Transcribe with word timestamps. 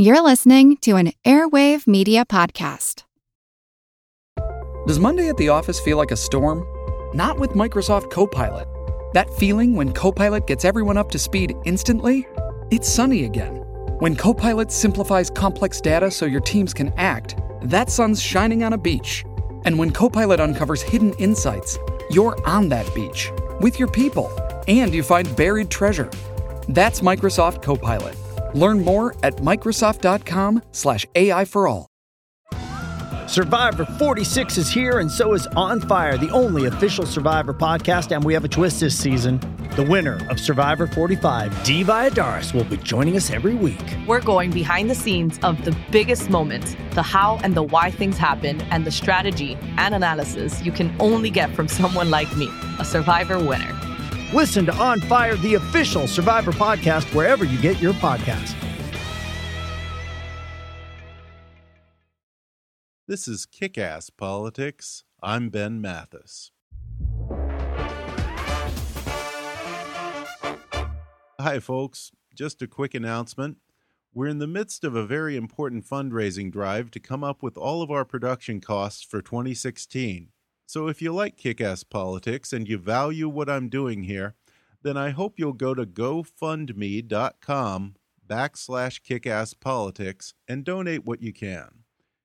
You're 0.00 0.22
listening 0.22 0.76
to 0.82 0.94
an 0.94 1.10
Airwave 1.24 1.88
Media 1.88 2.24
Podcast. 2.24 3.02
Does 4.86 5.00
Monday 5.00 5.28
at 5.28 5.36
the 5.38 5.48
office 5.48 5.80
feel 5.80 5.96
like 5.96 6.12
a 6.12 6.16
storm? 6.16 6.64
Not 7.16 7.40
with 7.40 7.54
Microsoft 7.54 8.08
Copilot. 8.08 8.68
That 9.14 9.28
feeling 9.28 9.74
when 9.74 9.92
Copilot 9.92 10.46
gets 10.46 10.64
everyone 10.64 10.98
up 10.98 11.10
to 11.10 11.18
speed 11.18 11.56
instantly? 11.64 12.28
It's 12.70 12.88
sunny 12.88 13.24
again. 13.24 13.56
When 13.98 14.14
Copilot 14.14 14.70
simplifies 14.70 15.30
complex 15.30 15.80
data 15.80 16.12
so 16.12 16.26
your 16.26 16.42
teams 16.42 16.72
can 16.72 16.92
act, 16.96 17.34
that 17.62 17.90
sun's 17.90 18.22
shining 18.22 18.62
on 18.62 18.74
a 18.74 18.78
beach. 18.78 19.24
And 19.64 19.76
when 19.80 19.90
Copilot 19.90 20.38
uncovers 20.38 20.80
hidden 20.80 21.12
insights, 21.14 21.76
you're 22.08 22.38
on 22.46 22.68
that 22.68 22.88
beach 22.94 23.32
with 23.60 23.80
your 23.80 23.88
people 23.88 24.30
and 24.68 24.94
you 24.94 25.02
find 25.02 25.34
buried 25.34 25.70
treasure. 25.70 26.08
That's 26.68 27.00
Microsoft 27.00 27.64
Copilot. 27.64 28.14
Learn 28.54 28.84
more 28.84 29.14
at 29.22 29.36
Microsoft.com/slash 29.36 31.06
AI 31.14 31.44
for 31.44 31.68
all. 31.68 31.88
Survivor 33.28 33.84
46 33.84 34.56
is 34.56 34.70
here, 34.70 35.00
and 35.00 35.10
so 35.10 35.34
is 35.34 35.46
On 35.48 35.82
Fire, 35.82 36.16
the 36.16 36.30
only 36.30 36.64
official 36.64 37.04
Survivor 37.04 37.52
podcast. 37.52 38.10
And 38.10 38.24
we 38.24 38.32
have 38.32 38.42
a 38.42 38.48
twist 38.48 38.80
this 38.80 38.98
season. 38.98 39.38
The 39.76 39.82
winner 39.82 40.26
of 40.30 40.40
Survivor 40.40 40.86
45, 40.86 41.62
Dee 41.62 41.84
Valladares, 41.84 42.54
will 42.54 42.64
be 42.64 42.78
joining 42.78 43.18
us 43.18 43.30
every 43.30 43.54
week. 43.54 43.84
We're 44.06 44.22
going 44.22 44.50
behind 44.50 44.88
the 44.88 44.94
scenes 44.94 45.38
of 45.42 45.62
the 45.66 45.76
biggest 45.90 46.30
moments, 46.30 46.74
the 46.92 47.02
how 47.02 47.38
and 47.44 47.54
the 47.54 47.62
why 47.62 47.90
things 47.90 48.16
happen, 48.16 48.62
and 48.70 48.86
the 48.86 48.90
strategy 48.90 49.58
and 49.76 49.94
analysis 49.94 50.62
you 50.64 50.72
can 50.72 50.96
only 50.98 51.28
get 51.28 51.54
from 51.54 51.68
someone 51.80 52.10
like 52.10 52.34
me, 52.34 52.48
a 52.78 52.84
Survivor 52.84 53.38
winner. 53.38 53.78
Listen 54.34 54.66
to 54.66 54.74
On 54.74 55.00
Fire, 55.00 55.36
the 55.36 55.54
official 55.54 56.06
Survivor 56.06 56.52
podcast, 56.52 57.14
wherever 57.14 57.46
you 57.46 57.58
get 57.62 57.80
your 57.80 57.94
podcast. 57.94 58.54
This 63.06 63.26
is 63.26 63.46
Kick 63.46 63.78
Ass 63.78 64.10
Politics. 64.10 65.04
I'm 65.22 65.48
Ben 65.48 65.80
Mathis. 65.80 66.50
Hi, 71.40 71.58
folks. 71.58 72.10
Just 72.34 72.60
a 72.60 72.66
quick 72.66 72.94
announcement. 72.94 73.56
We're 74.12 74.26
in 74.26 74.40
the 74.40 74.46
midst 74.46 74.84
of 74.84 74.94
a 74.94 75.06
very 75.06 75.36
important 75.36 75.86
fundraising 75.86 76.52
drive 76.52 76.90
to 76.90 77.00
come 77.00 77.24
up 77.24 77.42
with 77.42 77.56
all 77.56 77.80
of 77.80 77.90
our 77.90 78.04
production 78.04 78.60
costs 78.60 79.02
for 79.02 79.22
2016. 79.22 80.28
So 80.68 80.86
if 80.86 81.00
you 81.00 81.14
like 81.14 81.38
kick 81.38 81.62
ass 81.62 81.82
politics 81.82 82.52
and 82.52 82.68
you 82.68 82.76
value 82.76 83.26
what 83.26 83.48
I'm 83.48 83.70
doing 83.70 84.02
here, 84.02 84.34
then 84.82 84.98
I 84.98 85.10
hope 85.10 85.38
you'll 85.38 85.54
go 85.54 85.72
to 85.72 85.86
gofundme.com 85.86 87.94
backslash 88.28 89.00
kickasspolitics 89.00 90.34
and 90.46 90.64
donate 90.64 91.06
what 91.06 91.22
you 91.22 91.32
can. 91.32 91.84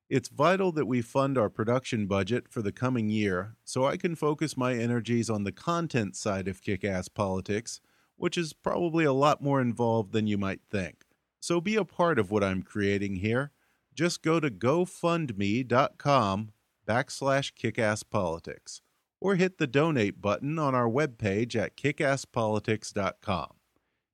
It's 0.10 0.28
vital 0.28 0.74
that 0.74 0.88
we 0.88 1.02
fund 1.02 1.38
our 1.38 1.50
production 1.50 2.06
budget 2.06 2.50
for 2.50 2.62
the 2.62 2.74
coming 2.74 3.08
year 3.08 3.56
so 3.64 3.86
I 3.86 3.96
can 3.96 4.14
focus 4.14 4.58
my 4.58 4.74
energies 4.74 5.30
on 5.30 5.46
the 5.46 5.54
content 5.54 6.18
side 6.18 6.50
of 6.50 6.62
kick 6.62 6.84
ass 6.84 7.08
politics, 7.08 7.80
which 8.18 8.38
is 8.38 8.52
probably 8.52 9.06
a 9.06 9.14
lot 9.14 9.42
more 9.42 9.62
involved 9.62 10.12
than 10.12 10.28
you 10.28 10.38
might 10.38 10.60
think. 10.70 11.06
So 11.40 11.62
be 11.62 11.78
a 11.78 11.86
part 11.86 12.20
of 12.20 12.30
what 12.30 12.44
I'm 12.44 12.62
creating 12.62 13.16
here. 13.16 13.52
Just 13.96 14.22
go 14.22 14.42
to 14.42 14.50
gofundme.com 14.50 16.50
backslash 16.86 17.53
kickasspolitics 17.53 18.81
or 19.23 19.36
hit 19.36 19.58
the 19.58 19.67
donate 19.67 20.22
button 20.22 20.59
on 20.59 20.76
our 20.76 20.90
webpage 20.90 21.56
at 21.56 21.78
kickasspolitics.com. 21.78 23.48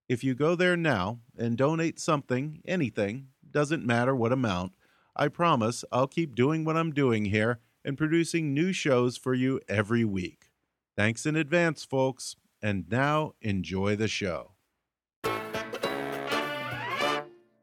If 0.07 0.23
you 0.23 0.35
go 0.35 0.55
there 0.55 0.77
now 0.77 1.19
and 1.37 1.57
donate 1.57 1.99
something, 1.99 2.61
anything, 2.65 3.29
doesn't 3.49 3.85
matter 3.85 4.15
what 4.15 4.31
amount, 4.31 4.73
I 5.15 5.27
promise 5.27 5.83
I'll 5.91 6.07
keep 6.07 6.35
doing 6.35 6.63
what 6.63 6.77
I'm 6.77 6.91
doing 6.91 7.25
here 7.25 7.59
and 7.83 7.97
producing 7.97 8.53
new 8.53 8.71
shows 8.71 9.17
for 9.17 9.33
you 9.33 9.59
every 9.67 10.05
week. 10.05 10.49
Thanks 10.95 11.25
in 11.25 11.35
advance, 11.35 11.83
folks, 11.83 12.35
and 12.61 12.85
now 12.89 13.33
enjoy 13.41 13.95
the 13.95 14.07
show. 14.07 14.51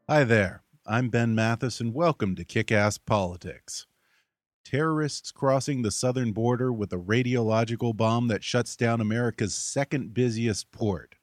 Hi 0.09 0.25
there, 0.25 0.63
I'm 0.87 1.11
Ben 1.11 1.35
Mathis, 1.35 1.81
and 1.81 1.95
welcome 1.95 2.35
to 2.37 2.45
Kick 2.45 2.73
Ass 2.73 2.99
Politics 2.99 3.87
terrorists 4.67 5.31
crossing 5.31 5.83
the 5.83 5.93
southern 5.93 6.33
border 6.33 6.73
with 6.73 6.93
a 6.93 6.99
radiological 6.99 7.97
bomb 7.97 8.27
that 8.27 8.43
shuts 8.43 8.75
down 8.75 9.01
America's 9.01 9.55
second 9.55 10.13
busiest 10.13 10.73
port, 10.73 11.15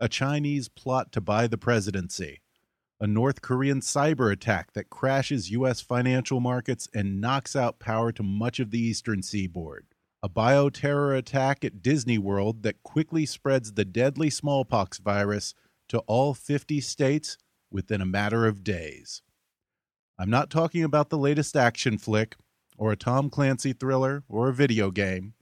a 0.00 0.08
Chinese 0.08 0.68
plot 0.68 1.12
to 1.12 1.20
buy 1.20 1.46
the 1.46 1.58
presidency, 1.58 2.40
a 2.98 3.06
North 3.06 3.42
Korean 3.42 3.82
cyber 3.82 4.32
attack 4.32 4.72
that 4.72 4.88
crashes 4.88 5.50
U.S. 5.50 5.82
financial 5.82 6.40
markets 6.40 6.88
and 6.94 7.20
knocks 7.20 7.54
out 7.54 7.78
power 7.78 8.10
to 8.10 8.22
much 8.22 8.58
of 8.58 8.70
the 8.70 8.80
eastern 8.80 9.22
seaboard, 9.22 9.84
a 10.22 10.28
bioterror 10.30 11.14
attack 11.14 11.66
at 11.66 11.82
Disney 11.82 12.16
World 12.16 12.62
that 12.62 12.82
quickly 12.82 13.26
spreads 13.26 13.74
the 13.74 13.84
deadly 13.84 14.30
smallpox 14.30 14.96
virus 14.96 15.52
to 15.90 15.98
all 16.06 16.32
50 16.32 16.80
states 16.80 17.36
within 17.70 18.00
a 18.00 18.06
matter 18.06 18.46
of 18.46 18.64
days. 18.64 19.20
I'm 20.18 20.30
not 20.30 20.48
talking 20.48 20.84
about 20.84 21.10
the 21.10 21.18
latest 21.18 21.54
action 21.54 21.98
flick 21.98 22.34
or 22.78 22.92
a 22.92 22.96
Tom 22.96 23.28
Clancy 23.28 23.72
thriller, 23.72 24.24
or 24.28 24.48
a 24.48 24.54
video 24.54 24.90
game. 24.90 25.34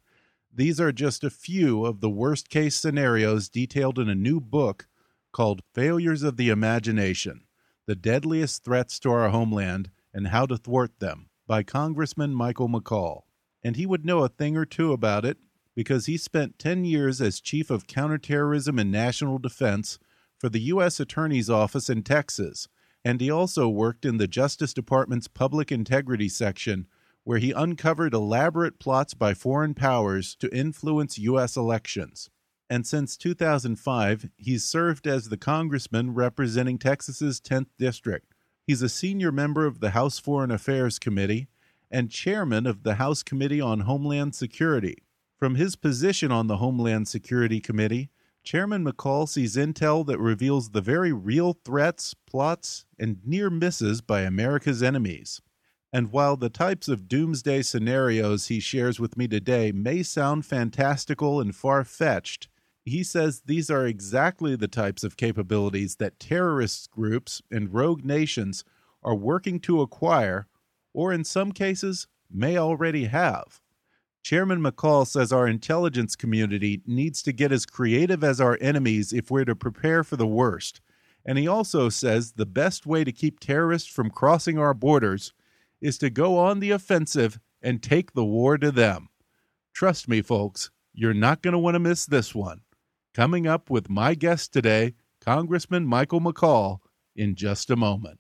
These 0.53 0.81
are 0.81 0.91
just 0.91 1.23
a 1.23 1.31
few 1.31 1.85
of 1.85 2.01
the 2.01 2.11
worst 2.11 2.49
case 2.49 2.75
scenarios 2.75 3.49
detailed 3.49 3.99
in 3.99 4.09
a 4.09 4.15
new 4.15 4.41
book 4.41 4.89
called 5.31 5.63
Failures 5.75 6.23
of 6.23 6.39
the 6.39 6.49
Imagination 6.49 7.43
The 7.87 7.95
Deadliest 7.95 8.65
Threats 8.65 8.99
to 9.01 9.11
Our 9.11 9.29
Homeland 9.29 9.91
and 10.15 10.29
How 10.29 10.47
to 10.47 10.57
Thwart 10.57 10.99
Them 10.99 11.29
by 11.47 11.63
Congressman 11.63 12.35
Michael 12.35 12.69
McCaul. 12.69 13.25
And 13.63 13.77
he 13.77 13.85
would 13.85 14.07
know 14.07 14.25
a 14.25 14.31
thing 14.31 14.57
or 14.57 14.65
two 14.65 14.93
about 14.93 15.27
it 15.27 15.37
because 15.75 16.07
he 16.07 16.17
spent 16.17 16.59
10 16.59 16.87
years 16.87 17.21
as 17.21 17.41
Chief 17.41 17.71
of 17.71 17.87
Counterterrorism 17.87 18.79
and 18.79 18.91
National 18.91 19.39
Defense 19.39 19.99
for 20.39 20.49
the 20.49 20.61
U.S. 20.61 20.99
Attorney's 20.99 21.51
Office 21.51 21.91
in 21.91 22.03
Texas, 22.03 22.67
and 23.05 23.21
he 23.21 23.31
also 23.31 23.69
worked 23.69 24.05
in 24.05 24.17
the 24.17 24.27
Justice 24.27 24.73
Department's 24.73 25.29
Public 25.29 25.71
Integrity 25.71 26.29
Section 26.29 26.87
where 27.27 27.39
he 27.39 27.51
uncovered 27.51 28.15
elaborate 28.15 28.79
plots 28.79 29.13
by 29.13 29.35
foreign 29.35 29.75
powers 29.75 30.37
to 30.37 30.49
influence 30.57 31.19
U.S. 31.19 31.57
elections. 31.57 32.31
And 32.71 32.87
since 32.87 33.17
2005, 33.17 34.31
he's 34.37 34.63
served 34.63 35.09
as 35.09 35.29
the 35.29 35.37
congressman 35.37 36.15
representing 36.15 36.79
Texas's 36.79 37.41
10th 37.41 37.67
district. 37.81 38.33
He's 38.65 38.81
a 38.81 38.89
senior 38.89 39.33
member 39.33 39.67
of 39.67 39.81
the 39.81 39.91
House 39.91 40.21
Foreign 40.21 40.53
Affairs 40.53 41.01
Committee 41.01 41.49
and 41.91 42.13
chairman 42.13 42.65
of 42.65 42.85
the 42.85 42.95
House 42.95 43.25
Committee 43.25 43.61
on 43.61 43.81
Homeland 43.81 44.37
Security. 44.37 44.99
From 45.37 45.57
his 45.57 45.75
position 45.75 46.31
on 46.31 46.47
the 46.47 46.59
Homeland 46.59 47.09
Security 47.09 47.59
Committee, 47.61 48.09
Chairman 48.45 48.85
McCaul 48.85 49.29
sees 49.29 49.57
intel 49.57 50.07
that 50.07 50.21
reveals 50.21 50.71
the 50.71 50.81
very 50.81 51.13
real 51.13 51.59
threats, 51.65 52.15
plots, 52.15 52.87
and 53.01 53.19
near 53.25 53.51
misses 53.51 54.01
by 54.01 54.21
America's 54.21 54.81
enemies. 54.81 55.41
And 55.93 56.13
while 56.13 56.37
the 56.37 56.51
types 56.51 56.89
of 56.89 57.09
doomsday 57.09 57.63
scenarios 57.63 58.49
he 58.49 58.61
shares 58.61 58.99
with 58.99 59.17
me 59.17 59.29
today 59.29 59.73
may 59.73 60.03
sound 60.03 60.45
fantastical 60.45 61.41
and 61.41 61.55
far 61.55 61.85
fetched, 61.85 62.49
he 62.85 63.03
says 63.03 63.43
these 63.47 63.71
are 63.71 63.87
exactly 63.87 64.57
the 64.57 64.69
types 64.69 65.03
of 65.03 65.17
capabilities 65.17 65.97
that 65.97 66.21
terrorist 66.21 66.91
groups 66.91 67.43
and 67.51 67.73
rogue 67.73 68.05
nations 68.05 68.65
are 69.03 69.15
working 69.15 69.59
to 69.61 69.81
acquire, 69.81 70.47
or 70.93 71.13
in 71.13 71.25
some 71.25 71.53
cases, 71.53 72.07
may 72.31 72.57
already 72.57 73.05
have. 73.05 73.61
Chairman 74.23 74.61
McCaul 74.61 75.07
says 75.07 75.33
our 75.33 75.47
intelligence 75.47 76.17
community 76.17 76.83
needs 76.85 77.23
to 77.23 77.33
get 77.33 77.53
as 77.53 77.65
creative 77.65 78.25
as 78.25 78.41
our 78.41 78.59
enemies 78.61 79.13
if 79.13 79.31
we're 79.31 79.45
to 79.45 79.55
prepare 79.55 80.03
for 80.03 80.17
the 80.17 80.27
worst. 80.27 80.81
And 81.25 81.39
he 81.39 81.47
also 81.47 81.89
says 81.89 82.33
the 82.33 82.47
best 82.47 82.87
way 82.87 83.05
to 83.05 83.13
keep 83.13 83.39
terrorists 83.39 83.89
from 83.89 84.11
crossing 84.11 84.59
our 84.59 84.75
borders 84.75 85.33
is 85.81 85.99
to 85.99 86.11
go 86.11 86.39
on 86.39 86.61
the 86.61 86.71
offensive 86.71 87.39
and 87.63 87.83
take 87.83 88.13
the 88.13 88.25
war 88.25 88.59
to 88.59 88.71
them. 88.71 89.09
Trust 89.75 90.09
me, 90.09 90.23
folks, 90.23 90.71
you're 90.93 91.15
not 91.15 91.43
going 91.43 91.53
to 91.53 91.59
want 91.59 91.75
to 91.75 91.81
miss 91.81 92.07
this 92.07 92.35
one. 92.35 92.63
Coming 93.15 93.47
up 93.47 93.71
with 93.71 93.91
my 93.91 94.15
guest 94.15 94.53
today, 94.53 94.95
Congressman 95.21 95.87
Michael 95.87 96.21
McCaul, 96.21 96.79
in 97.15 97.35
just 97.35 97.71
a 97.71 97.77
moment. 97.77 98.19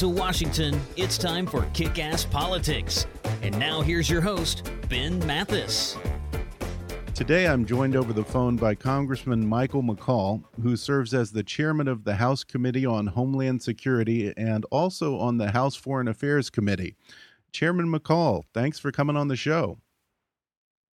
To 0.00 0.08
Washington, 0.08 0.80
it's 0.96 1.18
time 1.18 1.44
for 1.44 1.66
Kick 1.74 1.98
Ass 1.98 2.24
Politics. 2.24 3.06
And 3.42 3.58
now 3.58 3.82
here's 3.82 4.08
your 4.08 4.22
host, 4.22 4.70
Ben 4.88 5.18
Mathis. 5.26 5.94
Today, 7.12 7.46
I'm 7.46 7.66
joined 7.66 7.94
over 7.94 8.14
the 8.14 8.24
phone 8.24 8.56
by 8.56 8.74
Congressman 8.74 9.46
Michael 9.46 9.82
McCaul, 9.82 10.42
who 10.62 10.74
serves 10.74 11.12
as 11.12 11.32
the 11.32 11.42
chairman 11.42 11.86
of 11.86 12.04
the 12.04 12.14
House 12.14 12.44
Committee 12.44 12.86
on 12.86 13.08
Homeland 13.08 13.60
Security 13.60 14.32
and 14.38 14.64
also 14.70 15.18
on 15.18 15.36
the 15.36 15.50
House 15.50 15.76
Foreign 15.76 16.08
Affairs 16.08 16.48
Committee. 16.48 16.96
Chairman 17.52 17.92
McCaul, 17.92 18.44
thanks 18.54 18.78
for 18.78 18.90
coming 18.90 19.18
on 19.18 19.28
the 19.28 19.36
show. 19.36 19.76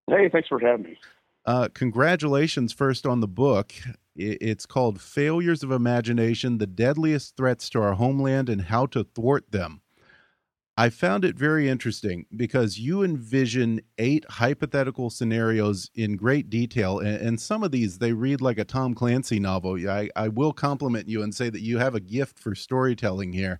Hey, 0.09 0.27
thanks 0.29 0.49
for 0.49 0.59
having 0.59 0.83
me. 0.83 0.99
Uh, 1.45 1.69
congratulations 1.73 2.73
first 2.73 3.05
on 3.05 3.21
the 3.21 3.27
book. 3.29 3.73
It's 4.17 4.65
called 4.65 4.99
Failures 4.99 5.61
of 5.61 5.71
Imagination 5.71 6.57
The 6.57 6.65
Deadliest 6.65 7.37
Threats 7.37 7.69
to 7.69 7.81
Our 7.81 7.93
Homeland 7.93 8.49
and 8.49 8.63
How 8.63 8.87
to 8.87 9.03
Thwart 9.03 9.51
Them. 9.51 9.81
I 10.75 10.89
found 10.89 11.23
it 11.23 11.37
very 11.37 11.69
interesting 11.69 12.25
because 12.35 12.79
you 12.79 13.03
envision 13.03 13.81
eight 13.97 14.25
hypothetical 14.29 15.09
scenarios 15.09 15.89
in 15.95 16.17
great 16.17 16.49
detail, 16.49 16.99
and, 16.99 17.17
and, 17.17 17.41
some 17.41 17.63
of 17.63 17.71
these 17.71 17.97
they 17.97 18.13
read 18.13 18.41
like 18.41 18.59
a 18.59 18.63
Tom 18.63 18.93
Clancy 18.93 19.39
novel. 19.39 19.77
I, 19.89 20.09
I 20.15 20.27
will 20.27 20.53
compliment 20.53 21.07
you 21.07 21.23
and 21.23 21.33
say 21.33 21.49
that 21.49 21.61
you 21.61 21.79
have 21.79 21.95
a 21.95 21.99
gift 21.99 22.37
for 22.37 22.53
storytelling 22.53 23.33
here. 23.33 23.59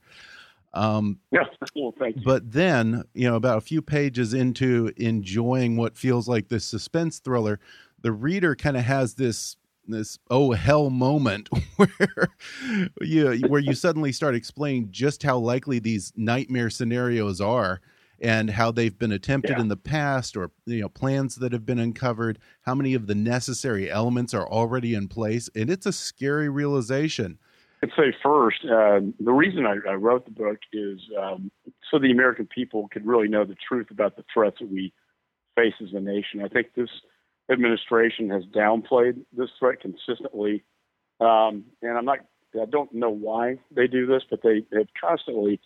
Um, 0.76 1.20
yeah, 1.32 1.46
well, 1.76 1.94
thank 1.98 2.18
you. 2.18 2.22
But 2.24 2.52
then, 2.52 3.04
you 3.16 3.28
know, 3.28 3.36
about 3.36 3.58
a 3.58 3.62
few 3.62 3.82
pages 3.82 4.36
into 4.36 4.92
enjoying 4.98 5.76
what 5.76 5.98
feels 5.98 6.28
like 6.28 6.50
this 6.50 6.66
suspense 6.66 7.18
thriller, 7.18 7.60
the 8.02 8.12
reader 8.12 8.56
kind 8.56 8.78
of 8.78 8.84
has 8.84 9.16
this 9.16 9.58
this 9.88 10.20
oh 10.30 10.52
hell 10.52 10.90
moment 10.90 11.50
where 11.78 12.30
you 13.02 13.38
where 13.48 13.62
you 13.62 13.74
suddenly 13.74 14.12
start 14.12 14.36
explaining 14.36 14.90
just 14.92 15.24
how 15.24 15.38
likely 15.38 15.80
these 15.80 16.14
nightmare 16.16 16.70
scenarios 16.70 17.42
are 17.42 17.82
and 18.20 18.50
how 18.50 18.72
they've 18.72 18.98
been 18.98 19.12
attempted 19.12 19.52
yeah. 19.58 19.62
in 19.62 19.68
the 19.68 19.78
past 19.78 20.36
or 20.36 20.52
you 20.66 20.82
know 20.82 20.90
plans 20.90 21.36
that 21.36 21.52
have 21.52 21.66
been 21.66 21.80
uncovered 21.80 22.40
how 22.62 22.76
many 22.76 22.94
of 22.94 23.08
the 23.08 23.16
necessary 23.16 23.90
elements 23.90 24.34
are 24.34 24.48
already 24.48 24.94
in 24.94 25.08
place 25.08 25.50
and 25.56 25.70
it's 25.70 25.86
a 25.86 25.94
scary 25.94 26.50
realization 26.50 27.38
I'd 27.84 27.92
say 27.96 28.12
first, 28.24 28.66
uh, 28.66 29.02
the 29.20 29.32
reason 29.32 29.68
I, 29.68 29.76
I, 29.88 29.94
wrote 29.94 30.26
the 30.26 30.32
book 30.32 30.58
is 30.74 31.00
um, 31.22 31.52
so 31.92 32.00
the 32.00 32.10
American 32.10 32.48
people 32.48 32.88
could 32.92 33.06
really 33.06 33.28
know 33.28 33.46
the 33.46 33.56
truth 33.68 33.92
about 33.92 34.16
the 34.16 34.24
threats 34.34 34.58
that 34.62 34.72
we 34.72 34.92
face 35.56 35.76
as 35.82 35.94
a 35.94 36.00
nation. 36.00 36.42
I 36.44 36.48
think 36.48 36.74
this 36.76 36.90
administration 37.52 38.30
has 38.30 38.44
downplayed 38.46 39.24
this 39.36 39.50
threat 39.60 39.82
consistently. 39.82 40.64
Um, 41.20 41.66
and 41.82 41.98
I'm 41.98 42.06
not, 42.06 42.20
I 42.60 42.66
don't 42.66 42.94
know 42.94 43.10
why 43.10 43.60
they 43.72 43.88
do 43.88 44.06
this, 44.06 44.24
but 44.30 44.42
they 44.44 44.66
have 44.74 44.88
constantly 45.00 45.60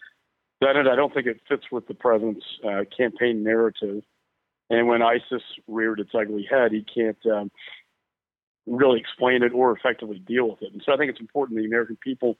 done 0.62 0.78
it. 0.78 0.88
I 0.88 0.96
don't 0.96 1.14
think 1.14 1.28
it 1.28 1.42
fits 1.48 1.64
with 1.72 1.88
the 1.88 1.94
president's 1.94 2.46
uh, 2.64 2.84
campaign 2.96 3.44
narrative. 3.44 4.04
And 4.70 4.88
when 4.88 5.02
ISIS 5.02 5.44
reared 5.68 6.00
its 6.00 6.12
ugly 6.14 6.48
head, 6.50 6.72
he 6.72 6.84
can't 6.84 7.18
um, 7.26 7.52
really 8.66 9.00
explain 9.00 9.44
it 9.44 9.52
or 9.54 9.76
effectively 9.76 10.20
deal 10.20 10.50
with 10.50 10.62
it. 10.62 10.72
And 10.72 10.82
so 10.86 10.94
I 10.94 10.98
think 10.98 11.10
it's 11.10 11.20
important 11.20 11.60
the 11.60 11.66
American 11.66 11.98
people 12.02 12.38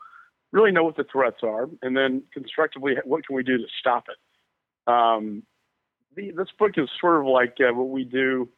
really 0.52 0.72
know 0.72 0.84
what 0.84 0.98
the 0.98 1.06
threats 1.12 1.38
are, 1.44 1.68
and 1.82 1.96
then 1.96 2.24
constructively, 2.34 2.94
what 3.06 3.26
can 3.26 3.36
we 3.36 3.44
do 3.44 3.58
to 3.58 3.66
stop 3.80 4.06
it? 4.10 4.92
Um, 4.92 5.44
the, 6.16 6.32
this 6.32 6.50
book 6.60 6.72
is 6.78 6.90
sort 7.00 7.22
of 7.22 7.26
like 7.26 7.56
uh, 7.60 7.74
what 7.74 7.90
we 7.90 8.04
do 8.04 8.50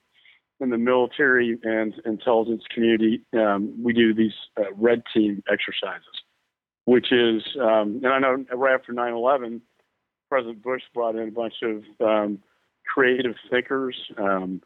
in 0.63 0.69
the 0.69 0.77
military 0.77 1.57
and 1.63 1.93
intelligence 2.05 2.63
community, 2.73 3.21
um, 3.33 3.73
we 3.83 3.93
do 3.93 4.13
these 4.13 4.33
uh, 4.57 4.73
red 4.75 5.03
team 5.13 5.43
exercises, 5.51 6.23
which 6.85 7.11
is, 7.11 7.43
um, 7.61 8.01
and 8.03 8.07
I 8.07 8.19
know 8.19 8.45
right 8.53 8.73
after 8.73 8.93
9 8.93 9.13
11, 9.13 9.61
President 10.29 10.63
Bush 10.63 10.81
brought 10.93 11.15
in 11.15 11.27
a 11.27 11.31
bunch 11.31 11.55
of 11.61 11.83
um, 12.01 12.39
creative 12.91 13.35
thinkers, 13.51 13.95
um, 14.17 14.61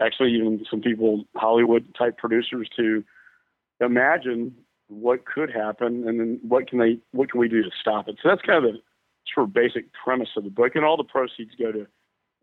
actually, 0.00 0.32
even 0.34 0.64
some 0.68 0.80
people, 0.80 1.24
Hollywood 1.36 1.94
type 1.96 2.18
producers, 2.18 2.68
to 2.76 3.04
imagine 3.80 4.54
what 4.88 5.24
could 5.24 5.50
happen 5.50 6.06
and 6.08 6.20
then 6.20 6.40
what 6.42 6.68
can 6.68 6.78
they 6.78 6.98
what 7.12 7.30
can 7.30 7.40
we 7.40 7.48
do 7.48 7.62
to 7.62 7.70
stop 7.80 8.08
it? 8.08 8.16
So 8.22 8.28
that's 8.28 8.42
kind 8.42 8.64
of 8.64 8.72
the 8.72 8.78
sort 9.32 9.48
of 9.48 9.54
basic 9.54 9.86
premise 9.92 10.28
of 10.36 10.44
the 10.44 10.50
book 10.50 10.72
and 10.74 10.84
all 10.84 10.96
the 10.96 11.04
proceeds 11.04 11.54
go 11.58 11.72
to 11.72 11.86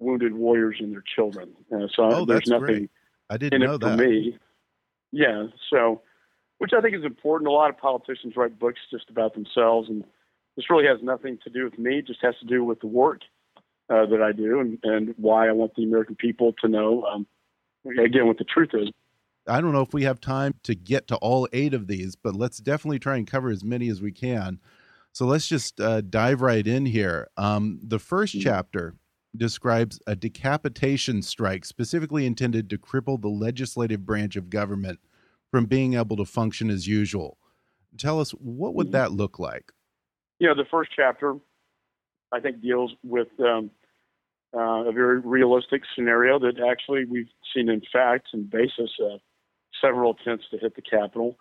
wounded 0.01 0.33
warriors 0.33 0.77
and 0.79 0.91
their 0.91 1.03
children. 1.15 1.53
Uh, 1.73 1.87
so 1.95 2.03
oh, 2.11 2.25
there's 2.25 2.47
nothing 2.47 2.65
great. 2.65 2.91
I 3.29 3.37
didn't 3.37 3.61
in 3.61 3.67
know 3.67 3.75
it 3.75 3.81
that. 3.81 3.97
for 3.97 4.03
me. 4.03 4.37
Yeah, 5.11 5.47
so 5.69 6.01
which 6.57 6.71
I 6.77 6.81
think 6.81 6.95
is 6.95 7.03
important. 7.03 7.47
A 7.47 7.51
lot 7.51 7.69
of 7.69 7.77
politicians 7.77 8.35
write 8.35 8.59
books 8.59 8.79
just 8.91 9.09
about 9.09 9.33
themselves, 9.33 9.89
and 9.89 10.03
this 10.55 10.69
really 10.69 10.85
has 10.85 10.99
nothing 11.01 11.39
to 11.43 11.49
do 11.49 11.63
with 11.63 11.79
me. 11.79 11.99
It 11.99 12.07
just 12.07 12.19
has 12.21 12.35
to 12.39 12.45
do 12.45 12.63
with 12.63 12.79
the 12.81 12.87
work 12.87 13.21
uh, 13.89 14.05
that 14.05 14.21
I 14.21 14.31
do 14.31 14.59
and, 14.59 14.79
and 14.83 15.13
why 15.17 15.49
I 15.49 15.51
want 15.53 15.75
the 15.75 15.83
American 15.83 16.15
people 16.15 16.53
to 16.61 16.67
know, 16.67 17.03
um, 17.03 17.27
again, 17.85 18.27
what 18.27 18.37
the 18.37 18.43
truth 18.43 18.69
is. 18.73 18.89
I 19.47 19.59
don't 19.59 19.73
know 19.73 19.81
if 19.81 19.93
we 19.93 20.03
have 20.03 20.21
time 20.21 20.53
to 20.63 20.75
get 20.75 21.07
to 21.07 21.15
all 21.15 21.47
eight 21.51 21.73
of 21.73 21.87
these, 21.87 22.15
but 22.15 22.35
let's 22.35 22.59
definitely 22.59 22.99
try 22.99 23.17
and 23.17 23.25
cover 23.25 23.49
as 23.49 23.63
many 23.63 23.89
as 23.89 24.01
we 24.01 24.11
can. 24.11 24.59
So 25.13 25.25
let's 25.25 25.47
just 25.47 25.81
uh, 25.81 26.01
dive 26.01 26.41
right 26.41 26.65
in 26.65 26.85
here. 26.85 27.27
Um, 27.37 27.79
the 27.83 27.97
1st 27.97 28.35
mm 28.35 28.39
-hmm. 28.39 28.43
chapter 28.43 28.95
describes 29.35 29.99
a 30.07 30.15
decapitation 30.15 31.21
strike 31.21 31.65
specifically 31.65 32.25
intended 32.25 32.69
to 32.69 32.77
cripple 32.77 33.21
the 33.21 33.29
legislative 33.29 34.05
branch 34.05 34.35
of 34.35 34.49
government 34.49 34.99
from 35.49 35.65
being 35.65 35.93
able 35.93 36.17
to 36.17 36.25
function 36.25 36.69
as 36.69 36.87
usual. 36.87 37.37
Tell 37.97 38.19
us, 38.19 38.31
what 38.31 38.73
would 38.75 38.87
mm-hmm. 38.87 38.93
that 38.93 39.11
look 39.11 39.39
like? 39.39 39.71
You 40.39 40.47
know, 40.47 40.55
the 40.55 40.65
first 40.69 40.91
chapter, 40.95 41.35
I 42.31 42.39
think, 42.39 42.61
deals 42.61 42.93
with 43.03 43.27
um, 43.39 43.71
uh, 44.55 44.87
a 44.87 44.91
very 44.91 45.19
realistic 45.19 45.83
scenario 45.95 46.39
that 46.39 46.59
actually 46.59 47.05
we've 47.05 47.29
seen 47.53 47.69
in 47.69 47.81
facts 47.91 48.31
and 48.33 48.49
basis 48.49 48.89
uh, 49.03 49.17
several 49.81 50.15
attempts 50.19 50.45
to 50.51 50.57
hit 50.57 50.75
the 50.75 50.81
Capitol. 50.81 51.37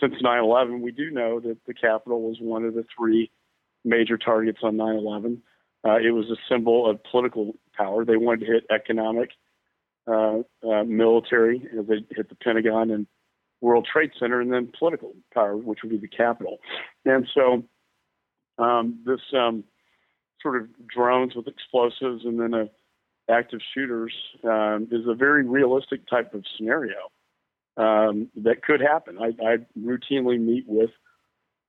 Since 0.00 0.14
9 0.20 0.38
11, 0.38 0.80
we 0.80 0.92
do 0.92 1.10
know 1.10 1.40
that 1.40 1.58
the 1.66 1.74
Capitol 1.74 2.22
was 2.22 2.38
one 2.40 2.64
of 2.64 2.74
the 2.74 2.84
three 2.96 3.30
major 3.84 4.18
targets 4.18 4.58
on 4.62 4.76
9 4.76 4.96
11. 4.96 5.42
Uh, 5.86 5.96
it 5.96 6.10
was 6.10 6.26
a 6.30 6.36
symbol 6.52 6.88
of 6.88 7.02
political 7.04 7.54
power. 7.76 8.04
They 8.04 8.16
wanted 8.16 8.46
to 8.46 8.52
hit 8.52 8.64
economic, 8.70 9.30
uh, 10.06 10.38
uh, 10.68 10.84
military, 10.84 11.58
they 11.72 12.04
hit 12.10 12.28
the 12.28 12.34
Pentagon 12.34 12.90
and 12.90 13.06
World 13.60 13.86
Trade 13.90 14.10
Center, 14.18 14.40
and 14.40 14.52
then 14.52 14.72
political 14.78 15.14
power, 15.32 15.56
which 15.56 15.80
would 15.82 15.90
be 15.90 15.98
the 15.98 16.08
Capitol. 16.08 16.58
And 17.04 17.28
so 17.34 17.64
um, 18.62 19.00
this 19.04 19.20
um, 19.36 19.64
sort 20.42 20.60
of 20.60 20.68
drones 20.88 21.34
with 21.34 21.46
explosives 21.46 22.24
and 22.24 22.40
then 22.40 22.54
a 22.54 22.68
active 23.30 23.60
shooters 23.74 24.14
um, 24.44 24.88
is 24.90 25.06
a 25.06 25.14
very 25.14 25.44
realistic 25.46 26.06
type 26.08 26.32
of 26.32 26.44
scenario 26.56 26.96
um, 27.76 28.28
that 28.36 28.62
could 28.62 28.80
happen. 28.80 29.18
I, 29.18 29.32
I 29.44 29.56
routinely 29.78 30.40
meet 30.40 30.64
with 30.66 30.90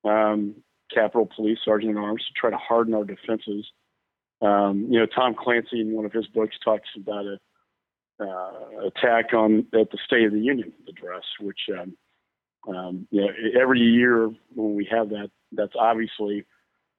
um, 0.06 0.56
Capitol 0.94 1.30
Police 1.36 1.60
Sergeant 1.64 1.98
at 1.98 1.98
Arms 1.98 2.24
to 2.28 2.34
try 2.40 2.50
to 2.50 2.58
harden 2.58 2.94
our 2.94 3.04
defenses 3.04 3.66
um, 4.42 4.88
you 4.90 5.00
know, 5.00 5.06
Tom 5.06 5.36
Clancy 5.38 5.82
in 5.82 5.94
one 5.94 6.06
of 6.06 6.14
his 6.14 6.28
books 6.28 6.56
talks 6.64 6.90
about 6.96 7.26
a 7.26 7.40
uh, 8.22 8.88
attack 8.88 9.34
on 9.34 9.66
at 9.74 9.92
the 9.92 9.98
State 10.06 10.26
of 10.26 10.34
the 10.34 10.40
Union 10.40 10.74
address, 10.88 11.24
which 11.40 11.60
um, 11.74 11.96
um, 12.68 13.08
you 13.12 13.22
know, 13.22 13.30
every 13.60 13.80
year 13.80 14.30
when 14.54 14.76
we 14.76 14.88
have 14.92 15.10
that, 15.10 15.32
that's 15.52 15.74
obviously 15.80 16.46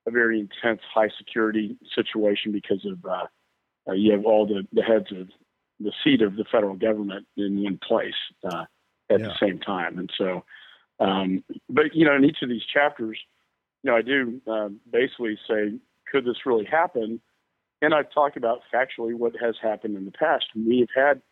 a 0.06 0.10
very 0.10 0.40
intense, 0.40 0.80
high 0.92 1.10
security 1.18 1.76
situation 1.94 2.52
because 2.52 2.84
of 2.86 3.04
uh, 3.04 3.26
uh, 3.88 3.92
you 3.92 4.12
have 4.12 4.24
all 4.24 4.46
the, 4.46 4.66
the 4.72 4.82
heads 4.82 5.12
of 5.12 5.28
the 5.78 5.92
seat 6.04 6.22
of 6.22 6.36
the 6.36 6.44
federal 6.50 6.74
government 6.74 7.26
in 7.36 7.62
one 7.62 7.78
place 7.86 8.14
uh, 8.44 8.64
at 9.10 9.20
yeah. 9.20 9.26
the 9.26 9.34
same 9.40 9.58
time, 9.58 9.98
and 9.98 10.10
so. 10.16 10.44
Um, 10.98 11.42
but 11.70 11.94
you 11.94 12.04
know, 12.04 12.14
in 12.14 12.24
each 12.24 12.42
of 12.42 12.50
these 12.50 12.64
chapters, 12.64 13.18
you 13.82 13.90
know, 13.90 13.96
I 13.96 14.02
do 14.02 14.40
uh, 14.46 14.68
basically 14.90 15.38
say, 15.48 15.78
could 16.12 16.26
this 16.26 16.44
really 16.44 16.66
happen? 16.66 17.22
And 17.82 17.94
I've 17.94 18.12
talked 18.12 18.36
about 18.36 18.60
factually 18.72 19.14
what 19.14 19.34
has 19.42 19.54
happened 19.62 19.96
in 19.96 20.04
the 20.04 20.10
past. 20.10 20.46
We've 20.54 20.88
had 20.94 21.22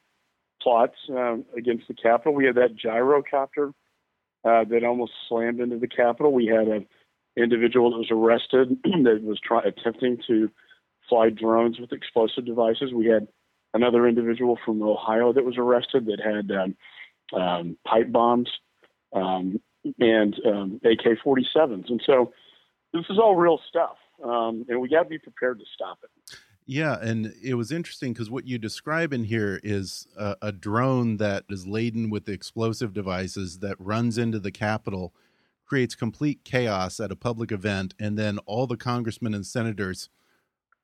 plots 0.62 0.96
um, 1.10 1.44
against 1.56 1.88
the 1.88 1.94
Capitol. 1.94 2.34
We 2.34 2.46
had 2.46 2.56
that 2.56 2.76
gyrocopter 2.76 3.72
uh, 4.44 4.64
that 4.70 4.84
almost 4.84 5.12
slammed 5.28 5.60
into 5.60 5.78
the 5.78 5.88
Capitol. 5.88 6.32
We 6.32 6.46
had 6.46 6.68
an 6.68 6.86
individual 7.36 7.90
that 7.90 7.98
was 7.98 8.10
arrested 8.10 8.78
that 9.04 9.20
was 9.22 9.38
try- 9.40 9.62
attempting 9.64 10.18
to 10.26 10.50
fly 11.08 11.30
drones 11.30 11.78
with 11.78 11.92
explosive 11.92 12.46
devices. 12.46 12.92
We 12.94 13.06
had 13.06 13.28
another 13.74 14.08
individual 14.08 14.58
from 14.64 14.82
Ohio 14.82 15.32
that 15.32 15.44
was 15.44 15.56
arrested 15.58 16.06
that 16.06 16.20
had 16.20 16.50
um, 16.50 16.76
um, 17.38 17.76
pipe 17.86 18.10
bombs 18.10 18.48
um, 19.14 19.60
and 20.00 20.34
um, 20.46 20.80
AK 20.82 21.18
47s. 21.24 21.90
And 21.90 22.02
so 22.04 22.32
this 22.92 23.04
is 23.10 23.18
all 23.18 23.36
real 23.36 23.60
stuff 23.68 23.96
um, 24.22 24.64
and 24.68 24.80
we 24.80 24.88
got 24.88 25.04
to 25.04 25.08
be 25.08 25.18
prepared 25.18 25.58
to 25.58 25.64
stop 25.74 25.98
it. 26.02 26.10
Yeah, 26.70 26.98
and 27.00 27.34
it 27.42 27.54
was 27.54 27.72
interesting 27.72 28.12
because 28.12 28.30
what 28.30 28.46
you 28.46 28.58
describe 28.58 29.14
in 29.14 29.24
here 29.24 29.58
is 29.64 30.06
a, 30.18 30.36
a, 30.42 30.52
drone 30.52 31.16
that 31.16 31.44
is 31.48 31.66
laden 31.66 32.10
with 32.10 32.28
explosive 32.28 32.92
devices 32.92 33.60
that 33.60 33.80
runs 33.80 34.18
into 34.18 34.38
the 34.38 34.52
Capitol, 34.52 35.14
creates 35.64 35.94
complete 35.94 36.44
chaos 36.44 37.00
at 37.00 37.10
a 37.10 37.16
public 37.16 37.52
event, 37.52 37.94
and 37.98 38.18
then 38.18 38.36
all 38.44 38.66
the 38.66 38.76
congressmen 38.76 39.32
and 39.32 39.46
senators 39.46 40.10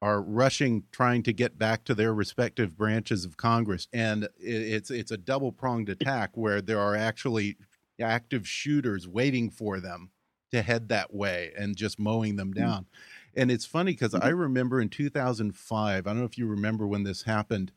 are 0.00 0.22
rushing, 0.22 0.84
trying 0.90 1.22
to 1.24 1.34
get 1.34 1.58
back 1.58 1.84
to 1.84 1.94
their 1.94 2.14
respective 2.14 2.78
branches 2.78 3.26
of 3.26 3.36
Congress, 3.36 3.86
and 3.92 4.26
it's 4.38 4.90
it's 4.90 5.10
a 5.10 5.18
double 5.18 5.52
pronged 5.52 5.90
attack 5.90 6.30
where 6.32 6.62
there 6.62 6.80
are 6.80 6.96
actually 6.96 7.58
active 8.00 8.48
shooters 8.48 9.06
waiting 9.06 9.50
for 9.50 9.80
them 9.80 10.10
to 10.50 10.62
head 10.62 10.88
that 10.88 11.12
way 11.12 11.52
and 11.58 11.76
just 11.76 11.98
mowing 11.98 12.36
them 12.36 12.54
mm. 12.54 12.56
down. 12.56 12.86
And 13.36 13.50
it's 13.50 13.66
funny 13.66 13.92
because 13.92 14.14
I 14.14 14.30
mm-hmm. 14.30 14.38
remember 14.38 14.80
in 14.80 14.88
2005, 14.88 16.06
I 16.06 16.10
don't 16.10 16.18
know 16.18 16.24
if 16.24 16.38
you 16.38 16.46
remember 16.46 16.86
when 16.86 17.02
this 17.02 17.22
happened. 17.22 17.72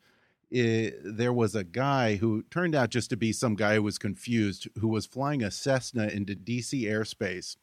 It, 0.50 0.98
there 1.04 1.32
was 1.32 1.54
a 1.54 1.64
guy 1.64 2.16
who 2.16 2.42
turned 2.50 2.74
out 2.74 2.90
just 2.90 3.10
to 3.10 3.16
be 3.16 3.32
some 3.32 3.54
guy 3.54 3.74
who 3.74 3.82
was 3.82 3.98
confused, 3.98 4.68
who 4.78 4.88
was 4.88 5.04
flying 5.04 5.42
a 5.42 5.50
Cessna 5.50 6.08
into 6.08 6.34
DC 6.34 6.82
airspace 6.82 7.56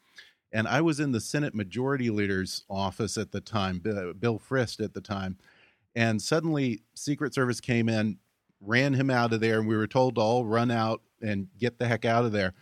and 0.55 0.69
I 0.69 0.79
was 0.79 1.01
in 1.01 1.11
the 1.11 1.19
Senate 1.19 1.53
Majority 1.53 2.09
Leader's 2.09 2.63
office 2.69 3.17
at 3.17 3.33
the 3.33 3.41
time, 3.41 3.79
Bill 3.79 4.39
Frist 4.39 4.81
at 4.81 4.93
the 4.93 5.01
time. 5.01 5.37
And 5.95 6.21
suddenly, 6.21 6.81
Secret 6.93 7.33
Service 7.33 7.59
came 7.59 7.89
in, 7.89 8.19
ran 8.61 8.93
him 8.93 9.09
out 9.09 9.33
of 9.33 9.41
there, 9.41 9.59
and 9.59 9.67
we 9.67 9.75
were 9.75 9.85
told 9.85 10.15
to 10.15 10.21
all 10.21 10.45
run 10.45 10.71
out 10.71 11.01
and 11.21 11.49
get 11.59 11.77
the 11.77 11.85
heck 11.85 12.05
out 12.05 12.23
of 12.23 12.31
there. 12.31 12.53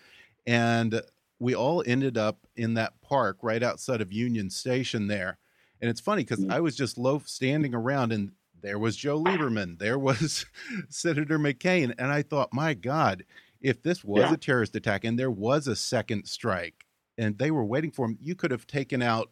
And 0.47 1.03
we 1.43 1.53
all 1.53 1.83
ended 1.85 2.17
up 2.17 2.47
in 2.55 2.75
that 2.75 2.93
park 3.01 3.37
right 3.41 3.61
outside 3.61 3.99
of 3.99 4.13
Union 4.13 4.49
Station 4.49 5.07
there. 5.07 5.37
And 5.81 5.89
it's 5.89 5.99
funny 5.99 6.23
because 6.23 6.39
mm. 6.39 6.51
I 6.51 6.61
was 6.61 6.73
just 6.73 6.97
loaf 6.97 7.27
standing 7.27 7.75
around, 7.75 8.13
and 8.13 8.31
there 8.61 8.79
was 8.79 8.95
Joe 8.95 9.21
Lieberman, 9.21 9.77
there 9.77 9.99
was 9.99 10.45
Senator 10.89 11.37
McCain. 11.37 11.93
And 11.99 12.13
I 12.13 12.21
thought, 12.21 12.53
my 12.53 12.73
God, 12.73 13.25
if 13.59 13.83
this 13.83 14.05
was 14.05 14.23
yeah. 14.23 14.33
a 14.33 14.37
terrorist 14.37 14.73
attack 14.77 15.03
and 15.03 15.19
there 15.19 15.29
was 15.29 15.67
a 15.67 15.75
second 15.75 16.27
strike, 16.27 16.85
and 17.17 17.37
they 17.37 17.51
were 17.51 17.65
waiting 17.65 17.91
for 17.91 18.05
him, 18.05 18.17
you 18.21 18.35
could 18.35 18.51
have 18.51 18.65
taken 18.65 19.01
out 19.01 19.29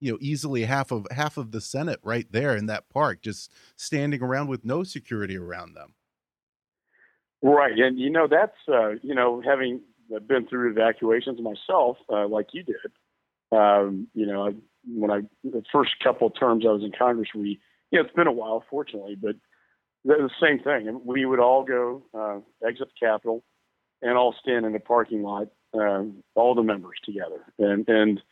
you 0.00 0.12
know 0.12 0.18
easily 0.20 0.64
half 0.64 0.92
of 0.92 1.08
half 1.10 1.36
of 1.36 1.50
the 1.50 1.60
senate 1.60 1.98
right 2.04 2.30
there 2.30 2.54
in 2.54 2.66
that 2.66 2.88
park 2.88 3.20
just 3.20 3.50
standing 3.74 4.22
around 4.22 4.46
with 4.46 4.64
no 4.64 4.84
security 4.84 5.36
around 5.36 5.74
them 5.74 5.92
right 7.42 7.76
and 7.76 7.98
you 7.98 8.08
know 8.08 8.28
that's 8.28 8.56
uh, 8.68 8.90
you 9.02 9.12
know 9.12 9.42
having 9.44 9.80
been 10.26 10.46
through 10.46 10.70
evacuations 10.70 11.40
myself 11.40 11.96
uh, 12.12 12.26
like 12.26 12.48
you 12.52 12.62
did 12.62 12.92
um, 13.52 14.08
you 14.14 14.26
know 14.26 14.48
I, 14.48 14.50
when 14.86 15.10
i 15.10 15.20
the 15.44 15.62
first 15.72 15.92
couple 16.02 16.28
of 16.28 16.38
terms 16.38 16.64
i 16.66 16.72
was 16.72 16.82
in 16.82 16.92
congress 16.96 17.28
we 17.34 17.60
you 17.90 17.98
know 17.98 18.04
it's 18.04 18.14
been 18.14 18.26
a 18.26 18.32
while 18.32 18.64
fortunately 18.70 19.16
but 19.20 19.36
the 20.04 20.30
same 20.40 20.60
thing 20.60 21.00
we 21.04 21.24
would 21.24 21.40
all 21.40 21.64
go 21.64 22.02
uh, 22.14 22.38
exit 22.66 22.88
the 22.88 23.06
capitol 23.06 23.44
and 24.00 24.16
all 24.16 24.34
stand 24.40 24.64
in 24.64 24.72
the 24.72 24.80
parking 24.80 25.22
lot 25.22 25.48
um, 25.74 26.22
all 26.34 26.54
the 26.54 26.62
members 26.62 26.98
together, 27.04 27.44
and 27.58 27.88
and 27.88 28.22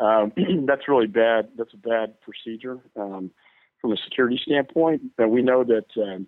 um, 0.00 0.32
that's 0.66 0.88
really 0.88 1.06
bad. 1.06 1.48
That's 1.56 1.74
a 1.74 1.78
bad 1.78 2.20
procedure 2.20 2.78
um, 2.96 3.30
from 3.80 3.92
a 3.92 3.96
security 3.96 4.40
standpoint. 4.42 5.02
And 5.18 5.30
we 5.30 5.42
know 5.42 5.64
that 5.64 5.86
um, 5.96 6.26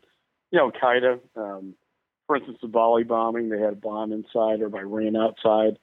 you 0.51 0.59
know 0.59 0.71
Al 0.75 0.81
Qaeda, 0.81 1.21
um, 1.37 1.75
for 2.31 2.37
instance, 2.37 2.59
the 2.63 2.69
Bali 2.69 3.03
bombing, 3.03 3.49
they 3.49 3.59
had 3.59 3.73
a 3.73 3.77
bomb 3.77 4.13
inside, 4.13 4.61
everybody 4.61 4.85
ran 4.85 5.17
outside, 5.17 5.81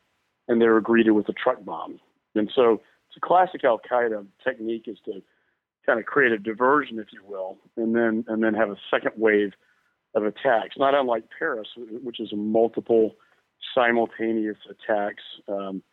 and 0.47 0.61
they 0.61 0.67
were 0.67 0.79
greeted 0.79 1.11
with 1.11 1.27
a 1.27 1.33
truck 1.33 1.65
bomb. 1.65 1.99
And 2.35 2.49
so 2.55 2.81
it's 3.09 3.17
a 3.17 3.19
classic 3.19 3.65
Al 3.65 3.81
Qaeda 3.81 4.25
technique 4.45 4.85
is 4.87 4.97
to 5.03 5.21
kind 5.85 5.99
of 5.99 6.05
create 6.05 6.31
a 6.31 6.37
diversion, 6.37 6.99
if 6.99 7.07
you 7.11 7.21
will, 7.27 7.57
and 7.75 7.93
then 7.93 8.23
and 8.29 8.41
then 8.41 8.53
have 8.53 8.69
a 8.69 8.77
second 8.89 9.11
wave 9.17 9.51
of 10.15 10.23
attacks. 10.23 10.77
Not 10.77 10.95
unlike 10.95 11.25
Paris, 11.37 11.67
which 11.75 12.21
is 12.21 12.31
a 12.31 12.37
multiple 12.37 13.17
simultaneous 13.75 14.55
attacks, 14.69 15.23
um, 15.49 15.83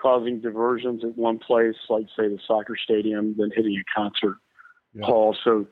causing 0.00 0.40
diversions 0.40 1.04
at 1.04 1.16
one 1.16 1.38
place, 1.38 1.76
like 1.88 2.06
say 2.18 2.26
the 2.26 2.40
soccer 2.44 2.74
stadium, 2.76 3.36
then 3.38 3.52
hitting 3.54 3.80
a 3.80 4.00
concert 4.00 4.38
yeah. 4.94 5.06
hall. 5.06 5.36
So, 5.44 5.68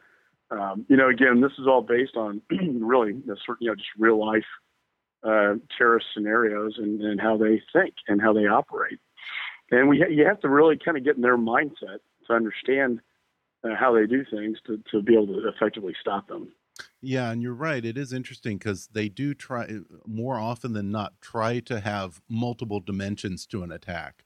um, 0.50 0.84
you 0.88 0.96
know, 0.96 1.08
again, 1.08 1.40
this 1.40 1.52
is 1.58 1.66
all 1.66 1.82
based 1.82 2.16
on 2.16 2.42
really, 2.50 3.12
you 3.12 3.22
know, 3.26 3.74
just 3.74 3.88
real 3.98 4.24
life 4.24 4.44
uh, 5.22 5.54
terrorist 5.76 6.06
scenarios 6.14 6.74
and, 6.78 7.00
and, 7.02 7.20
how 7.20 7.36
they 7.36 7.60
think 7.72 7.94
and 8.08 8.22
how 8.22 8.32
they 8.32 8.46
operate. 8.46 8.98
And 9.70 9.88
we, 9.88 9.98
you 9.98 10.24
have 10.26 10.40
to 10.40 10.48
really 10.48 10.78
kind 10.82 10.96
of 10.96 11.04
get 11.04 11.16
in 11.16 11.22
their 11.22 11.36
mindset 11.36 11.98
to 12.26 12.32
understand 12.32 13.00
uh, 13.62 13.74
how 13.78 13.94
they 13.94 14.06
do 14.06 14.24
things 14.24 14.58
to, 14.66 14.82
to 14.90 15.02
be 15.02 15.12
able 15.14 15.26
to 15.26 15.48
effectively 15.48 15.94
stop 16.00 16.26
them. 16.28 16.52
Yeah, 17.02 17.30
and 17.30 17.42
you're 17.42 17.54
right. 17.54 17.84
It 17.84 17.98
is 17.98 18.12
interesting 18.12 18.56
because 18.56 18.88
they 18.88 19.08
do 19.08 19.34
try 19.34 19.64
uh, 19.64 19.80
more 20.06 20.38
often 20.38 20.72
than 20.72 20.90
not 20.90 21.20
try 21.20 21.60
to 21.60 21.80
have 21.80 22.22
multiple 22.28 22.80
dimensions 22.80 23.46
to 23.46 23.62
an 23.62 23.70
attack. 23.70 24.24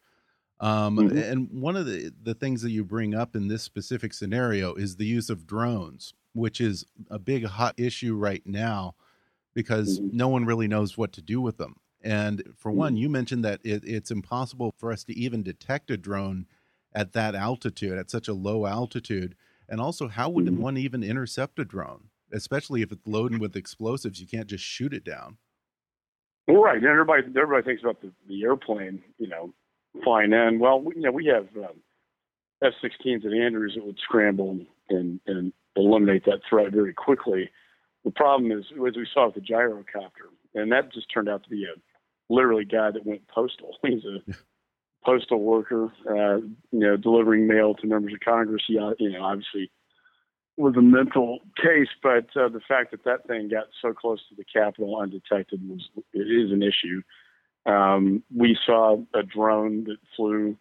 Um, 0.61 0.97
mm 0.97 1.09
-hmm. 1.09 1.33
And 1.33 1.63
one 1.63 1.77
of 1.77 1.87
the 1.87 2.13
the 2.23 2.35
things 2.35 2.63
that 2.63 2.71
you 2.71 2.85
bring 2.85 3.15
up 3.15 3.37
in 3.37 3.49
this 3.49 3.63
specific 3.63 4.13
scenario 4.13 4.75
is 4.75 4.97
the 4.97 5.17
use 5.19 5.33
of 5.33 5.47
drones, 5.47 6.15
which 6.33 6.61
is 6.61 6.87
a 7.11 7.19
big 7.19 7.45
hot 7.45 7.75
issue 7.79 8.15
right 8.17 8.47
now 8.47 8.95
because 9.55 10.01
mm 10.01 10.07
-hmm. 10.07 10.13
no 10.13 10.29
one 10.29 10.47
really 10.47 10.69
knows 10.69 10.97
what 10.97 11.13
to 11.13 11.23
do 11.23 11.41
with 11.41 11.57
them. 11.57 11.75
And 12.03 12.43
for 12.57 12.71
mm 12.71 12.77
-hmm. 12.77 12.85
one, 12.87 12.97
you 12.97 13.11
mentioned 13.11 13.45
that 13.45 13.61
it, 13.65 13.85
it's 13.85 14.11
impossible 14.11 14.73
for 14.77 14.93
us 14.93 15.05
to 15.05 15.13
even 15.13 15.43
detect 15.43 15.91
a 15.91 15.97
drone 15.97 16.47
at 16.93 17.13
that 17.13 17.35
altitude, 17.35 18.01
at 18.01 18.11
such 18.11 18.29
a 18.29 18.35
low 18.35 18.67
altitude. 18.67 19.35
And 19.69 19.81
also, 19.81 20.09
how 20.09 20.31
would 20.33 20.47
mm-hmm. 20.47 20.65
one 20.65 20.81
even 20.81 21.03
intercept 21.03 21.59
a 21.59 21.65
drone? 21.65 22.11
especially 22.35 22.83
if 22.83 22.93
it's 22.93 23.07
loaded 23.07 23.41
with 23.41 23.57
explosives. 23.57 24.21
You 24.21 24.27
can't 24.27 24.47
just 24.47 24.65
shoot 24.65 24.93
it 24.93 25.05
down. 25.05 25.39
Well, 26.47 26.63
right. 26.63 26.77
And 26.77 26.85
everybody 26.85 27.23
everybody 27.37 27.63
thinks 27.65 27.83
about 27.83 28.03
the, 28.03 28.13
the 28.29 28.43
airplane, 28.43 29.03
you 29.19 29.29
know, 29.29 29.55
flying 30.03 30.33
in. 30.33 30.59
Well, 30.59 30.81
we, 30.81 30.95
you 30.97 31.03
know, 31.03 31.13
we 31.13 31.27
have 31.27 31.49
um, 31.57 31.81
F-16s 32.63 33.25
at 33.25 33.33
Andrews 33.33 33.75
that 33.77 33.85
would 33.85 33.99
scramble 33.99 34.59
and 34.89 35.21
and 35.27 35.53
eliminate 35.77 36.25
that 36.25 36.41
threat 36.49 36.73
very 36.73 36.95
quickly. 36.95 37.51
The 38.05 38.11
problem 38.11 38.53
is, 38.53 38.65
as 38.73 38.97
we 38.97 39.07
saw 39.13 39.27
with 39.27 39.35
the 39.35 39.41
gyrocopter, 39.41 40.31
and 40.55 40.71
that 40.73 40.93
just 40.93 41.07
turned 41.13 41.29
out 41.29 41.43
to 41.45 41.51
be 41.51 41.65
a 41.65 42.33
literally 42.33 42.65
guy 42.65 42.91
that 42.91 43.07
went 43.07 43.27
postal. 43.29 43.77
He's 43.83 44.05
a 44.05 44.35
postal 45.05 45.41
worker, 45.41 45.93
uh, 46.09 46.37
you 46.37 46.57
know, 46.73 46.97
delivering 46.97 47.47
mail 47.47 47.75
to 47.75 47.87
members 47.87 48.15
of 48.15 48.21
Congress. 48.21 48.63
He, 48.67 48.75
you 48.75 49.11
know, 49.11 49.23
obviously 49.23 49.71
was 50.57 50.77
a 50.77 50.83
mental 50.83 51.41
case, 51.57 51.89
but 52.03 52.27
uh, 52.37 52.49
the 52.49 52.61
fact 52.67 52.93
that 52.93 53.05
that 53.05 53.27
thing 53.27 53.49
got 53.49 53.65
so 53.83 53.93
close 53.93 54.21
to 54.29 54.37
the 54.37 54.45
Capitol 54.45 54.99
undetected 55.01 55.61
was 55.69 55.89
it 56.13 56.21
is 56.21 56.53
an 56.53 56.63
issue. 56.63 57.03
Um, 57.67 58.23
we 58.35 58.57
saw 58.67 58.99
a 59.15 59.23
drone 59.23 59.85
that 59.85 59.97
flew, 60.17 60.57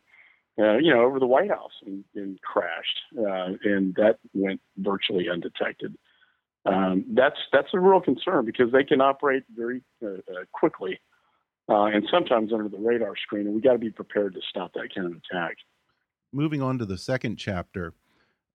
uh, 0.57 0.77
you 0.77 0.93
know, 0.93 1.01
over 1.01 1.19
the 1.19 1.27
White 1.27 1.49
House 1.49 1.73
and, 1.85 2.03
and 2.15 2.39
crashed, 2.41 2.99
uh, 3.17 3.57
and 3.63 3.95
that 3.95 4.19
went 4.33 4.61
virtually 4.77 5.27
undetected. 5.29 5.95
Um, 6.65 7.05
that's 7.09 7.35
that's 7.51 7.67
a 7.73 7.79
real 7.79 7.99
concern 7.99 8.45
because 8.45 8.71
they 8.71 8.85
can 8.85 9.01
operate 9.01 9.43
very 9.53 9.81
uh, 10.01 10.07
uh, 10.07 10.45
quickly 10.53 10.99
uh, 11.69 11.85
and 11.85 12.07
sometimes 12.09 12.53
under 12.53 12.69
the 12.69 12.77
radar 12.77 13.15
screen, 13.17 13.47
and 13.47 13.55
we 13.55 13.61
got 13.61 13.73
to 13.73 13.79
be 13.79 13.89
prepared 13.89 14.33
to 14.35 14.41
stop 14.49 14.71
that 14.73 14.89
kind 14.95 15.07
of 15.07 15.13
attack. 15.13 15.57
Moving 16.31 16.61
on 16.61 16.77
to 16.77 16.85
the 16.85 16.97
second 16.97 17.35
chapter 17.35 17.93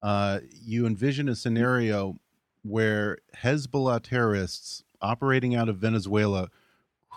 uh, 0.02 0.40
you 0.50 0.86
envision 0.86 1.28
a 1.28 1.34
scenario 1.34 2.18
where 2.62 3.18
Hezbollah 3.36 4.02
terrorists 4.02 4.84
operating 5.00 5.54
out 5.54 5.68
of 5.68 5.78
Venezuela 5.78 6.50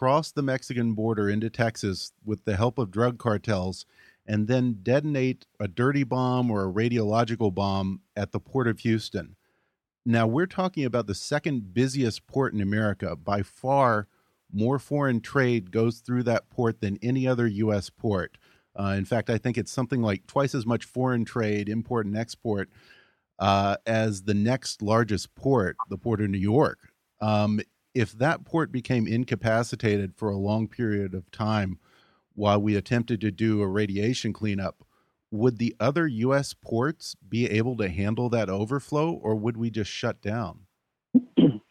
cross 0.02 0.32
the 0.32 0.42
Mexican 0.42 0.94
border 0.94 1.30
into 1.30 1.48
Texas 1.48 2.12
with 2.26 2.44
the 2.46 2.56
help 2.56 2.80
of 2.80 2.90
drug 2.90 3.20
cartels 3.20 3.86
and 4.26 4.48
then 4.48 4.80
detonate 4.82 5.46
a 5.60 5.68
dirty 5.68 6.04
bomb 6.04 6.50
or 6.50 6.68
a 6.68 6.74
radiological 6.74 7.54
bomb 7.54 8.02
at 8.16 8.32
the 8.32 8.40
port 8.40 8.68
of 8.68 8.80
Houston. 8.80 9.36
Now, 10.04 10.26
we're 10.26 10.48
talking 10.48 10.86
about 10.86 11.06
the 11.06 11.14
second 11.14 11.76
busiest 11.76 12.26
port 12.26 12.52
in 12.52 12.62
America. 12.62 13.16
By 13.16 13.44
far, 13.44 14.08
more 14.52 14.80
foreign 14.80 15.22
trade 15.22 15.70
goes 15.70 16.00
through 16.00 16.24
that 16.24 16.50
port 16.50 16.82
than 16.82 16.98
any 17.04 17.28
other 17.28 17.46
U.S. 17.46 17.92
port. 17.92 18.40
Uh, 18.76 18.96
in 18.98 19.06
fact, 19.06 19.30
I 19.30 19.38
think 19.38 19.56
it's 19.56 19.72
something 19.72 20.02
like 20.02 20.26
twice 20.26 20.56
as 20.56 20.66
much 20.66 20.84
foreign 20.84 21.26
trade, 21.26 21.70
import 21.70 22.08
and 22.08 22.18
export, 22.18 22.72
uh, 23.38 23.78
as 23.86 24.24
the 24.24 24.34
next 24.34 24.82
largest 24.82 25.36
port, 25.36 25.78
the 25.92 25.98
port 26.00 26.22
of 26.22 26.32
New 26.32 26.40
York. 26.40 26.92
Um, 27.22 27.62
if 27.94 28.12
that 28.14 28.46
port 28.46 28.72
became 28.72 29.08
incapacitated 29.08 30.14
for 30.16 30.30
a 30.30 30.38
long 30.38 30.68
period 30.68 31.14
of 31.14 31.30
time 31.32 31.78
while 32.36 32.62
we 32.62 32.76
attempted 32.76 33.22
to 33.22 33.32
do 33.32 33.62
a 33.62 33.68
radiation 33.68 34.34
cleanup, 34.34 34.84
would 35.32 35.58
the 35.58 35.76
other 35.80 36.08
U.S. 36.08 36.54
ports 36.54 37.16
be 37.28 37.50
able 37.50 37.78
to 37.78 37.90
handle 37.90 38.30
that 38.30 38.50
overflow, 38.50 39.12
or 39.12 39.36
would 39.36 39.58
we 39.58 39.70
just 39.70 39.92
shut 39.92 40.22
down? 40.22 40.62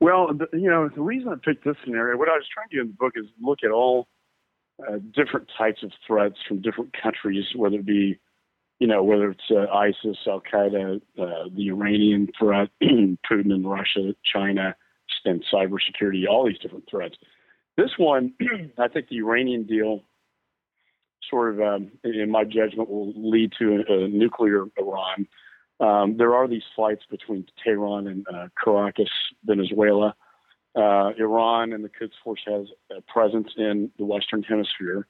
Well, 0.00 0.32
you 0.52 0.68
know, 0.68 0.90
the 0.94 1.00
reason 1.00 1.28
I 1.28 1.36
picked 1.42 1.64
this 1.64 1.76
scenario, 1.82 2.18
what 2.18 2.28
I 2.28 2.32
was 2.32 2.46
trying 2.52 2.68
to 2.68 2.76
do 2.76 2.82
in 2.82 2.88
the 2.88 2.94
book 2.94 3.14
is 3.16 3.24
look 3.40 3.60
at 3.64 3.70
all 3.70 4.06
uh, 4.86 4.98
different 5.14 5.48
types 5.56 5.82
of 5.82 5.92
threats 6.06 6.36
from 6.46 6.60
different 6.60 6.94
countries, 7.00 7.44
whether 7.56 7.76
it 7.76 7.86
be, 7.86 8.18
you 8.80 8.86
know, 8.86 9.02
whether 9.02 9.30
it's 9.30 9.50
uh, 9.50 9.66
ISIS, 9.72 10.18
Al 10.26 10.42
Qaeda, 10.42 11.00
uh, 11.18 11.48
the 11.56 11.68
Iranian 11.68 12.28
threat, 12.38 12.68
Putin 12.82 13.52
and 13.54 13.70
Russia, 13.70 14.14
China, 14.30 14.76
and 15.24 15.44
cybersecurity, 15.52 16.26
all 16.28 16.46
these 16.46 16.58
different 16.58 16.88
threats. 16.90 17.16
This 17.76 17.90
one, 17.96 18.34
I 18.78 18.88
think 18.88 19.08
the 19.08 19.18
Iranian 19.18 19.64
deal 19.64 20.02
sort 21.28 21.54
of, 21.54 21.60
um, 21.60 21.90
in 22.04 22.30
my 22.30 22.44
judgment, 22.44 22.90
will 22.90 23.12
lead 23.16 23.52
to 23.58 23.84
a, 23.88 24.04
a 24.04 24.08
nuclear 24.08 24.66
Iran. 24.78 25.26
Um, 25.80 26.16
there 26.16 26.34
are 26.34 26.46
these 26.46 26.62
flights 26.76 27.02
between 27.10 27.46
Tehran 27.64 28.06
and 28.06 28.26
uh, 28.32 28.48
Caracas, 28.62 29.10
Venezuela. 29.44 30.14
Uh, 30.76 31.10
Iran 31.18 31.72
and 31.72 31.84
the 31.84 31.88
Quds 31.88 32.12
Force 32.22 32.42
has 32.46 32.66
a 32.96 33.00
presence 33.02 33.48
in 33.56 33.90
the 33.98 34.04
Western 34.04 34.42
Hemisphere. 34.42 35.06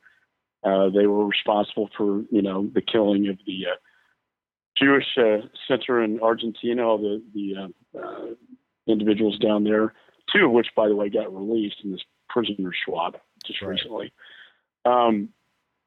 Uh, 0.62 0.88
they 0.90 1.06
were 1.06 1.26
responsible 1.26 1.90
for, 1.96 2.22
you 2.30 2.42
know, 2.42 2.70
the 2.74 2.80
killing 2.80 3.28
of 3.28 3.38
the 3.46 3.66
uh, 3.72 3.76
Jewish 4.76 5.06
uh, 5.18 5.46
center 5.68 6.02
in 6.02 6.20
Argentina, 6.20 6.86
all 6.86 6.98
the 6.98 7.22
the 7.34 7.72
uh, 7.98 8.26
individuals 8.86 9.38
down 9.38 9.64
there, 9.64 9.94
two 10.34 10.46
of 10.46 10.52
which, 10.52 10.68
by 10.76 10.88
the 10.88 10.96
way, 10.96 11.08
got 11.08 11.34
released 11.34 11.76
in 11.84 11.92
this 11.92 12.02
prisoner 12.28 12.72
swap 12.84 13.16
just 13.46 13.62
right. 13.62 13.70
recently. 13.70 14.12
Um, 14.84 15.30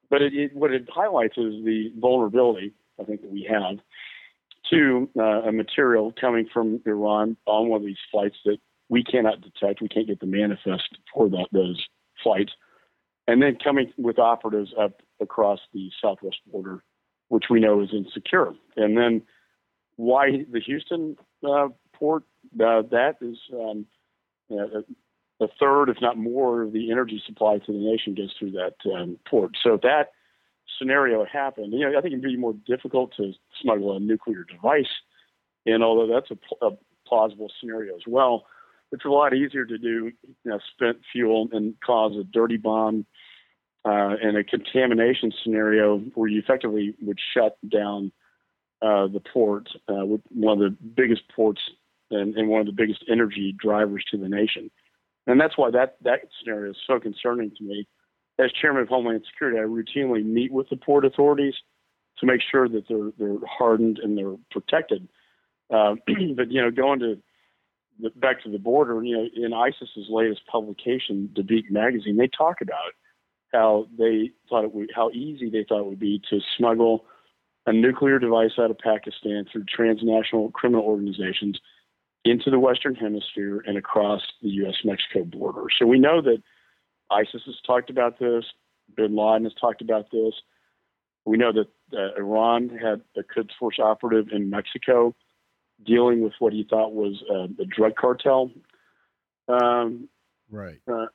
but 0.10 0.22
it, 0.22 0.34
it, 0.34 0.56
what 0.56 0.72
it 0.72 0.88
highlights 0.90 1.38
is 1.38 1.64
the 1.66 1.92
vulnerability 2.00 2.74
I 3.00 3.04
think 3.04 3.22
that 3.22 3.32
we 3.32 3.48
have 3.50 3.78
to 4.72 5.10
uh, 5.18 5.48
a 5.48 5.52
material 5.52 6.14
coming 6.20 6.48
from 6.52 6.82
Iran 6.86 7.38
on 7.46 7.70
one 7.70 7.82
of 7.82 7.86
these 7.86 7.98
flights 8.12 8.38
that 8.46 8.58
we 8.90 9.04
cannot 9.04 9.42
detect. 9.42 9.82
We 9.82 9.88
can't 9.88 10.08
get 10.08 10.20
the 10.20 10.26
manifest 10.26 10.98
for 11.14 11.30
that, 11.30 11.48
those 11.52 11.86
flights, 12.24 12.54
and 13.28 13.42
then 13.42 13.58
coming 13.64 13.94
with 13.98 14.18
operatives 14.18 14.74
up 14.80 15.02
across 15.22 15.60
the 15.74 15.90
southwest 16.02 16.38
border 16.52 16.84
which 17.30 17.46
we 17.50 17.60
know 17.60 17.82
is 17.82 17.90
insecure. 17.94 18.54
And 18.76 18.98
then 18.98 19.22
why 19.96 20.46
the 20.52 20.62
Houston 20.62 21.18
uh, 21.48 21.70
port? 21.94 22.24
Uh, 22.54 22.84
that 22.92 23.16
is 23.22 23.38
um, 23.54 23.86
a, 24.52 25.44
a, 25.44 25.48
third, 25.60 25.90
if 25.90 25.98
not 26.02 26.18
more, 26.18 26.64
of 26.64 26.74
the 26.74 26.92
energy 26.92 27.22
supply 27.26 27.58
to 27.58 27.72
the 27.72 27.78
nation 27.78 28.16
goes 28.16 28.34
through 28.38 28.52
that 28.52 28.76
um, 28.94 29.18
port. 29.30 29.52
So 29.62 29.76
if 29.76 29.82
that 29.82 30.12
scenario 30.78 31.26
happened, 31.26 31.74
you 31.74 31.80
know, 31.80 31.98
I 31.98 32.02
think 32.02 32.14
it'd 32.14 32.22
be 32.22 32.38
more 32.38 32.56
difficult 32.66 33.14
to 33.18 33.34
smuggle 33.62 33.96
a 33.96 34.00
nuclear 34.00 34.44
device. 34.44 34.92
And 35.66 35.84
although 35.84 36.14
that's 36.14 36.32
a, 36.32 36.66
a 36.66 36.72
plausible 37.08 37.52
scenario 37.60 37.96
as 37.96 38.04
well, 38.08 38.46
it's 38.92 39.06
a 39.06 39.10
lot 39.10 39.34
easier 39.34 39.66
to 39.66 39.78
do 39.78 40.12
you 40.26 40.36
know, 40.46 40.60
spent 40.74 40.98
fuel 41.12 41.50
and 41.52 41.76
cause 41.86 42.16
a 42.18 42.24
dirty 42.24 42.58
bomb 42.58 43.06
uh, 43.86 44.16
in 44.22 44.36
a 44.36 44.44
contamination 44.44 45.32
scenario 45.44 46.00
where 46.16 46.30
you 46.30 46.40
effectively 46.40 46.96
would 47.02 47.20
shut 47.34 47.58
down 47.70 48.12
uh, 48.82 49.08
the 49.08 49.22
port, 49.34 49.70
uh, 49.88 50.04
one 50.30 50.62
of 50.62 50.72
the 50.72 50.78
biggest 50.96 51.24
ports 51.36 51.62
and, 52.12 52.36
and, 52.36 52.48
one 52.48 52.62
of 52.62 52.68
the 52.68 52.74
biggest 52.74 53.04
energy 53.12 53.56
drivers 53.58 54.04
to 54.12 54.18
the 54.18 54.30
nation. 54.30 54.72
And 55.26 55.40
that's 55.40 55.58
why 55.58 55.72
that, 55.72 55.98
that 56.04 56.22
scenario 56.40 56.72
is 56.72 56.78
so 56.88 57.00
concerning 57.00 57.52
to 57.58 57.64
me. 57.64 57.88
As 58.40 58.52
chairman 58.52 58.84
of 58.84 58.88
Homeland 58.88 59.26
Security, 59.32 59.58
I 59.58 59.64
routinely 59.64 60.24
meet 60.24 60.52
with 60.52 60.70
the 60.70 60.78
port 60.78 61.06
authorities 61.06 61.56
to 62.20 62.26
make 62.26 62.42
sure 62.52 62.70
that 62.70 62.88
they're 62.88 63.12
they're 63.18 63.40
hardened 63.48 64.00
and 64.00 64.18
they're 64.18 64.36
protected. 64.52 65.08
Uh, 65.74 65.96
but 66.36 66.52
you 66.52 66.62
know, 66.62 66.72
going 66.72 67.00
to 67.00 67.18
the, 68.00 68.10
back 68.12 68.44
to 68.44 68.52
the 68.52 68.60
border, 68.60 69.04
you 69.04 69.18
know, 69.18 69.28
in 69.36 69.54
ISIS's 69.54 70.08
latest 70.10 70.42
publication, 70.48 71.30
the 71.36 71.42
Dabiq 71.42 71.72
Magazine, 71.72 72.18
they 72.18 72.28
talk 72.28 72.62
about 72.62 72.94
how 73.54 73.88
they 73.98 74.32
thought 74.50 74.66
it 74.66 74.74
would, 74.74 74.92
how 74.96 75.10
easy 75.12 75.50
they 75.50 75.66
thought 75.68 75.80
it 75.80 75.86
would 75.86 76.00
be 76.00 76.22
to 76.30 76.40
smuggle 76.58 77.06
a 77.66 77.74
nuclear 77.74 78.20
device 78.20 78.52
out 78.60 78.72
of 78.72 78.78
Pakistan 78.78 79.46
through 79.52 79.66
transnational 79.66 80.52
criminal 80.52 80.86
organizations 80.86 81.60
into 82.32 82.50
the 82.50 82.60
Western 82.60 82.96
Hemisphere 82.96 83.64
and 83.66 83.78
across 83.78 84.22
the 84.42 84.50
U.S. 84.50 84.76
Mexico 84.84 85.24
border. 85.24 85.66
So 85.78 85.86
we 85.86 86.00
know 86.00 86.22
that 86.22 86.42
ISIS 87.10 87.42
has 87.46 87.56
talked 87.66 87.90
about 87.90 88.20
this, 88.20 88.46
bin 88.96 89.16
Laden 89.16 89.44
has 89.44 89.54
talked 89.60 89.82
about 89.82 90.12
this. 90.12 90.34
We 91.26 91.38
know 91.38 91.52
that 91.52 91.68
uh, 91.98 92.16
Iran 92.18 92.70
had 92.70 93.02
a 93.18 93.24
Quds 93.24 93.52
Force 93.60 93.80
operative 93.80 94.28
in 94.32 94.50
Mexico 94.50 95.16
dealing 95.86 96.22
with 96.22 96.34
what 96.40 96.54
he 96.54 96.66
thought 96.68 96.94
was 96.94 97.22
uh, 97.30 97.48
the 97.58 97.66
drug 97.66 97.96
cartel. 97.96 98.52
Um, 99.48 100.10
right. 100.50 100.80
Uh, 100.88 101.08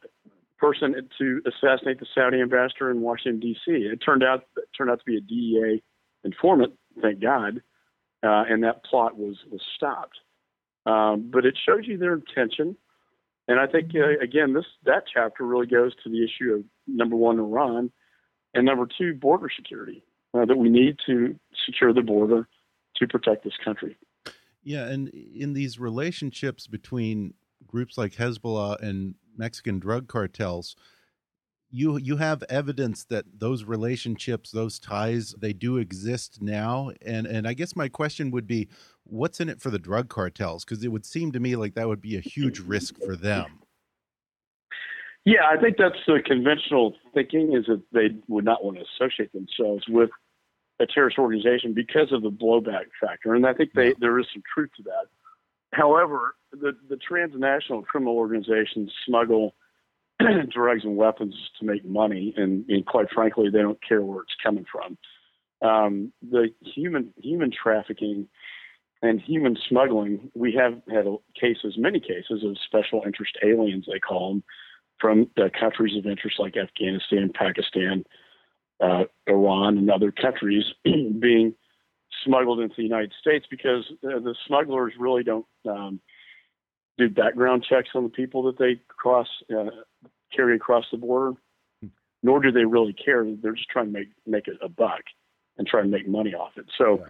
person 0.58 0.94
to 1.18 1.42
assassinate 1.44 1.98
the 1.98 2.06
Saudi 2.14 2.40
ambassador 2.40 2.90
in 2.90 3.00
Washington 3.00 3.40
D.C. 3.40 3.72
It 3.72 3.96
turned 3.96 4.22
out 4.22 4.44
it 4.56 4.68
turned 4.76 4.90
out 4.90 5.00
to 5.00 5.04
be 5.04 5.16
a 5.16 5.20
DEA 5.20 5.82
informant, 6.24 6.74
thank 7.00 7.20
God, 7.20 7.60
uh, 8.22 8.44
and 8.48 8.62
that 8.62 8.84
plot 8.84 9.18
was 9.18 9.38
was 9.50 9.60
stopped. 9.76 10.18
Um, 10.84 11.30
but 11.32 11.46
it 11.46 11.56
shows 11.64 11.86
you 11.86 11.96
their 11.96 12.14
intention, 12.14 12.76
and 13.46 13.60
I 13.60 13.66
think 13.66 13.92
uh, 13.94 14.22
again 14.22 14.52
this 14.52 14.64
that 14.84 15.04
chapter 15.12 15.46
really 15.46 15.66
goes 15.66 15.92
to 16.02 16.10
the 16.10 16.24
issue 16.24 16.54
of 16.54 16.64
number 16.86 17.16
one 17.16 17.38
Iran, 17.38 17.90
and 18.54 18.66
number 18.66 18.86
two 18.98 19.14
border 19.14 19.48
security 19.54 20.04
uh, 20.34 20.44
that 20.44 20.56
we 20.56 20.68
need 20.68 20.96
to 21.06 21.38
secure 21.66 21.92
the 21.92 22.02
border 22.02 22.48
to 22.96 23.06
protect 23.06 23.44
this 23.44 23.54
country. 23.64 23.96
Yeah, 24.64 24.86
and 24.86 25.08
in 25.08 25.54
these 25.54 25.78
relationships 25.78 26.66
between 26.66 27.34
groups 27.66 27.98
like 27.98 28.14
Hezbollah 28.14 28.80
and 28.80 29.14
Mexican 29.36 29.78
drug 29.78 30.08
cartels, 30.08 30.76
you 31.72 31.96
you 31.96 32.18
have 32.18 32.44
evidence 32.48 33.04
that 33.04 33.24
those 33.38 33.64
relationships, 33.64 34.50
those 34.50 34.78
ties, 34.78 35.34
they 35.38 35.52
do 35.52 35.78
exist 35.78 36.40
now. 36.42 36.92
And 37.04 37.26
and 37.26 37.48
I 37.48 37.54
guess 37.54 37.74
my 37.74 37.88
question 37.88 38.30
would 38.30 38.46
be, 38.46 38.68
what's 39.04 39.40
in 39.40 39.48
it 39.48 39.60
for 39.60 39.70
the 39.70 39.78
drug 39.78 40.08
cartels? 40.08 40.64
Because 40.64 40.84
it 40.84 40.88
would 40.88 41.06
seem 41.06 41.32
to 41.32 41.40
me 41.40 41.56
like 41.56 41.74
that 41.74 41.88
would 41.88 42.02
be 42.02 42.16
a 42.16 42.20
huge 42.20 42.60
risk 42.60 42.96
for 43.04 43.16
them. 43.16 43.58
Yeah, 45.24 45.46
I 45.50 45.56
think 45.56 45.76
that's 45.78 45.98
the 46.06 46.20
conventional 46.24 46.94
thinking 47.14 47.54
is 47.54 47.66
that 47.66 47.82
they 47.92 48.10
would 48.28 48.44
not 48.44 48.64
want 48.64 48.78
to 48.78 48.84
associate 48.84 49.32
themselves 49.32 49.84
with 49.88 50.10
a 50.80 50.86
terrorist 50.86 51.16
organization 51.18 51.74
because 51.74 52.12
of 52.12 52.22
the 52.22 52.30
blowback 52.30 52.86
factor, 53.00 53.34
and 53.34 53.46
I 53.46 53.54
think 53.54 53.70
they, 53.72 53.94
there 54.00 54.18
is 54.18 54.26
some 54.32 54.42
truth 54.52 54.70
to 54.78 54.82
that. 54.82 55.06
However, 55.72 56.34
the, 56.50 56.72
the 56.88 56.96
transnational 56.96 57.82
criminal 57.82 58.16
organizations 58.16 58.92
smuggle 59.06 59.54
drugs 60.54 60.84
and 60.84 60.96
weapons 60.96 61.34
to 61.58 61.66
make 61.66 61.84
money, 61.84 62.34
and, 62.36 62.64
and, 62.68 62.86
quite 62.86 63.10
frankly, 63.10 63.48
they 63.50 63.60
don't 63.60 63.82
care 63.86 64.02
where 64.02 64.22
it's 64.22 64.34
coming 64.42 64.64
from. 64.70 64.98
Um, 65.62 66.12
the 66.28 66.48
human 66.60 67.12
human 67.16 67.52
trafficking 67.52 68.28
and 69.02 69.20
human 69.20 69.56
smuggling, 69.68 70.30
we 70.34 70.54
have 70.54 70.74
had 70.88 71.06
cases, 71.38 71.74
many 71.76 72.00
cases 72.00 72.44
of 72.44 72.56
special 72.64 73.02
interest 73.04 73.36
aliens, 73.44 73.86
they 73.90 73.98
call 73.98 74.28
them, 74.28 74.44
from 75.00 75.28
the 75.36 75.50
countries 75.58 75.96
of 75.98 76.06
interest 76.06 76.38
like 76.38 76.56
Afghanistan, 76.56 77.30
Pakistan, 77.34 78.04
uh, 78.80 79.04
Iran, 79.26 79.78
and 79.78 79.90
other 79.90 80.12
countries 80.12 80.64
being 80.84 81.54
smuggled 82.24 82.60
into 82.60 82.74
the 82.76 82.84
United 82.84 83.12
States 83.20 83.46
because 83.50 83.84
uh, 84.04 84.20
the 84.20 84.34
smugglers 84.46 84.92
really 84.98 85.24
don't 85.24 85.46
um, 85.68 86.00
do 86.98 87.08
background 87.08 87.64
checks 87.68 87.90
on 87.94 88.04
the 88.04 88.10
people 88.10 88.42
that 88.44 88.58
they 88.58 88.80
cross 88.88 89.28
uh, 89.50 89.70
carry 90.34 90.56
across 90.56 90.84
the 90.90 90.98
border, 90.98 91.32
hmm. 91.80 91.88
nor 92.22 92.40
do 92.40 92.52
they 92.52 92.64
really 92.64 92.92
care. 92.92 93.24
They're 93.24 93.52
just 93.52 93.68
trying 93.68 93.86
to 93.86 93.92
make 93.92 94.08
make 94.26 94.48
it 94.48 94.58
a 94.62 94.68
buck 94.68 95.02
and 95.58 95.66
try 95.66 95.82
to 95.82 95.88
make 95.88 96.08
money 96.08 96.34
off 96.34 96.52
it. 96.56 96.66
So 96.78 97.04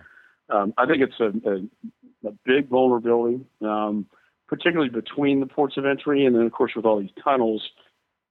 yeah. 0.50 0.60
um, 0.60 0.74
I 0.76 0.86
think 0.86 1.02
it's 1.02 1.20
a, 1.20 1.32
a, 1.48 2.28
a 2.28 2.32
big 2.44 2.68
vulnerability, 2.68 3.44
um, 3.60 4.06
particularly 4.48 4.90
between 4.90 5.40
the 5.40 5.46
ports 5.46 5.76
of 5.76 5.86
entry 5.86 6.26
and 6.26 6.34
then 6.34 6.42
of 6.42 6.52
course 6.52 6.72
with 6.74 6.84
all 6.84 7.00
these 7.00 7.10
tunnels. 7.22 7.62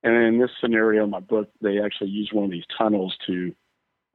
And 0.03 0.15
in 0.15 0.39
this 0.39 0.49
scenario, 0.59 1.03
in 1.03 1.11
my 1.11 1.19
book, 1.19 1.49
they 1.61 1.79
actually 1.79 2.09
use 2.09 2.31
one 2.33 2.45
of 2.45 2.51
these 2.51 2.65
tunnels 2.75 3.15
to 3.27 3.53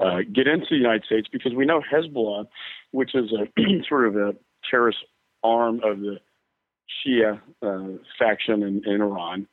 uh, 0.00 0.18
get 0.32 0.48
into 0.48 0.66
the 0.68 0.76
United 0.76 1.04
States 1.04 1.28
because 1.30 1.54
we 1.54 1.64
know 1.64 1.80
Hezbollah, 1.80 2.46
which 2.90 3.14
is 3.14 3.32
a 3.32 3.46
sort 3.88 4.08
of 4.08 4.16
a 4.16 4.34
terrorist 4.68 4.98
arm 5.44 5.80
of 5.84 6.00
the 6.00 6.18
Shia 7.06 7.40
uh, 7.62 7.98
faction 8.18 8.62
in, 8.62 8.82
in 8.86 9.00
Iran, 9.00 9.46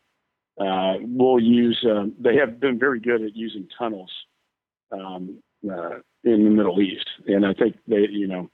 uh, 0.60 0.96
will 1.02 1.39
use. 1.39 1.84
Um, 1.89 2.13
they 2.19 2.36
have 2.36 2.60
been 2.60 2.80
very 2.80 3.00
good 3.00 3.22
at 3.22 3.36
using 3.36 3.67
tunnels 3.78 4.12
um, 4.91 5.41
uh, 5.69 6.00
in 6.24 6.43
the 6.43 6.50
Middle 6.50 6.82
East, 6.82 7.08
and 7.28 7.46
I 7.46 7.54
think 7.54 7.76
they, 7.88 8.08
you 8.10 8.28
know, 8.28 8.50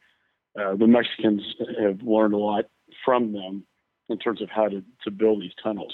uh, 0.60 0.76
the 0.76 0.88
Mexicans 0.88 1.42
have 1.82 2.02
learned 2.02 2.34
a 2.34 2.38
lot 2.38 2.66
from 3.06 3.34
them 3.34 3.66
in 4.10 4.18
terms 4.18 4.42
of 4.42 4.50
how 4.50 4.68
to, 4.68 4.84
to 5.04 5.12
build 5.12 5.42
these 5.42 5.54
tunnels. 5.62 5.94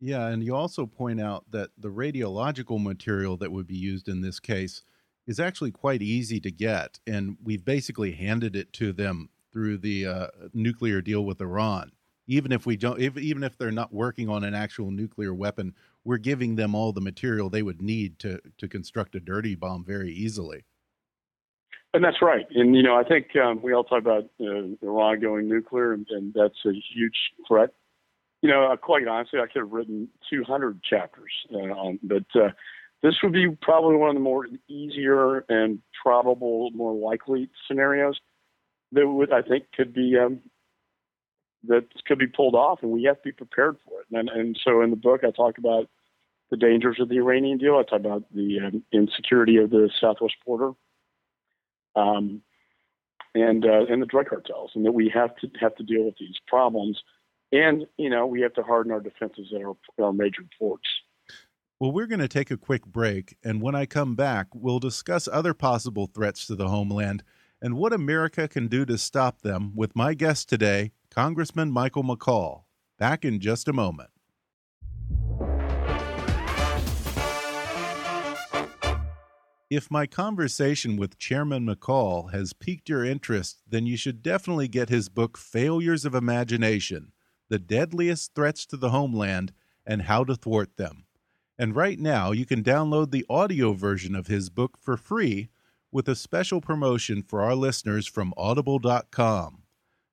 Yeah, 0.00 0.28
and 0.28 0.44
you 0.44 0.54
also 0.54 0.86
point 0.86 1.20
out 1.20 1.50
that 1.50 1.70
the 1.76 1.88
radiological 1.88 2.82
material 2.82 3.36
that 3.38 3.50
would 3.50 3.66
be 3.66 3.76
used 3.76 4.08
in 4.08 4.20
this 4.20 4.38
case 4.38 4.82
is 5.26 5.40
actually 5.40 5.72
quite 5.72 6.02
easy 6.02 6.38
to 6.40 6.50
get, 6.50 7.00
and 7.06 7.36
we've 7.42 7.64
basically 7.64 8.12
handed 8.12 8.54
it 8.54 8.72
to 8.74 8.92
them 8.92 9.30
through 9.56 9.78
the 9.78 10.06
uh, 10.06 10.26
nuclear 10.52 11.00
deal 11.00 11.24
with 11.24 11.40
Iran. 11.40 11.92
Even 12.26 12.52
if 12.52 12.66
we 12.66 12.76
don't, 12.76 13.00
if, 13.00 13.16
even 13.16 13.42
if 13.42 13.56
they're 13.56 13.70
not 13.70 13.90
working 13.90 14.28
on 14.28 14.44
an 14.44 14.54
actual 14.54 14.90
nuclear 14.90 15.32
weapon, 15.32 15.74
we're 16.04 16.18
giving 16.18 16.56
them 16.56 16.74
all 16.74 16.92
the 16.92 17.00
material 17.00 17.48
they 17.48 17.62
would 17.62 17.80
need 17.80 18.18
to 18.18 18.38
to 18.58 18.68
construct 18.68 19.14
a 19.14 19.20
dirty 19.20 19.54
bomb 19.54 19.82
very 19.82 20.12
easily. 20.12 20.66
And 21.94 22.04
that's 22.04 22.20
right. 22.20 22.44
And 22.54 22.76
you 22.76 22.82
know, 22.82 22.96
I 22.96 23.04
think 23.04 23.28
um, 23.36 23.62
we 23.62 23.72
all 23.72 23.84
talk 23.84 24.00
about 24.00 24.24
uh, 24.38 24.74
Iran 24.82 25.20
going 25.20 25.48
nuclear, 25.48 25.94
and, 25.94 26.06
and 26.10 26.34
that's 26.34 26.58
a 26.66 26.72
huge 26.72 27.16
threat 27.48 27.70
you 28.42 28.50
know, 28.50 28.70
uh, 28.70 28.76
quite 28.76 29.08
honestly, 29.08 29.40
I 29.40 29.46
could 29.46 29.62
have 29.62 29.72
written 29.72 30.08
200 30.30 30.82
chapters 30.82 31.32
uh, 31.52 31.56
on, 31.56 31.98
but 32.02 32.26
uh, 32.34 32.50
this 33.02 33.14
would 33.22 33.32
be 33.32 33.48
probably 33.62 33.96
one 33.96 34.10
of 34.10 34.14
the 34.14 34.20
more 34.20 34.46
easier 34.68 35.44
and 35.48 35.80
probable, 36.02 36.70
more 36.72 36.94
likely 36.94 37.48
scenarios. 37.66 38.20
That 38.96 39.06
would 39.06 39.32
I 39.32 39.42
think 39.42 39.66
could 39.76 39.92
be 39.92 40.16
um, 40.18 40.40
that 41.68 41.84
could 42.06 42.18
be 42.18 42.26
pulled 42.26 42.54
off, 42.54 42.80
and 42.82 42.90
we 42.90 43.04
have 43.04 43.16
to 43.16 43.28
be 43.28 43.32
prepared 43.32 43.76
for 43.84 44.00
it. 44.00 44.06
And 44.10 44.28
and 44.28 44.58
so 44.62 44.82
in 44.82 44.90
the 44.90 44.96
book, 44.96 45.22
I 45.24 45.30
talk 45.30 45.58
about 45.58 45.88
the 46.50 46.56
dangers 46.56 46.98
of 47.00 47.08
the 47.08 47.16
Iranian 47.16 47.58
deal. 47.58 47.76
I 47.76 47.82
talk 47.82 48.00
about 48.00 48.24
the 48.34 48.58
um, 48.66 48.82
insecurity 48.92 49.56
of 49.58 49.70
the 49.70 49.90
southwest 50.00 50.36
border, 50.44 50.72
um, 51.94 52.42
and 53.34 53.64
uh, 53.64 53.86
and 53.88 54.02
the 54.02 54.06
drug 54.06 54.28
cartels, 54.28 54.72
and 54.74 54.84
that 54.86 54.92
we 54.92 55.10
have 55.14 55.36
to 55.36 55.50
have 55.60 55.74
to 55.76 55.82
deal 55.82 56.04
with 56.04 56.16
these 56.18 56.36
problems. 56.46 57.02
And 57.52 57.86
you 57.96 58.10
know, 58.10 58.26
we 58.26 58.40
have 58.40 58.54
to 58.54 58.62
harden 58.62 58.92
our 58.92 59.00
defenses 59.00 59.52
at 59.54 59.62
our, 59.62 59.76
our 60.02 60.12
major 60.12 60.42
ports. 60.58 60.88
Well, 61.78 61.92
we're 61.92 62.06
going 62.06 62.20
to 62.20 62.28
take 62.28 62.50
a 62.50 62.56
quick 62.56 62.86
break, 62.86 63.36
and 63.44 63.60
when 63.60 63.74
I 63.74 63.84
come 63.84 64.14
back, 64.14 64.46
we'll 64.54 64.78
discuss 64.78 65.28
other 65.30 65.52
possible 65.52 66.06
threats 66.06 66.46
to 66.46 66.54
the 66.54 66.68
homeland 66.68 67.22
and 67.60 67.76
what 67.76 67.92
America 67.92 68.48
can 68.48 68.68
do 68.68 68.84
to 68.84 68.98
stop 68.98 69.42
them 69.42 69.72
with 69.74 69.96
my 69.96 70.14
guest 70.14 70.48
today, 70.48 70.92
Congressman 71.10 71.70
Michael 71.70 72.04
McCaul. 72.04 72.64
Back 72.98 73.24
in 73.24 73.40
just 73.40 73.68
a 73.68 73.72
moment. 73.72 74.10
If 79.68 79.90
my 79.90 80.06
conversation 80.06 80.96
with 80.96 81.18
Chairman 81.18 81.66
McCaul 81.66 82.32
has 82.32 82.52
piqued 82.52 82.88
your 82.88 83.04
interest, 83.04 83.62
then 83.68 83.84
you 83.84 83.96
should 83.96 84.22
definitely 84.22 84.68
get 84.68 84.88
his 84.88 85.08
book, 85.08 85.36
Failures 85.36 86.04
of 86.04 86.14
Imagination 86.14 87.10
The 87.48 87.58
Deadliest 87.58 88.34
Threats 88.34 88.64
to 88.66 88.76
the 88.76 88.90
Homeland 88.90 89.52
and 89.84 90.02
How 90.02 90.22
to 90.24 90.36
Thwart 90.36 90.76
Them. 90.76 91.06
And 91.58 91.74
right 91.74 91.98
now, 91.98 92.30
you 92.30 92.46
can 92.46 92.62
download 92.62 93.10
the 93.10 93.26
audio 93.28 93.72
version 93.72 94.14
of 94.14 94.28
his 94.28 94.50
book 94.50 94.78
for 94.78 94.96
free 94.96 95.48
with 95.90 96.08
a 96.08 96.16
special 96.16 96.60
promotion 96.60 97.22
for 97.22 97.42
our 97.42 97.54
listeners 97.54 98.06
from 98.06 98.34
audible.com. 98.36 99.62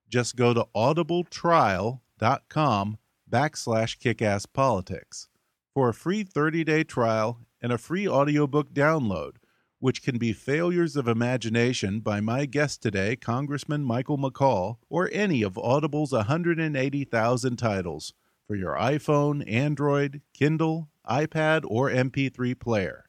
Just 0.08 0.36
go 0.36 0.54
to 0.54 0.68
audibletrial.com 0.76 2.98
backslash 3.30 3.98
kickasspolitics 3.98 5.28
for 5.74 5.90
a 5.90 5.94
free 5.94 6.24
30-day 6.24 6.84
trial 6.84 7.40
and 7.62 7.72
a 7.72 7.78
free 7.78 8.08
audiobook 8.08 8.74
download, 8.74 9.34
which 9.80 10.04
can 10.04 10.18
be 10.18 10.32
Failures 10.32 10.96
of 10.96 11.08
Imagination 11.08 12.00
by 12.00 12.22
my 12.22 12.46
guest 12.46 12.84
today, 12.84 13.16
Congressman 13.16 13.84
Michael 13.84 14.18
McCaul, 14.18 14.78
or 14.90 15.10
any 15.12 15.42
of 15.42 15.58
Audible's 15.58 16.12
180,000 16.12 17.58
titles 17.58 18.14
for 18.46 18.56
your 18.56 18.76
iPhone, 18.76 19.50
Android, 19.52 20.22
Kindle, 20.34 20.90
iPad, 21.10 21.64
or 21.66 21.90
MP3 21.90 22.60
player. 22.60 23.06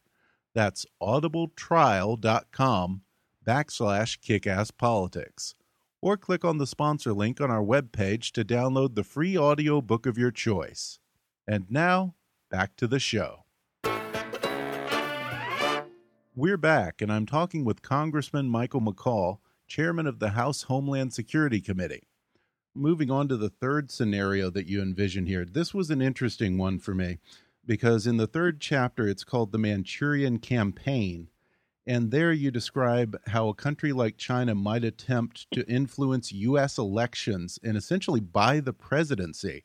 That's 0.55 0.87
audibletrial.com 1.03 3.03
backslash 3.45 4.19
kickasspolitics. 4.21 5.55
Or 6.01 6.17
click 6.17 6.45
on 6.45 6.59
the 6.59 6.67
sponsor 6.67 7.13
link 7.13 7.41
on 7.41 7.51
our 7.51 7.63
webpage 7.63 8.31
to 8.33 8.45
download 8.45 8.95
the 8.95 9.05
free 9.05 9.37
audio 9.37 9.81
book 9.81 10.07
of 10.07 10.19
your 10.19 10.31
choice. 10.31 10.99
And 11.47 11.67
now, 11.71 12.15
back 12.51 12.77
to 12.77 12.87
the 12.87 12.99
show. 12.99 13.45
We're 16.37 16.57
back, 16.57 17.01
and 17.01 17.13
I'm 17.13 17.27
talking 17.27 17.65
with 17.65 17.83
Congressman 17.83 18.49
Michael 18.49 18.81
McCaul, 18.81 19.39
chairman 19.67 20.07
of 20.07 20.19
the 20.19 20.31
House 20.31 20.65
Homeland 20.65 21.15
Security 21.15 21.61
Committee. 21.61 22.09
Moving 22.75 23.11
on 23.11 23.29
to 23.29 23.37
the 23.37 23.51
third 23.51 23.91
scenario 23.91 24.51
that 24.51 24.67
you 24.67 24.83
envision 24.83 25.27
here, 25.27 25.45
this 25.45 25.73
was 25.73 25.91
an 25.91 26.03
interesting 26.03 26.59
one 26.59 26.81
for 26.81 26.93
me 26.93 27.19
because 27.67 28.07
in 28.07 28.17
the 28.17 28.27
third 28.27 28.61
chapter, 28.61 29.09
it's 29.09 29.25
called 29.25 29.53
the 29.53 29.59
Manchurian 29.59 30.39
Campaign. 30.39 31.29
And 31.87 32.11
there 32.11 32.33
you 32.33 32.51
describe 32.51 33.19
how 33.27 33.49
a 33.49 33.55
country 33.55 33.93
like 33.93 34.17
China 34.17 34.55
might 34.55 34.85
attempt 34.85 35.47
to 35.53 35.69
influence 35.69 36.33
U.S. 36.33 36.79
elections 36.79 37.59
and 37.63 37.77
essentially 37.77 38.21
buy 38.21 38.61
the 38.61 38.73
presidency. 38.73 39.65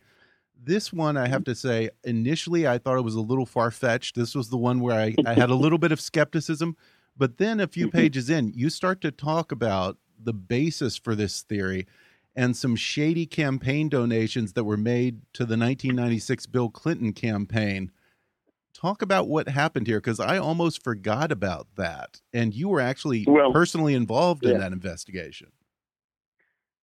This 0.62 0.92
one, 0.92 1.16
I 1.16 1.30
have 1.30 1.46
to 1.46 1.56
say, 1.56 1.90
initially 2.04 2.68
I 2.68 2.78
thought 2.78 2.98
it 2.98 3.04
was 3.04 3.16
a 3.16 3.22
little 3.22 3.46
far 3.46 3.72
fetched. 3.72 4.16
This 4.16 4.36
was 4.36 4.50
the 4.50 4.58
one 4.58 4.82
where 4.82 5.00
I, 5.00 5.16
I 5.26 5.34
had 5.34 5.50
a 5.50 5.56
little 5.56 5.78
bit 5.78 5.94
of 5.94 6.02
skepticism. 6.02 6.76
But 7.18 7.38
then 7.38 7.62
a 7.62 7.68
few 7.68 7.90
pages 7.92 8.30
in, 8.30 8.52
you 8.54 8.70
start 8.70 9.00
to 9.02 9.12
talk 9.12 9.54
about 9.54 9.98
the 10.22 10.34
basis 10.34 10.98
for 10.98 11.16
this 11.16 11.42
theory 11.42 11.88
and 12.36 12.56
some 12.56 12.76
shady 12.76 13.26
campaign 13.26 13.90
donations 13.90 14.54
that 14.54 14.64
were 14.64 14.78
made 14.78 15.22
to 15.34 15.44
the 15.44 15.58
1996 15.58 16.46
Bill 16.48 16.70
Clinton 16.70 17.14
campaign. 17.14 17.92
Talk 18.74 19.02
about 19.02 19.28
what 19.28 19.50
happened 19.50 19.88
here 19.88 20.00
because 20.00 20.20
I 20.20 20.38
almost 20.38 20.84
forgot 20.84 21.32
about 21.32 21.68
that. 21.76 22.22
And 22.34 22.54
you 22.54 22.70
were 22.70 22.80
actually 22.80 23.26
well, 23.28 23.52
personally 23.52 23.94
involved 23.94 24.46
yeah. 24.46 24.54
in 24.54 24.60
that 24.60 24.72
investigation. 24.72 25.52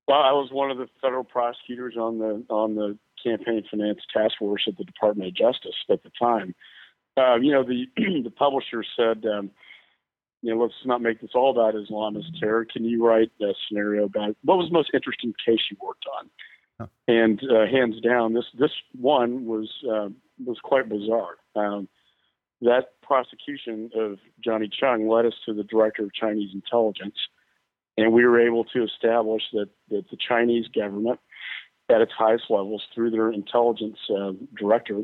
Well, 0.07 0.21
I 0.21 0.33
was 0.33 0.51
one 0.53 0.71
of 0.71 0.79
the 0.79 0.89
federal 1.01 1.25
prosecutors 1.25 1.97
on 1.97 2.19
the 2.19 2.45
on 2.49 2.75
the 2.75 2.99
campaign 3.23 3.65
finance 3.71 4.01
task 4.13 4.35
force 4.39 4.65
at 4.69 4.77
the 4.77 4.85
Department 4.85 5.29
of 5.29 5.35
Justice 5.35 5.75
at 5.91 6.03
the 6.03 6.11
time. 6.19 6.55
Uh, 7.17 7.37
you 7.37 7.51
know, 7.51 7.65
the 7.65 7.87
the 7.97 8.31
publisher 8.31 8.85
said, 8.97 9.25
um, 9.27 9.51
you 10.43 10.55
know, 10.55 10.63
let's 10.63 10.75
not 10.85 11.03
make 11.03 11.21
this 11.21 11.31
all 11.35 11.51
about 11.51 11.75
Islamist 11.75 12.39
terror. 12.39 12.65
Can 12.65 12.85
you 12.85 13.05
write 13.05 13.31
a 13.41 13.53
scenario 13.69 14.05
about 14.05 14.37
what 14.45 14.59
was 14.59 14.69
the 14.69 14.75
most 14.75 14.91
interesting 14.95 15.35
case 15.45 15.61
you 15.71 15.77
worked 15.81 16.05
on? 16.19 16.31
Huh. 16.79 16.87
And 17.09 17.41
uh, 17.51 17.67
hands 17.67 18.01
down, 18.01 18.35
this 18.35 18.45
this 18.59 18.71
one 18.95 19.47
was 19.47 19.71
uh, 19.91 20.09
was 20.45 20.59
quite 20.63 20.89
bizarre. 20.89 21.37
Um, 21.55 21.89
that 22.61 23.01
prosecution 23.03 23.91
of 23.95 24.19
Johnny 24.45 24.69
Chung 24.69 25.09
led 25.09 25.27
us 25.27 25.35
to 25.47 25.55
the 25.55 25.65
director 25.65 26.05
of 26.05 26.13
Chinese 26.13 26.51
intelligence, 26.53 27.17
and 27.97 28.13
we 28.13 28.25
were 28.25 28.41
able 28.41 28.65
to 28.65 28.85
establish 28.85 29.43
that 29.53 29.71
that 29.89 30.05
the 30.11 30.19
Chinese 30.29 30.67
government, 30.69 31.19
at 31.89 32.03
its 32.03 32.13
highest 32.17 32.45
levels, 32.51 32.83
through 32.95 33.11
their 33.11 33.33
intelligence 33.33 33.99
uh, 34.15 34.33
director, 34.59 35.01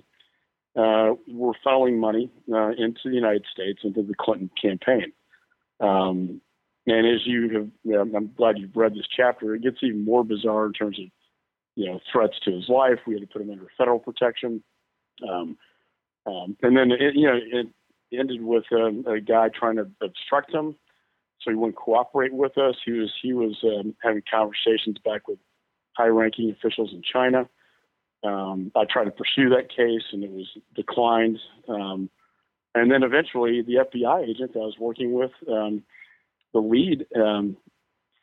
uh, 0.77 1.14
were 1.27 1.55
funneling 1.66 1.99
money 1.99 2.31
uh, 2.53 2.71
into 2.71 3.01
the 3.05 3.14
United 3.14 3.47
States 3.51 3.81
into 3.83 4.03
the 4.03 4.14
Clinton 4.14 4.51
campaign. 4.61 5.12
Um, 5.83 6.40
and 6.87 7.07
as 7.07 7.27
you 7.27 7.42
have, 7.55 7.68
you 7.85 7.92
know, 7.92 8.01
I'm 8.01 8.33
glad 8.35 8.59
you've 8.59 8.77
read 8.77 8.95
this 8.95 9.07
chapter. 9.14 9.55
It 9.55 9.62
gets 9.62 9.79
even 9.83 10.05
more 10.05 10.25
bizarre 10.25 10.66
in 10.66 10.73
terms 10.73 10.99
of, 10.99 11.07
you 11.77 11.87
know, 11.87 12.01
threats 12.11 12.35
to 12.45 12.53
his 12.53 12.68
life. 12.68 13.01
We 13.07 13.14
had 13.14 13.23
to 13.23 13.27
put 13.27 13.42
him 13.42 13.51
under 13.51 13.66
federal 13.77 13.99
protection. 13.99 14.62
Um, 15.29 15.59
um, 16.27 16.57
and 16.62 16.77
then, 16.77 16.90
it, 16.92 17.14
you 17.14 17.27
know, 17.27 17.38
it 17.38 17.66
ended 18.12 18.42
with 18.42 18.64
um, 18.73 19.05
a 19.07 19.21
guy 19.21 19.49
trying 19.49 19.77
to 19.77 19.90
obstruct 20.01 20.53
him, 20.53 20.77
so 21.40 21.51
he 21.51 21.57
wouldn't 21.57 21.77
cooperate 21.77 22.33
with 22.33 22.57
us. 22.59 22.77
He 22.85 22.92
was 22.92 23.12
he 23.21 23.33
was 23.33 23.57
um, 23.64 23.95
having 24.03 24.23
conversations 24.31 24.99
back 25.05 25.27
with 25.29 25.38
high-ranking 25.97 26.51
officials 26.51 26.90
in 26.92 27.03
China. 27.03 27.49
Um, 28.25 28.71
I 28.77 28.85
tried 28.85 29.05
to 29.05 29.11
pursue 29.11 29.49
that 29.51 29.68
case, 29.68 30.05
and 30.12 30.23
it 30.23 30.31
was 30.31 30.49
declined. 30.75 31.38
And 32.74 32.90
then 32.90 33.02
eventually, 33.02 33.62
the 33.62 33.85
FBI 33.85 34.28
agent 34.28 34.54
that 34.54 34.61
I 34.61 34.64
was 34.64 34.78
working 34.78 35.12
with, 35.12 35.32
um, 35.48 35.82
the 36.54 36.61
lead 36.61 37.06
um, 37.14 37.56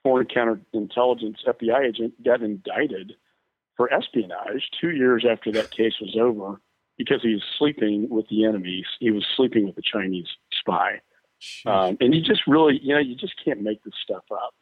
foreign 0.04 0.28
counterintelligence 0.28 1.38
FBI 1.48 1.88
agent, 1.88 2.24
got 2.24 2.42
indicted 2.42 3.14
for 3.78 3.92
espionage 3.94 4.70
two 4.82 4.92
years 4.92 5.26
after 5.30 5.52
that 5.52 5.72
case 5.72 5.94
was 6.02 6.18
over 6.20 6.60
because 6.98 7.22
he 7.22 7.34
was 7.34 7.44
sleeping 7.58 8.08
with 8.10 8.28
the 8.30 8.46
enemies. 8.46 8.86
He 9.00 9.12
was 9.12 9.26
sleeping 9.38 9.66
with 9.66 9.76
the 9.76 9.82
Chinese 9.82 10.28
spy. 10.52 11.02
Um, 11.66 11.98
and 12.02 12.14
you 12.14 12.22
just 12.22 12.42
really, 12.48 12.80
you 12.84 12.94
know, 12.94 13.00
you 13.00 13.16
just 13.16 13.34
can't 13.44 13.62
make 13.62 13.84
this 13.84 13.94
stuff 14.04 14.24
up. 14.32 14.54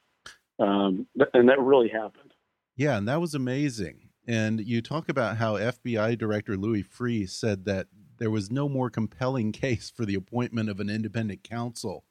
Um, 0.59 1.07
and 1.33 1.49
that 1.49 1.59
really 1.59 1.89
happened. 1.89 2.33
Yeah, 2.75 2.97
and 2.97 3.07
that 3.07 3.19
was 3.19 3.33
amazing. 3.33 4.09
And 4.27 4.59
you 4.59 4.81
talk 4.81 5.09
about 5.09 5.37
how 5.37 5.55
FBI 5.55 6.17
Director 6.17 6.57
Louis 6.57 6.83
Freeh 6.83 7.29
said 7.29 7.65
that 7.65 7.87
there 8.17 8.31
was 8.31 8.51
no 8.51 8.67
more 8.69 8.89
compelling 8.89 9.51
case 9.51 9.89
for 9.89 10.05
the 10.05 10.15
appointment 10.15 10.69
of 10.69 10.79
an 10.79 10.89
independent 10.89 11.43
counsel, 11.43 12.05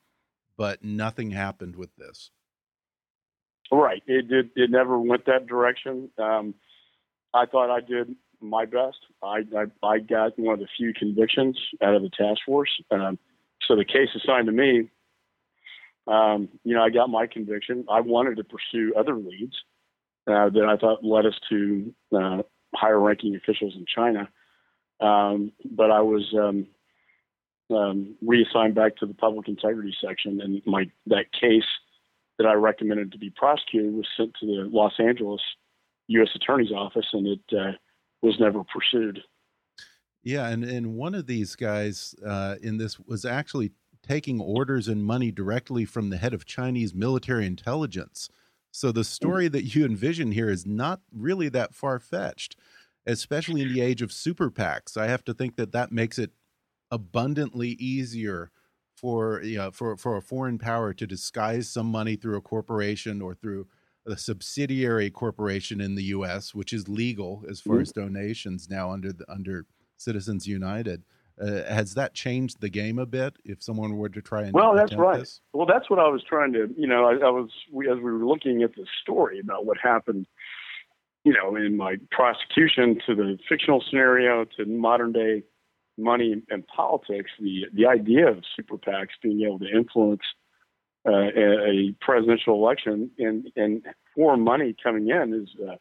but 0.57 0.85
nothing 0.85 1.31
happened 1.31 1.77
with 1.77 1.95
this. 1.97 2.31
Right. 3.73 4.03
It 4.07 4.29
did. 4.29 4.51
It 4.55 4.71
never 4.71 4.99
went 4.99 5.27
that 5.27 5.47
direction. 5.47 6.09
Um, 6.19 6.55
I 7.35 7.47
thought 7.47 7.71
I 7.71 7.81
did 7.81 8.15
my 8.41 8.65
best. 8.65 8.99
I, 9.23 9.43
I, 9.57 9.87
I 9.87 9.99
got 9.99 10.39
one 10.39 10.55
of 10.55 10.61
the 10.61 10.69
few 10.77 10.93
convictions 10.95 11.59
out 11.83 11.95
of 11.95 12.03
the 12.03 12.11
task 12.11 12.41
force. 12.47 12.71
Um, 12.91 13.19
so 13.63 13.77
the 13.77 13.85
case 13.85 14.09
assigned 14.15 14.47
to 14.47 14.53
me, 14.53 14.91
um, 16.07 16.49
you 16.65 16.75
know, 16.75 16.83
I 16.83 16.91
got 16.91 17.11
my 17.11 17.27
conviction. 17.27 17.85
I 17.91 18.01
wanted 18.01 18.37
to 18.37 18.45
pursue 18.45 18.95
other 18.97 19.17
leads 19.17 19.57
uh, 20.27 20.51
that 20.51 20.67
I 20.69 20.77
thought 20.77 21.05
led 21.05 21.27
us 21.27 21.35
to 21.49 21.95
uh, 22.17 22.43
higher 22.75 23.01
ranking 23.01 23.35
officials 23.35 23.75
in 23.77 23.85
China. 23.93 24.29
Um, 25.01 25.53
but 25.65 25.91
I 25.91 26.01
was 26.01 26.35
um, 26.35 26.67
um, 27.71 28.17
reassigned 28.23 28.75
back 28.75 28.97
to 28.97 29.07
the 29.07 29.15
public 29.15 29.49
integrity 29.49 29.95
section, 30.05 30.41
and 30.41 30.63
my 30.67 30.91
that 31.07 31.33
case 31.33 31.65
that 32.39 32.47
I 32.47 32.55
recommended 32.55 33.13
to 33.13 33.19
be 33.19 33.31
prosecuted 33.31 33.95
was 33.95 34.07
sent 34.17 34.35
to 34.41 34.47
the 34.47 34.69
Los 34.71 34.95
Angeles 34.99 35.41
U.S. 36.09 36.29
Attorney's 36.35 36.73
Office, 36.73 37.07
and 37.13 37.27
it 37.27 37.41
uh, 37.57 37.73
was 38.23 38.39
never 38.39 38.63
pursued. 38.65 39.21
Yeah, 40.23 40.49
and 40.49 40.65
and 40.65 40.97
one 40.97 41.15
of 41.15 41.27
these 41.27 41.55
guys 41.55 42.15
uh, 42.25 42.57
in 42.63 42.79
this 42.79 42.99
was 42.99 43.25
actually 43.25 43.73
taking 44.03 44.41
orders 44.41 44.89
and 44.89 45.05
money 45.05 45.31
directly 45.31 45.85
from 45.85 46.11
the 46.11 46.17
head 46.17 46.33
of 46.33 46.45
Chinese 46.45 46.95
military 46.95 47.47
intelligence. 47.47 48.29
So 48.71 48.93
the 48.93 49.05
story 49.05 49.49
that 49.49 49.75
you 49.75 49.85
envision 49.85 50.33
here 50.33 50.51
is 50.51 50.67
not 50.67 51.01
really 51.11 51.49
that 51.49 51.75
far 51.75 51.99
fetched, 51.99 52.57
especially 53.07 53.63
in 53.63 53.73
the 53.73 53.81
age 53.81 54.03
of 54.03 54.13
super 54.13 54.51
PACs. 54.51 54.97
I 54.97 55.07
have 55.07 55.25
to 55.25 55.35
think 55.35 55.57
that 55.57 55.73
that 55.73 55.93
makes 55.93 56.19
it 56.19 56.33
abundantly 56.91 57.71
easier 57.71 58.51
for 58.97 59.43
you 59.43 59.59
know, 59.59 59.71
for 59.71 59.97
for 59.97 60.17
a 60.17 60.23
foreign 60.23 60.59
power 60.59 60.93
to 60.95 61.07
disguise 61.07 61.69
some 61.69 61.87
money 61.87 62.17
through 62.17 62.37
a 62.37 62.41
corporation 62.41 63.21
or 63.21 63.35
through 63.35 63.67
a 64.07 64.17
subsidiary 64.17 65.11
corporation 65.11 65.81
in 65.81 65.97
the 65.97 66.05
U.S., 66.05 66.55
which 66.55 66.73
is 66.73 66.89
legal 66.89 67.45
as 67.49 67.61
far 67.61 67.75
mm 67.75 67.79
-hmm. 67.79 67.83
as 67.83 67.93
donations 67.93 68.69
now 68.71 68.93
under 68.93 69.13
the, 69.13 69.25
under 69.31 69.67
Citizens 69.97 70.47
United. 70.47 71.05
Uh, 71.39 71.65
has 71.65 71.95
that 71.95 72.15
changed 72.15 72.61
the 72.61 72.71
game 72.71 72.99
a 72.99 73.05
bit? 73.05 73.37
If 73.45 73.63
someone 73.63 73.97
were 73.97 74.09
to 74.09 74.23
try 74.23 74.45
and 74.45 74.55
well, 74.55 74.75
that's 74.75 74.95
right. 74.95 75.21
This? 75.21 75.43
Well, 75.53 75.67
that's 75.67 75.91
what 75.91 75.99
I 75.99 76.09
was 76.09 76.23
trying 76.25 76.53
to. 76.55 76.63
You 76.83 76.87
know, 76.87 77.05
I, 77.11 77.15
I 77.29 77.31
was 77.31 77.51
we, 77.71 77.91
as 77.91 77.97
we 77.97 78.11
were 78.11 78.25
looking 78.25 78.63
at 78.63 78.75
the 78.75 78.87
story 79.03 79.39
about 79.41 79.67
what 79.67 79.77
happened. 79.77 80.27
You 81.27 81.33
know, 81.33 81.57
in 81.57 81.77
my 81.77 81.97
prosecution 82.13 83.01
to 83.05 83.17
the 83.17 83.37
fictional 83.49 83.83
scenario 83.91 84.45
to 84.57 84.65
modern 84.65 85.11
day 85.11 85.43
money 85.99 86.41
and 86.51 86.65
politics, 86.69 87.33
the 87.41 87.65
the 87.75 87.85
idea 87.85 88.29
of 88.29 88.45
super 88.55 88.79
PACs 88.79 89.19
being 89.21 89.43
able 89.43 89.59
to 89.59 89.69
influence 89.69 90.23
uh, 91.05 91.11
a, 91.11 91.71
a, 91.71 91.95
presidential 92.01 92.55
election 92.55 93.11
and 93.19 93.51
and 93.57 93.83
foreign 94.15 94.43
money 94.43 94.73
coming 94.81 95.09
in 95.09 95.35
is 95.35 95.49
uh, 95.69 95.75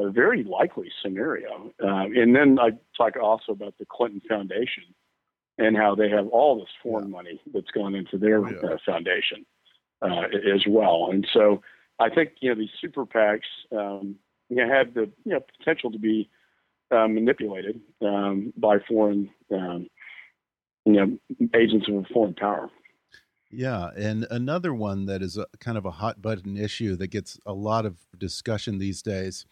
a 0.00 0.12
very 0.12 0.44
likely 0.44 0.92
scenario. 1.02 1.72
Uh, 1.82 2.06
and 2.14 2.36
then 2.36 2.60
I 2.60 2.70
talk 2.96 3.16
also 3.20 3.50
about 3.50 3.74
the 3.80 3.86
Clinton 3.90 4.22
Foundation 4.28 4.84
and 5.58 5.76
how 5.76 5.96
they 5.96 6.08
have 6.08 6.28
all 6.28 6.60
this 6.60 6.70
foreign 6.84 7.10
money 7.10 7.40
that's 7.52 7.72
gone 7.72 7.96
into 7.96 8.16
their 8.16 8.48
yeah. 8.48 8.74
uh, 8.74 8.76
foundation 8.86 9.44
uh, 10.02 10.28
as 10.54 10.62
well. 10.68 11.08
And 11.10 11.26
so 11.32 11.62
I 11.98 12.10
think 12.10 12.34
you 12.40 12.50
know 12.50 12.54
these 12.54 12.70
super 12.80 13.04
PACs 13.06 13.40
um, 13.76 14.14
you 14.48 14.56
know, 14.56 14.68
have 14.68 14.94
the 14.94 15.10
you 15.24 15.32
know 15.32 15.40
potential 15.58 15.90
to 15.90 15.98
be 15.98 16.28
uh, 16.90 17.08
manipulated 17.08 17.80
um, 18.02 18.52
by 18.56 18.78
foreign 18.88 19.30
um, 19.52 19.88
you 20.84 20.92
know 20.92 21.18
agents 21.54 21.86
of 21.88 21.94
a 21.96 22.04
foreign 22.12 22.34
power. 22.34 22.70
Yeah, 23.50 23.90
and 23.96 24.26
another 24.30 24.74
one 24.74 25.06
that 25.06 25.22
is 25.22 25.38
a, 25.38 25.46
kind 25.58 25.78
of 25.78 25.86
a 25.86 25.90
hot 25.90 26.20
button 26.20 26.56
issue 26.56 26.96
that 26.96 27.06
gets 27.06 27.38
a 27.46 27.52
lot 27.52 27.86
of 27.86 27.96
discussion 28.16 28.78
these 28.78 29.00
days 29.00 29.46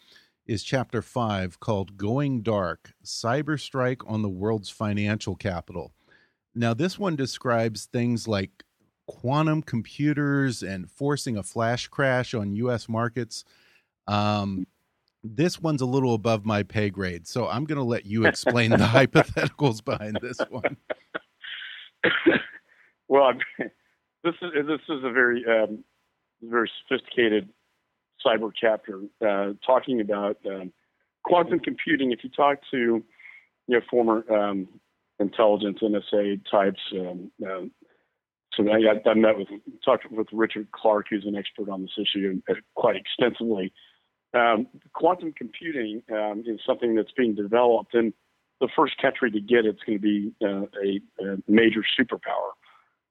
is 0.46 0.62
chapter 0.62 1.02
five 1.02 1.58
called 1.60 1.96
Going 1.96 2.42
Dark 2.42 2.92
Cyber 3.04 3.58
Strike 3.58 4.02
on 4.06 4.22
the 4.22 4.28
World's 4.28 4.70
Financial 4.70 5.34
Capital. 5.34 5.92
Now, 6.54 6.72
this 6.72 6.98
one 6.98 7.16
describes 7.16 7.86
things 7.86 8.28
like 8.28 8.64
quantum 9.06 9.62
computers 9.62 10.62
and 10.62 10.90
forcing 10.90 11.36
a 11.36 11.42
flash 11.42 11.88
crash 11.88 12.34
on 12.34 12.56
U.S. 12.56 12.88
markets. 12.88 13.44
Um, 14.06 14.66
this 15.34 15.60
one's 15.60 15.80
a 15.80 15.86
little 15.86 16.14
above 16.14 16.44
my 16.44 16.62
pay 16.62 16.90
grade, 16.90 17.26
so 17.26 17.48
I'm 17.48 17.64
going 17.64 17.78
to 17.78 17.84
let 17.84 18.06
you 18.06 18.26
explain 18.26 18.70
the 18.70 18.76
hypotheticals 18.78 19.84
behind 19.84 20.18
this 20.20 20.38
one. 20.48 20.76
well, 23.08 23.32
this 23.58 24.34
is 24.42 24.50
this 24.66 24.80
is 24.88 25.04
a 25.04 25.10
very 25.10 25.44
um, 25.44 25.84
very 26.42 26.70
sophisticated 26.82 27.48
cyber 28.24 28.50
chapter 28.58 29.02
uh, 29.26 29.52
talking 29.64 30.00
about 30.00 30.36
um, 30.46 30.72
quantum 31.24 31.58
computing. 31.58 32.12
If 32.12 32.20
you 32.22 32.30
talk 32.30 32.58
to 32.70 32.76
you 32.76 33.04
know 33.68 33.80
former 33.90 34.24
um, 34.32 34.68
intelligence 35.18 35.78
NSA 35.82 36.40
types, 36.50 36.80
um, 36.92 37.30
uh, 37.44 37.64
so 38.54 38.64
I, 38.70 39.08
I, 39.08 39.14
met 39.14 39.36
with 39.36 39.48
talked 39.84 40.10
with 40.10 40.28
Richard 40.32 40.68
Clarke, 40.72 41.06
who's 41.10 41.26
an 41.26 41.36
expert 41.36 41.70
on 41.70 41.82
this 41.82 41.90
issue 41.98 42.40
uh, 42.48 42.54
quite 42.74 42.96
extensively. 42.96 43.72
Um, 44.34 44.66
quantum 44.92 45.32
computing 45.32 46.02
um, 46.12 46.42
is 46.46 46.60
something 46.66 46.94
that's 46.94 47.12
being 47.16 47.34
developed, 47.34 47.94
and 47.94 48.12
the 48.60 48.68
first 48.74 49.00
country 49.00 49.30
to 49.30 49.40
get 49.40 49.64
it's 49.64 49.82
going 49.82 49.98
to 49.98 50.02
be 50.02 50.32
uh, 50.42 50.66
a, 50.82 51.00
a, 51.24 51.36
major 51.46 51.82
superpower 51.98 52.50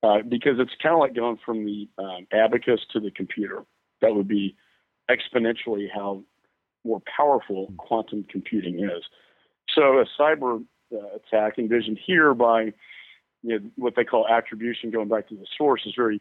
uh, 0.04 0.22
because 0.28 0.60
it's 0.60 0.74
kind 0.82 0.94
of 0.94 1.00
like 1.00 1.16
going 1.16 1.38
from 1.46 1.66
the 1.66 1.88
um, 1.98 2.28
abacus 2.34 2.82
to 2.92 3.00
the 3.00 3.12
computer. 3.12 3.64
That 4.02 4.16
would 4.16 4.28
be 4.28 4.56
exponentially 5.10 5.88
how 5.94 6.24
more 6.84 7.02
powerful 7.16 7.74
quantum 7.78 8.26
computing 8.30 8.80
is. 8.80 9.04
So 9.74 10.00
a 10.00 10.06
cyber 10.20 10.64
uh, 10.94 10.98
attack 11.16 11.58
envisioned 11.58 12.00
here 12.06 12.34
by 12.34 12.74
you 13.42 13.60
know, 13.60 13.70
what 13.76 13.96
they 13.96 14.04
call 14.04 14.28
attribution, 14.28 14.92
going 14.92 15.08
back 15.08 15.28
to 15.30 15.36
the 15.36 15.46
source, 15.58 15.82
is 15.86 15.94
very 15.96 16.20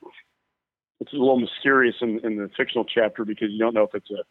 it's 1.01 1.13
a 1.13 1.17
little 1.17 1.41
mysterious 1.41 1.97
in, 2.01 2.21
in 2.25 2.37
the 2.37 2.49
fictional 2.57 2.85
chapter 2.85 3.25
because 3.25 3.49
you 3.51 3.59
don't 3.59 3.75
know 3.75 3.83
if 3.83 3.95
it's 3.95 4.11
a 4.11 4.23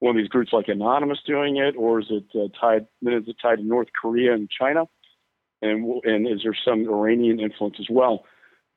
one 0.00 0.16
of 0.16 0.20
these 0.20 0.28
groups 0.28 0.52
like 0.52 0.68
Anonymous 0.68 1.18
doing 1.26 1.56
it, 1.56 1.74
or 1.76 2.00
is 2.00 2.06
it 2.10 2.24
uh, 2.34 2.48
tied? 2.58 2.86
Then 3.02 3.14
is 3.14 3.28
it 3.28 3.36
tied 3.40 3.56
to 3.56 3.64
North 3.64 3.88
Korea 4.00 4.34
and 4.34 4.48
China? 4.50 4.84
And 5.62 6.02
and 6.04 6.26
is 6.26 6.40
there 6.42 6.56
some 6.64 6.88
Iranian 6.88 7.40
influence 7.40 7.76
as 7.80 7.86
well? 7.90 8.24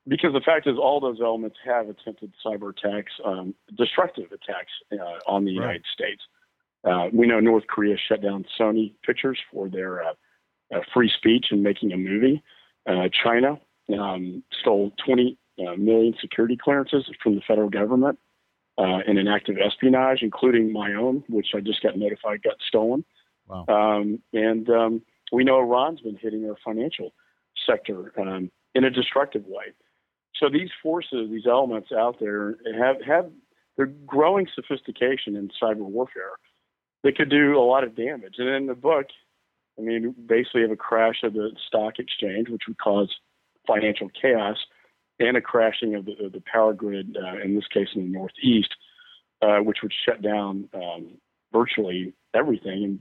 because 0.09 0.33
the 0.33 0.41
fact 0.41 0.67
is, 0.67 0.75
all 0.77 0.99
those 0.99 1.19
elements 1.21 1.57
have 1.63 1.87
attempted 1.87 2.33
cyber 2.45 2.71
attacks, 2.71 3.13
um, 3.23 3.53
destructive 3.77 4.31
attacks 4.31 4.71
uh, 4.91 5.19
on 5.31 5.45
the 5.45 5.57
right. 5.57 5.63
United 5.63 5.85
States. 5.93 6.21
Uh, 6.83 7.07
we 7.13 7.27
know 7.27 7.39
North 7.39 7.67
Korea 7.67 7.95
shut 7.97 8.21
down 8.21 8.45
Sony 8.59 8.93
Pictures 9.05 9.37
for 9.51 9.69
their 9.69 10.03
uh, 10.03 10.13
uh 10.73 10.79
free 10.93 11.11
speech 11.15 11.47
and 11.51 11.61
making 11.61 11.91
a 11.91 11.97
movie. 11.97 12.41
Uh, 12.87 13.09
China 13.23 13.59
um, 13.97 14.43
stole 14.61 14.91
20 15.05 15.37
uh, 15.59 15.75
million 15.75 16.15
security 16.19 16.57
clearances 16.61 17.05
from 17.21 17.35
the 17.35 17.41
federal 17.47 17.69
government 17.69 18.17
in 19.07 19.17
an 19.17 19.27
act 19.27 19.49
of 19.49 19.57
espionage, 19.57 20.19
including 20.21 20.71
my 20.71 20.93
own, 20.93 21.23
which 21.27 21.47
I 21.55 21.59
just 21.59 21.83
got 21.83 21.97
notified 21.97 22.43
got 22.43 22.55
stolen. 22.67 23.03
Wow. 23.47 23.65
Um, 23.67 24.19
and 24.33 24.69
um, 24.69 25.01
we 25.31 25.43
know 25.43 25.59
Iran's 25.59 26.01
been 26.01 26.15
hitting 26.15 26.47
our 26.49 26.55
financial 26.63 27.13
sector 27.65 28.13
um, 28.19 28.51
in 28.75 28.83
a 28.83 28.89
destructive 28.89 29.45
way. 29.45 29.73
So 30.35 30.49
these 30.49 30.69
forces, 30.81 31.29
these 31.29 31.47
elements 31.47 31.89
out 31.91 32.17
there 32.19 32.55
have 32.77 32.97
have 33.05 33.29
they're 33.75 33.93
growing 34.05 34.47
sophistication 34.53 35.35
in 35.35 35.49
cyber 35.61 35.77
warfare 35.77 36.31
They 37.03 37.11
could 37.11 37.29
do 37.29 37.57
a 37.57 37.63
lot 37.63 37.83
of 37.83 37.95
damage. 37.95 38.35
And 38.37 38.49
in 38.49 38.65
the 38.67 38.75
book, 38.75 39.07
I 39.77 39.81
mean, 39.81 40.13
basically 40.25 40.61
have 40.61 40.71
a 40.71 40.75
crash 40.75 41.23
of 41.23 41.33
the 41.33 41.51
stock 41.67 41.97
exchange, 41.97 42.49
which 42.49 42.63
would 42.67 42.77
cause 42.77 43.15
financial 43.65 44.09
chaos, 44.09 44.57
and 45.19 45.37
a 45.37 45.41
crashing 45.41 45.95
of 45.95 46.05
the, 46.05 46.13
of 46.25 46.31
the 46.31 46.43
power 46.51 46.73
grid, 46.73 47.17
uh, 47.21 47.41
in 47.43 47.55
this 47.55 47.67
case 47.67 47.89
in 47.95 48.03
the 48.03 48.17
Northeast, 48.17 48.73
uh, 49.41 49.57
which 49.57 49.79
would 49.83 49.93
shut 50.05 50.21
down 50.21 50.69
um, 50.73 51.17
virtually 51.51 52.13
everything 52.33 52.83
and 52.83 52.99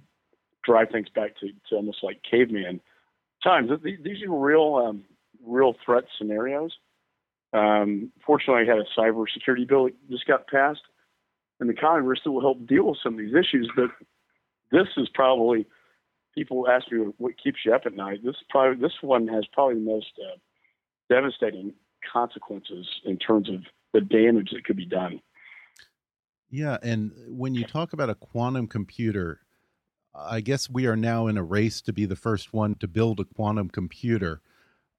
drive 0.64 0.88
things 0.90 1.08
back 1.14 1.36
to, 1.36 1.48
to 1.68 1.76
almost 1.76 2.02
like 2.02 2.20
caveman 2.28 2.80
times. 3.42 3.70
These 3.82 4.22
are 4.22 4.38
real, 4.38 4.84
um, 4.86 5.04
real 5.44 5.74
threat 5.84 6.04
scenarios. 6.16 6.72
Um, 7.52 8.12
fortunately, 8.26 8.64
I 8.64 8.76
had 8.76 8.84
a 8.84 9.00
cybersecurity 9.00 9.66
bill 9.66 9.84
that 9.84 10.10
just 10.10 10.26
got 10.26 10.48
passed 10.48 10.82
in 11.60 11.66
the 11.66 11.74
Congress 11.74 12.20
that 12.24 12.32
will 12.32 12.40
help 12.40 12.66
deal 12.66 12.84
with 12.84 12.98
some 13.02 13.14
of 13.14 13.18
these 13.18 13.34
issues. 13.34 13.70
But 13.74 13.90
this 14.70 14.88
is 14.96 15.08
probably 15.14 15.66
people 16.34 16.68
ask 16.68 16.90
me 16.92 17.06
what 17.16 17.42
keeps 17.42 17.60
you 17.64 17.74
up 17.74 17.82
at 17.86 17.94
night. 17.94 18.20
This 18.24 18.36
probably 18.50 18.80
this 18.80 18.96
one 19.00 19.28
has 19.28 19.44
probably 19.52 19.76
the 19.76 19.80
most 19.80 20.12
uh, 20.18 20.36
devastating 21.08 21.74
consequences 22.12 22.86
in 23.04 23.16
terms 23.18 23.48
of 23.48 23.60
the 23.92 24.00
damage 24.00 24.50
that 24.52 24.64
could 24.64 24.76
be 24.76 24.86
done. 24.86 25.20
Yeah, 26.50 26.78
and 26.82 27.12
when 27.28 27.54
you 27.54 27.64
talk 27.64 27.92
about 27.92 28.08
a 28.08 28.14
quantum 28.14 28.66
computer, 28.66 29.40
I 30.14 30.40
guess 30.40 30.70
we 30.70 30.86
are 30.86 30.96
now 30.96 31.26
in 31.26 31.36
a 31.36 31.42
race 31.42 31.82
to 31.82 31.92
be 31.92 32.06
the 32.06 32.16
first 32.16 32.52
one 32.52 32.74
to 32.76 32.88
build 32.88 33.20
a 33.20 33.24
quantum 33.24 33.68
computer 33.68 34.40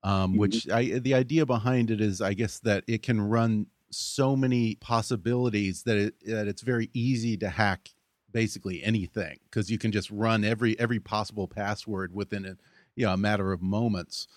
um, 0.04 0.32
mm-hmm. 0.32 0.40
which 0.40 0.70
I, 0.70 1.00
the 1.00 1.14
idea 1.14 1.46
behind 1.46 1.92
it 1.92 2.02
is, 2.02 2.22
I 2.22 2.34
guess, 2.34 2.60
that 2.60 2.84
it 2.88 3.04
can 3.04 3.22
run 3.22 3.68
so 3.92 4.36
many 4.36 4.76
possibilities 4.76 5.84
that 5.84 5.98
it, 5.98 6.16
that 6.26 6.48
it's 6.48 6.62
very 6.62 6.90
easy 6.94 7.36
to 7.38 7.50
hack 7.50 7.90
basically 8.32 8.84
anything 8.84 9.40
because 9.46 9.72
you 9.72 9.80
can 9.80 9.92
just 9.92 10.12
run 10.12 10.44
every 10.44 10.80
every 10.80 11.00
possible 11.00 11.48
password 11.48 12.14
within 12.14 12.46
a 12.46 12.56
you 12.96 13.06
know 13.06 13.14
a 13.14 13.18
matter 13.18 13.52
of 13.52 13.62
moments. 13.62 14.28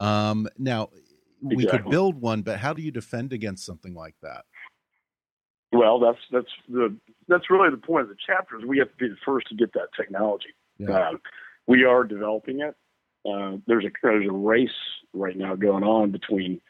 Um, 0.00 0.48
now 0.58 0.90
exactly. 1.42 1.56
we 1.56 1.66
could 1.66 1.90
build 1.90 2.20
one, 2.20 2.42
but 2.42 2.58
how 2.58 2.72
do 2.72 2.82
you 2.82 2.90
defend 2.90 3.32
against 3.32 3.64
something 3.64 3.94
like 3.94 4.14
that? 4.22 4.44
Well, 5.72 5.98
that's 5.98 6.18
that's 6.32 6.52
the 6.68 6.96
that's 7.28 7.50
really 7.50 7.70
the 7.70 7.76
point 7.76 8.02
of 8.02 8.08
the 8.08 8.16
chapter 8.24 8.58
is 8.58 8.64
we 8.64 8.78
have 8.78 8.88
to 8.88 8.96
be 8.96 9.08
the 9.08 9.16
first 9.24 9.48
to 9.48 9.54
get 9.54 9.72
that 9.74 9.88
technology. 9.96 10.54
Yeah. 10.78 10.90
Uh, 10.90 11.12
we 11.66 11.84
are 11.84 12.04
developing 12.04 12.60
it. 12.60 12.74
Uh, 13.28 13.58
there's 13.66 13.84
a 13.84 13.90
there's 14.02 14.28
a 14.28 14.32
race 14.32 14.70
right 15.12 15.36
now 15.36 15.54
going 15.56 15.82
on 15.82 16.12
between 16.12 16.60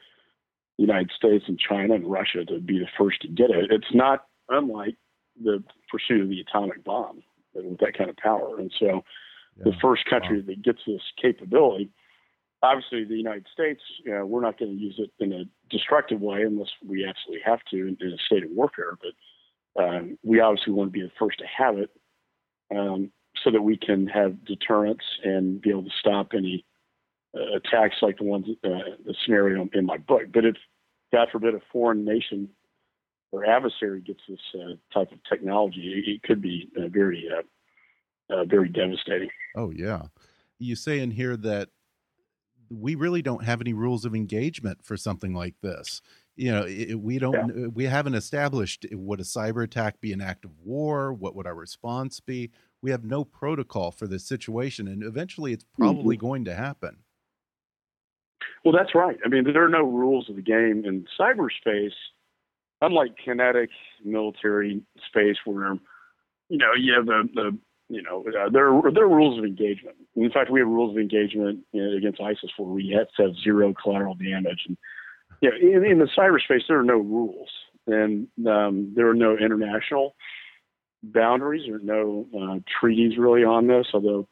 the 0.79 0.83
United 0.83 1.11
States 1.17 1.45
and 1.49 1.59
China 1.59 1.95
and 1.95 2.11
Russia 2.11 2.45
to 2.47 2.59
be 2.61 2.79
the 2.79 2.89
first 2.99 3.21
to 3.23 3.29
get 3.29 3.51
it. 3.51 3.71
It's 3.71 3.95
not 3.95 4.27
unlike 4.49 4.97
the 5.43 5.63
pursuit 5.91 6.23
of 6.23 6.29
the 6.29 6.41
atomic 6.41 6.83
bomb 6.85 7.23
with 7.55 7.79
that 7.79 7.97
kind 7.97 8.11
of 8.11 8.17
power. 8.17 8.59
And 8.59 8.73
so, 8.79 9.05
yeah. 9.57 9.65
the 9.65 9.73
first 9.81 10.05
country 10.07 10.41
wow. 10.41 10.45
that 10.47 10.63
gets 10.63 10.81
this 10.87 11.03
capability, 11.21 11.91
obviously, 12.62 13.05
the 13.05 13.16
United 13.16 13.47
States, 13.53 13.81
you 14.05 14.12
know, 14.12 14.25
we're 14.25 14.40
not 14.40 14.59
going 14.59 14.77
to 14.77 14.83
use 14.83 14.99
it 14.99 15.11
in 15.23 15.33
a 15.33 15.45
destructive 15.71 16.21
way 16.21 16.42
unless 16.42 16.71
we 16.85 17.05
absolutely 17.05 17.42
have 17.45 17.61
to 17.71 17.77
in, 17.88 17.97
in 18.01 18.12
a 18.12 18.19
state 18.27 18.45
of 18.45 18.51
warfare. 18.51 18.99
But 19.01 19.83
um, 19.83 20.19
we 20.25 20.40
obviously 20.40 20.73
want 20.73 20.88
to 20.88 20.92
be 20.92 21.03
the 21.03 21.12
first 21.19 21.38
to 21.38 21.45
have 21.47 21.79
it 21.79 21.90
um, 22.75 23.11
so 23.45 23.51
that 23.51 23.62
we 23.62 23.77
can 23.77 24.07
have 24.07 24.45
deterrence 24.45 25.03
and 25.23 25.61
be 25.61 25.71
able 25.71 25.85
to 25.85 25.90
stop 26.01 26.29
any 26.35 26.64
uh, 27.37 27.57
attacks 27.57 27.97
like 28.01 28.19
the 28.19 28.25
ones, 28.25 28.47
uh, 28.64 28.69
the 29.05 29.14
scenario 29.25 29.69
in 29.73 29.85
my 29.85 29.99
book. 29.99 30.23
But 30.33 30.45
if, 30.45 30.57
God 31.12 31.29
forbid, 31.31 31.55
a 31.55 31.61
foreign 31.73 32.05
nation 32.05 32.49
or 33.33 33.45
adversary 33.45 34.01
gets 34.01 34.21
this 34.29 34.40
uh, 34.55 34.75
type 34.92 35.12
of 35.12 35.19
technology, 35.29 36.03
it, 36.07 36.11
it 36.11 36.23
could 36.23 36.40
be 36.40 36.69
uh, 36.77 36.88
very, 36.88 37.29
uh, 37.31 38.35
uh, 38.35 38.45
very 38.45 38.69
devastating. 38.69 39.29
Oh, 39.55 39.71
yeah. 39.71 40.07
You 40.59 40.75
say 40.75 41.01
in 41.01 41.11
here 41.11 41.37
that 41.37 41.69
we 42.71 42.95
really 42.95 43.23
don't 43.23 43.45
have 43.45 43.61
any 43.61 43.73
rules 43.73 44.05
of 44.05 44.15
engagement 44.15 44.85
for 44.85 44.97
something 44.97 45.35
like 45.35 45.55
this. 45.63 46.01
You 46.37 46.53
know 46.53 46.65
it, 46.67 46.95
we 46.95 47.19
don't 47.19 47.57
yeah. 47.57 47.67
we 47.69 47.85
haven't 47.85 48.15
established 48.15 48.85
would 48.93 49.21
a 49.21 49.25
cyber 49.25 49.65
attack 49.65 50.01
be 50.01 50.13
an 50.13 50.21
act 50.21 50.45
of 50.45 50.51
war? 50.63 51.13
What 51.13 51.35
would 51.35 51.47
our 51.47 51.55
response 51.55 52.21
be? 52.21 52.51
We 52.83 52.91
have 52.91 53.05
no 53.05 53.25
protocol 53.25 53.91
for 53.91 54.07
this 54.07 54.27
situation 54.27 54.87
and 54.89 55.03
eventually 55.03 55.53
it's 55.53 55.65
probably 55.79 56.17
mm 56.17 56.19
-hmm. 56.19 56.29
going 56.29 56.45
to 56.45 56.55
happen. 56.55 56.99
Well 58.65 58.75
that's 58.75 58.95
right. 58.95 59.19
I 59.25 59.29
mean 59.29 59.45
there 59.45 59.65
are 59.65 59.79
no 59.81 59.85
rules 60.03 60.29
of 60.29 60.37
the 60.37 60.43
game 60.43 60.85
in 60.89 61.07
cyberspace 61.19 61.97
unlike 62.83 63.15
kinetic 63.25 63.71
military 64.05 64.83
space 65.09 65.39
where 65.45 65.79
you 66.49 66.59
know 66.59 66.73
you 66.75 66.93
have 66.95 67.07
the, 67.07 67.29
the 67.35 67.59
you 67.88 68.03
know 68.03 68.25
uh, 68.29 68.49
there 68.51 68.68
are, 68.75 68.92
there 68.92 69.05
are 69.05 69.09
rules 69.09 69.38
of 69.38 69.44
engagement 69.44 69.96
in 70.16 70.31
fact 70.31 70.51
we 70.51 70.61
have 70.61 70.68
rules 70.68 70.94
of 70.94 70.99
engagement 70.99 71.61
against 71.75 72.20
isis 72.20 72.51
where 72.57 72.68
we 72.68 72.94
have 72.96 73.07
to 73.16 73.22
have 73.22 73.37
zero 73.42 73.72
collateral 73.83 74.14
damage 74.14 74.64
and 74.66 74.77
yeah, 75.40 75.51
in, 75.61 75.85
in 75.85 75.99
the 75.99 76.09
cyberspace, 76.16 76.62
there 76.68 76.79
are 76.79 76.85
no 76.85 76.96
rules, 76.96 77.49
and 77.87 78.29
um, 78.46 78.92
there 78.94 79.09
are 79.09 79.14
no 79.14 79.37
international 79.37 80.16
boundaries. 81.03 81.68
Are 81.68 81.79
no 81.79 82.27
uh, 82.37 82.59
treaties 82.81 83.18
really 83.18 83.44
on 83.44 83.66
this, 83.66 83.87
although, 83.92 84.29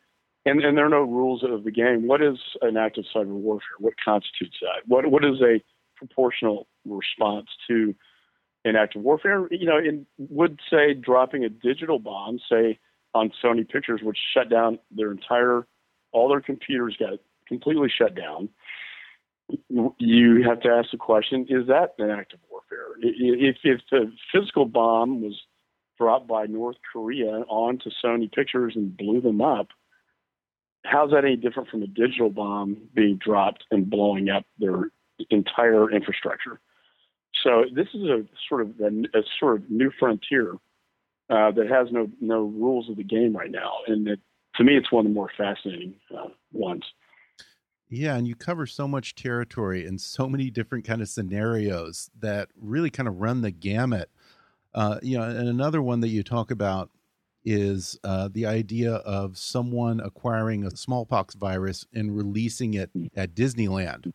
and, 0.47 0.65
and 0.65 0.77
there 0.77 0.87
are 0.87 0.91
no 0.91 1.03
rules 1.03 1.45
of 1.45 1.65
the 1.65 1.71
game. 1.71 2.07
What 2.07 2.23
is 2.23 2.39
an 2.63 2.77
act 2.77 2.99
of 2.99 3.05
cyber 3.15 3.27
warfare? 3.27 3.67
What 3.79 3.95
constitutes 4.03 4.57
that? 4.63 4.89
What 4.89 5.11
what 5.11 5.25
is 5.25 5.41
a 5.43 5.63
proportional 5.97 6.67
response 6.87 7.49
to 7.69 7.95
an 8.65 8.77
act 8.77 8.97
of 8.97 9.03
warfare? 9.03 9.47
You 9.51 9.67
know, 9.67 9.79
in 9.79 10.07
would 10.19 10.61
say 10.71 10.95
dropping 10.95 11.45
a 11.45 11.51
digital 11.51 11.99
bomb, 11.99 12.39
say 12.51 12.79
on 13.15 13.31
Sony 13.43 13.69
Pictures, 13.69 14.01
which 14.03 14.19
shut 14.35 14.49
down 14.51 14.79
their 14.91 15.11
entire, 15.11 15.67
all 16.13 16.29
their 16.29 16.41
computers 16.41 16.97
got 16.99 17.19
completely 17.49 17.89
shut 17.97 18.15
down 18.15 18.49
you 19.99 20.43
have 20.47 20.61
to 20.61 20.69
ask 20.69 20.91
the 20.91 20.97
question: 20.97 21.47
Is 21.49 21.67
that 21.69 21.95
an 21.99 22.11
act 22.11 22.33
of 22.33 22.41
warfare? 22.51 22.97
If, 23.01 23.57
if 23.63 23.81
the 23.91 24.11
physical 24.33 24.65
bomb 24.65 25.23
was 25.23 25.39
dropped 25.99 26.27
by 26.27 26.47
North 26.47 26.77
Korea 26.93 27.43
onto 27.49 27.91
Sony 28.03 28.31
Pictures 28.33 28.75
and 28.77 28.97
blew 28.97 29.21
them 29.21 29.41
up, 29.41 29.69
how's 30.85 31.11
that 31.11 31.25
any 31.25 31.37
different 31.37 31.69
from 31.69 31.83
a 31.83 31.87
digital 31.87 32.31
bomb 32.31 32.89
being 32.95 33.19
dropped 33.19 33.65
and 33.71 33.89
blowing 33.89 34.31
up 34.31 34.45
their 34.59 34.91
entire 35.31 35.91
infrastructure? 35.91 36.61
So 37.43 37.65
this 37.75 37.89
is 37.93 38.05
a 38.05 38.25
sort 38.49 38.63
of 38.63 38.81
a, 38.81 39.19
a 39.19 39.23
sort 39.39 39.57
of 39.57 39.71
new 39.71 39.91
frontier 39.99 40.55
uh, 41.31 41.51
that 41.53 41.69
has 41.69 41.89
no 41.91 42.09
no 42.21 42.43
rules 42.43 42.89
of 42.91 42.97
the 42.97 43.05
game 43.05 43.35
right 43.37 43.51
now, 43.51 43.73
and 43.87 44.07
it, 44.09 44.21
to 44.57 44.65
me, 44.65 44.77
it's 44.77 44.93
one 44.93 45.07
of 45.07 45.11
the 45.11 45.15
more 45.15 45.31
fascinating 45.37 45.95
uh, 46.17 46.29
ones. 46.53 46.85
Yeah, 47.89 48.17
and 48.17 48.27
you 48.27 48.35
cover 48.35 48.67
so 48.67 48.89
much 48.89 49.15
territory 49.15 49.87
and 49.87 50.01
so 50.01 50.29
many 50.29 50.51
different 50.51 50.85
kind 50.85 51.01
of 51.01 51.09
scenarios 51.09 52.11
that 52.19 52.49
really 52.61 52.91
kind 52.91 53.09
of 53.09 53.21
run 53.21 53.43
the 53.43 53.51
gamut. 53.51 54.11
Uh, 54.75 54.99
you 55.03 55.17
know, 55.17 55.25
and 55.25 55.49
another 55.49 55.81
one 55.81 56.01
that 56.01 56.09
you 56.09 56.23
talk 56.23 56.51
about 56.51 56.91
is 57.45 57.99
uh, 58.03 58.29
the 58.33 58.47
idea 58.47 58.95
of 58.95 59.37
someone 59.37 60.01
acquiring 60.01 60.65
a 60.65 60.71
smallpox 60.71 61.35
virus 61.35 61.87
and 61.93 62.17
releasing 62.17 62.75
it 62.75 62.91
mm. 62.97 63.11
at 63.15 63.35
Disneyland. 63.35 64.13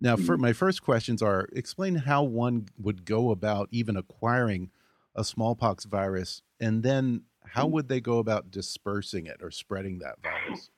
Now, 0.00 0.16
for 0.16 0.34
mm-hmm. 0.34 0.42
my 0.42 0.52
first 0.52 0.82
questions 0.82 1.20
are: 1.22 1.48
explain 1.52 1.96
how 1.96 2.22
one 2.22 2.68
would 2.78 3.04
go 3.04 3.30
about 3.30 3.68
even 3.70 3.96
acquiring 3.96 4.70
a 5.14 5.24
smallpox 5.24 5.84
virus, 5.84 6.42
and 6.60 6.82
then 6.82 7.22
how 7.44 7.66
mm. 7.66 7.70
would 7.72 7.88
they 7.88 8.00
go 8.00 8.18
about 8.18 8.50
dispersing 8.50 9.26
it 9.26 9.38
or 9.42 9.50
spreading 9.50 9.98
that 10.00 10.16
virus? 10.22 10.70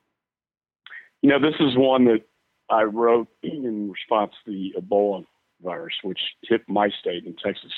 You 1.21 1.29
know, 1.29 1.39
this 1.39 1.55
is 1.59 1.77
one 1.77 2.05
that 2.05 2.21
I 2.69 2.83
wrote 2.83 3.27
in 3.43 3.91
response 3.91 4.33
to 4.45 4.51
the 4.51 4.73
Ebola 4.79 5.25
virus, 5.63 5.93
which 6.03 6.19
hit 6.43 6.61
my 6.67 6.89
state 6.99 7.25
in 7.25 7.35
Texas. 7.35 7.71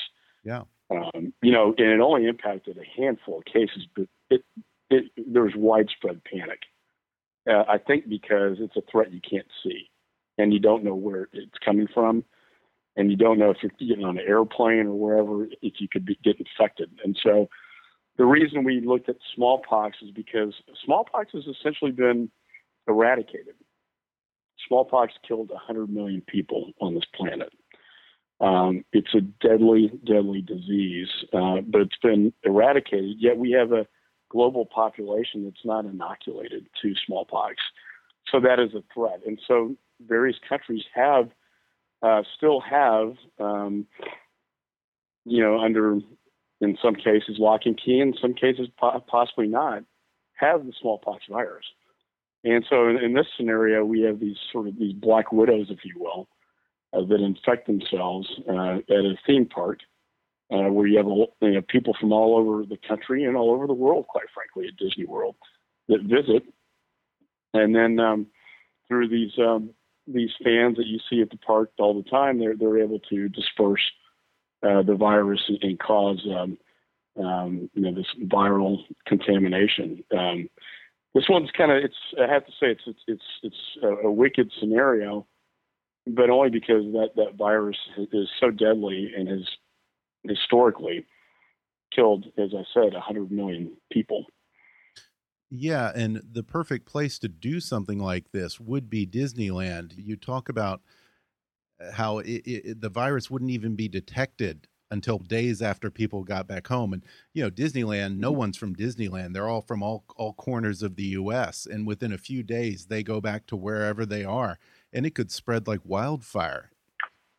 Yeah. 0.44 0.62
Um, 0.90 1.32
you 1.42 1.52
know, 1.52 1.74
and 1.76 1.88
it 1.88 2.00
only 2.00 2.26
impacted 2.26 2.78
a 2.78 3.00
handful 3.00 3.38
of 3.38 3.44
cases, 3.44 3.86
but 3.94 4.06
it, 4.30 4.42
it 4.90 5.04
there 5.16 5.42
was 5.42 5.54
widespread 5.56 6.22
panic. 6.24 6.60
Uh, 7.48 7.64
I 7.68 7.78
think 7.78 8.08
because 8.08 8.56
it's 8.60 8.76
a 8.76 8.82
threat 8.90 9.12
you 9.12 9.20
can't 9.20 9.46
see, 9.62 9.90
and 10.38 10.52
you 10.52 10.58
don't 10.58 10.84
know 10.84 10.94
where 10.94 11.28
it's 11.32 11.58
coming 11.64 11.88
from, 11.92 12.24
and 12.96 13.10
you 13.10 13.16
don't 13.16 13.38
know 13.38 13.50
if 13.50 13.58
you're 13.62 13.72
getting 13.78 14.04
on 14.04 14.18
an 14.18 14.24
airplane 14.26 14.86
or 14.86 14.94
wherever 14.94 15.44
if 15.62 15.74
you 15.78 15.88
could 15.88 16.04
be, 16.04 16.18
get 16.24 16.36
infected. 16.38 16.90
And 17.04 17.18
so, 17.22 17.48
the 18.16 18.24
reason 18.24 18.64
we 18.64 18.80
looked 18.80 19.10
at 19.10 19.16
smallpox 19.34 19.98
is 20.00 20.10
because 20.10 20.54
smallpox 20.84 21.32
has 21.34 21.44
essentially 21.46 21.90
been 21.90 22.30
eradicated. 22.88 23.54
Smallpox 24.66 25.12
killed 25.26 25.50
100 25.50 25.90
million 25.90 26.22
people 26.26 26.72
on 26.80 26.94
this 26.94 27.04
planet. 27.14 27.52
Um, 28.40 28.84
it's 28.92 29.14
a 29.14 29.20
deadly, 29.20 29.90
deadly 30.04 30.42
disease, 30.42 31.08
uh, 31.32 31.60
but 31.66 31.82
it's 31.82 31.98
been 32.02 32.32
eradicated. 32.42 33.16
Yet 33.18 33.36
we 33.36 33.52
have 33.52 33.72
a 33.72 33.86
global 34.30 34.66
population 34.66 35.44
that's 35.44 35.64
not 35.64 35.84
inoculated 35.84 36.66
to 36.82 36.94
smallpox. 37.06 37.56
So 38.30 38.40
that 38.40 38.58
is 38.58 38.74
a 38.74 38.82
threat. 38.92 39.20
And 39.26 39.40
so 39.46 39.76
various 40.06 40.36
countries 40.48 40.84
have, 40.94 41.30
uh, 42.06 42.22
still 42.36 42.60
have, 42.60 43.14
um, 43.40 43.86
you 45.24 45.42
know, 45.42 45.58
under, 45.58 45.98
in 46.60 46.78
some 46.80 46.94
cases, 46.94 47.36
lock 47.38 47.62
and 47.64 47.80
key, 47.82 48.00
in 48.00 48.14
some 48.20 48.34
cases, 48.34 48.68
po- 48.78 49.02
possibly 49.08 49.48
not, 49.48 49.82
have 50.34 50.64
the 50.64 50.72
smallpox 50.80 51.24
virus. 51.28 51.64
And 52.44 52.64
so 52.70 52.88
in, 52.88 52.98
in, 52.98 53.14
this 53.14 53.26
scenario, 53.36 53.84
we 53.84 54.02
have 54.02 54.20
these 54.20 54.36
sort 54.52 54.68
of 54.68 54.78
these 54.78 54.92
black 54.92 55.32
widows, 55.32 55.66
if 55.70 55.84
you 55.84 55.94
will, 55.98 56.28
uh, 56.92 57.04
that 57.06 57.20
infect 57.20 57.66
themselves 57.66 58.28
uh, 58.48 58.76
at 58.76 59.04
a 59.04 59.18
theme 59.26 59.46
park, 59.46 59.80
uh, 60.52 60.70
where 60.70 60.86
you 60.86 60.98
have 60.98 61.06
you 61.06 61.54
know, 61.54 61.62
people 61.62 61.96
from 61.98 62.12
all 62.12 62.36
over 62.38 62.64
the 62.64 62.78
country 62.86 63.24
and 63.24 63.36
all 63.36 63.50
over 63.50 63.66
the 63.66 63.72
world, 63.72 64.06
quite 64.06 64.26
frankly, 64.32 64.68
at 64.68 64.76
Disney 64.76 65.06
World 65.06 65.34
that 65.88 66.02
visit, 66.02 66.44
and 67.52 67.74
then 67.74 67.98
um, 67.98 68.26
through 68.86 69.08
these 69.08 69.32
um, 69.38 69.70
these 70.06 70.30
fans 70.42 70.76
that 70.76 70.86
you 70.86 70.98
see 71.10 71.20
at 71.20 71.30
the 71.30 71.38
park 71.38 71.70
all 71.78 71.94
the 71.94 72.08
time, 72.08 72.38
they're 72.38 72.56
they're 72.56 72.78
able 72.78 73.00
to 73.10 73.28
disperse 73.28 73.82
uh, 74.62 74.82
the 74.82 74.94
virus 74.94 75.42
and, 75.62 75.78
cause 75.78 76.26
um, 76.30 76.58
um, 77.22 77.70
you 77.74 77.82
know 77.82 77.94
this 77.94 78.06
viral 78.24 78.78
contamination. 79.06 80.02
Um, 80.16 80.48
this 81.14 81.24
one's 81.28 81.50
kind 81.56 81.72
of 81.72 81.78
it's 81.78 81.96
I 82.20 82.32
have 82.32 82.46
to 82.46 82.52
say 82.52 82.66
it's 82.70 82.82
it's 82.86 83.00
it's 83.08 83.22
it's 83.42 83.78
a, 83.82 84.06
a 84.06 84.12
wicked 84.12 84.52
scenario, 84.60 85.26
but 86.06 86.30
only 86.30 86.50
because 86.50 86.84
that 86.92 87.10
that 87.16 87.36
virus 87.36 87.78
is 88.12 88.28
so 88.40 88.50
deadly 88.50 89.12
and 89.16 89.28
has 89.28 89.48
historically 90.24 91.06
killed, 91.94 92.26
as 92.38 92.50
I 92.54 92.64
said, 92.74 92.94
hundred 92.94 93.30
million 93.30 93.72
people. 93.90 94.26
Yeah, 95.50 95.92
and 95.94 96.20
the 96.32 96.42
perfect 96.42 96.86
place 96.86 97.18
to 97.20 97.28
do 97.28 97.60
something 97.60 97.98
like 97.98 98.32
this 98.32 98.58
would 98.58 98.90
be 98.90 99.06
Disneyland. 99.06 99.92
You 99.96 100.16
talk 100.16 100.48
about 100.48 100.80
how 101.92 102.18
it, 102.18 102.42
it, 102.44 102.80
the 102.80 102.88
virus 102.88 103.30
wouldn't 103.30 103.50
even 103.50 103.76
be 103.76 103.88
detected 103.88 104.66
until 104.90 105.18
days 105.18 105.62
after 105.62 105.90
people 105.90 106.24
got 106.24 106.46
back 106.46 106.66
home. 106.66 106.92
And 106.92 107.02
you 107.32 107.42
know, 107.42 107.50
Disneyland, 107.50 108.18
no 108.18 108.30
mm-hmm. 108.30 108.38
one's 108.38 108.56
from 108.56 108.74
Disneyland. 108.74 109.34
They're 109.34 109.48
all 109.48 109.62
from 109.62 109.82
all 109.82 110.04
all 110.16 110.32
corners 110.32 110.82
of 110.82 110.96
the 110.96 111.04
US 111.04 111.66
and 111.66 111.86
within 111.86 112.12
a 112.12 112.18
few 112.18 112.42
days 112.42 112.86
they 112.86 113.02
go 113.02 113.20
back 113.20 113.46
to 113.46 113.56
wherever 113.56 114.06
they 114.06 114.24
are 114.24 114.58
and 114.92 115.06
it 115.06 115.14
could 115.14 115.30
spread 115.30 115.66
like 115.66 115.80
wildfire. 115.84 116.70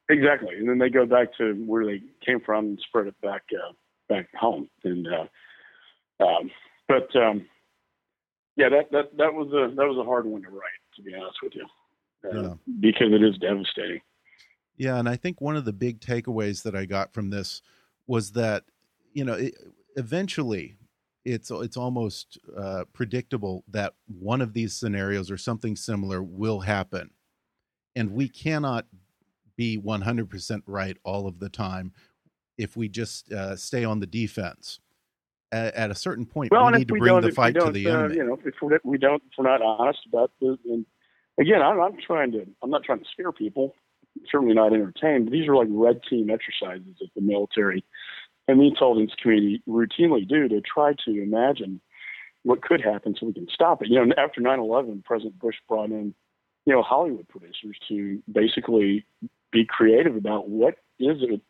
Exactly. 0.10 0.56
And 0.58 0.70
then 0.70 0.78
they 0.78 0.90
go 0.90 1.06
back 1.06 1.30
to 1.38 1.54
where 1.66 1.86
they 1.86 2.02
came 2.26 2.40
from 2.40 2.66
and 2.66 2.80
spread 2.88 3.08
it 3.08 3.20
back 3.22 3.44
uh, 3.54 3.74
back 4.08 4.28
home. 4.36 4.70
And 4.84 5.08
uh, 5.08 6.24
um, 6.24 6.52
but 6.88 7.14
um, 7.16 7.46
yeah, 8.58 8.70
that 8.70 8.92
that 8.92 9.18
that 9.18 9.34
was 9.34 9.48
a 9.50 9.74
that 9.76 9.88
was 9.88 9.98
a 9.98 10.04
hard 10.04 10.26
one 10.26 10.42
to 10.42 10.50
write 10.50 10.62
to 10.96 11.02
be 11.02 11.14
honest 11.14 11.38
with 11.42 11.54
you. 11.56 11.66
Uh, 12.26 12.42
yeah. 12.42 12.54
because 12.80 13.14
it 13.14 13.24
is 13.24 13.38
devastating. 13.38 14.02
Yeah, 14.76 14.98
and 14.98 15.08
I 15.08 15.16
think 15.16 15.40
one 15.40 15.56
of 15.56 15.66
the 15.66 15.74
big 15.74 16.02
takeaways 16.02 16.64
that 16.64 16.76
I 16.76 16.86
got 16.86 17.14
from 17.14 17.30
this 17.30 17.62
was 18.08 18.32
that 18.32 18.64
you 19.14 19.24
know 19.24 19.34
it, 19.34 19.56
eventually 19.96 20.78
it's 21.24 21.52
it's 21.52 21.78
almost 21.78 22.40
uh, 22.58 22.86
predictable 22.94 23.64
that 23.70 23.94
one 24.08 24.42
of 24.42 24.54
these 24.54 24.74
scenarios 24.76 25.30
or 25.30 25.38
something 25.38 25.76
similar 25.76 26.24
will 26.24 26.62
happen, 26.62 27.12
and 27.96 28.12
we 28.12 28.28
cannot 28.28 28.88
be 29.56 29.78
100% 29.78 30.62
right 30.68 30.98
all 31.04 31.28
of 31.28 31.40
the 31.40 31.50
time. 31.50 31.92
if 32.58 32.76
we 32.76 32.90
just 32.90 33.32
uh, 33.32 33.56
stay 33.56 33.84
on 33.84 34.00
the 34.00 34.08
defense. 34.08 34.80
At, 35.52 35.76
at 35.76 35.92
a 35.92 35.96
certain 35.96 36.26
point, 36.26 36.52
well, 36.52 36.66
we 36.66 36.80
need 36.80 36.88
to 36.90 36.94
we 36.94 37.00
bring 37.00 37.22
the 37.22 37.32
fight 37.32 37.56
to 37.56 37.72
the 37.72 37.88
uh, 37.88 38.00
enemy. 38.00 38.16
You 38.18 38.26
know, 38.26 38.40
if 38.44 38.56
we're, 38.62 38.80
we 38.84 38.98
don't, 38.98 39.24
if 39.32 39.38
we're 39.38 39.50
not 39.50 39.62
honest 39.62 40.00
about 40.06 40.32
this, 40.42 40.58
and 40.66 40.86
again, 41.40 41.62
I'm, 41.62 41.80
I'm 41.80 41.98
trying 42.06 42.34
to, 42.34 42.46
I'm 42.62 42.70
not 42.70 42.84
trying 42.84 43.00
to 43.00 43.06
scare 43.12 43.32
people. 43.32 43.74
Certainly 44.30 44.56
not 44.56 44.74
entertain. 44.74 45.26
But 45.26 45.32
these 45.32 45.48
are 45.48 45.56
like 45.56 45.68
red 45.70 46.02
team 46.10 46.30
exercises 46.30 46.96
that 47.00 47.10
the 47.16 47.22
military 47.22 47.86
and 48.48 48.60
the 48.60 48.68
intelligence 48.68 49.14
community 49.22 49.62
routinely 49.68 50.28
do 50.28 50.48
to 50.48 50.62
try 50.62 50.94
to 51.06 51.22
imagine 51.22 51.82
what 52.44 52.62
could 52.62 52.82
happen 52.82 53.16
so 53.20 53.26
we 53.26 53.34
can 53.34 53.48
stop 53.54 53.82
it. 53.82 53.90
You 53.90 54.06
know, 54.06 54.14
after 54.18 54.42
9/11, 54.42 55.04
President 55.04 55.38
Bush 55.38 55.56
brought 55.68 55.92
in, 55.92 56.14
you 56.66 56.74
know, 56.74 56.82
Hollywood 56.82 57.28
producers 57.28 57.78
to 57.90 58.22
basically 58.32 59.06
be 59.52 59.66
creative 59.66 60.16
about 60.16 60.50
what 60.50 60.76
is 61.00 61.18
it 61.22 61.42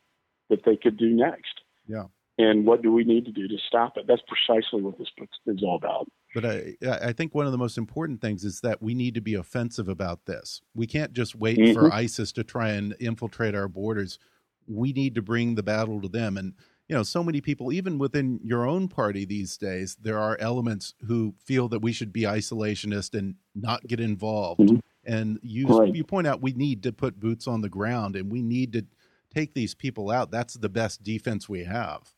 that 0.49 0.63
they 0.65 0.75
could 0.75 0.97
do 0.97 1.09
next. 1.09 1.61
Yeah. 1.87 2.05
And 2.39 2.65
what 2.65 2.81
do 2.83 2.91
we 2.91 3.03
need 3.03 3.25
to 3.25 3.31
do 3.31 3.47
to 3.47 3.57
stop 3.67 3.97
it? 3.97 4.05
That's 4.07 4.21
precisely 4.27 4.81
what 4.81 4.97
this 4.99 5.07
book 5.17 5.29
is 5.47 5.63
all 5.63 5.75
about. 5.77 6.07
But 6.35 6.45
I, 6.45 6.75
I 6.83 7.11
think 7.13 7.33
one 7.33 7.47
of 7.47 7.51
the 7.51 7.57
most 7.57 7.77
important 7.77 8.21
things 8.21 8.43
is 8.43 8.61
that 8.61 8.81
we 8.81 8.93
need 8.93 9.15
to 9.15 9.21
be 9.21 9.33
offensive 9.33 9.87
about 9.89 10.25
this. 10.25 10.61
We 10.75 10.85
can't 10.85 11.13
just 11.13 11.35
wait 11.35 11.57
Mhm. 11.57 11.73
for 11.73 11.91
ISIS 11.91 12.31
to 12.33 12.43
try 12.43 12.69
and 12.71 12.95
infiltrate 12.99 13.55
our 13.55 13.67
borders. 13.67 14.19
We 14.67 14.93
need 14.93 15.15
to 15.15 15.21
bring 15.23 15.55
the 15.55 15.63
battle 15.63 15.99
to 16.01 16.07
them. 16.07 16.37
And, 16.37 16.53
you 16.87 16.95
know, 16.95 17.01
so 17.03 17.23
many 17.23 17.41
people, 17.41 17.73
even 17.73 17.97
within 17.97 18.39
your 18.43 18.67
own 18.67 18.87
party 18.87 19.25
these 19.25 19.57
days, 19.57 19.95
there 19.99 20.19
are 20.19 20.37
elements 20.39 20.93
who 21.07 21.33
feel 21.43 21.67
that 21.69 21.79
we 21.81 21.91
should 21.91 22.13
be 22.13 22.21
isolationist 22.21 23.17
and 23.17 23.35
not 23.55 23.87
get 23.87 23.99
involved. 23.99 24.59
Mhm. 24.61 24.79
And 25.05 25.39
you, 25.41 25.65
Right. 25.67 25.95
you 25.95 26.03
point 26.03 26.27
out 26.27 26.41
we 26.41 26.53
need 26.53 26.83
to 26.83 26.91
put 26.93 27.19
boots 27.19 27.47
on 27.47 27.61
the 27.61 27.69
ground 27.69 28.15
and 28.15 28.31
we 28.31 28.43
need 28.43 28.73
to 28.73 28.85
take 29.33 29.53
these 29.55 29.73
people 29.73 30.11
out. 30.11 30.29
That's 30.29 30.53
the 30.55 30.69
best 30.69 31.01
defense 31.01 31.49
we 31.49 31.63
have. 31.63 32.13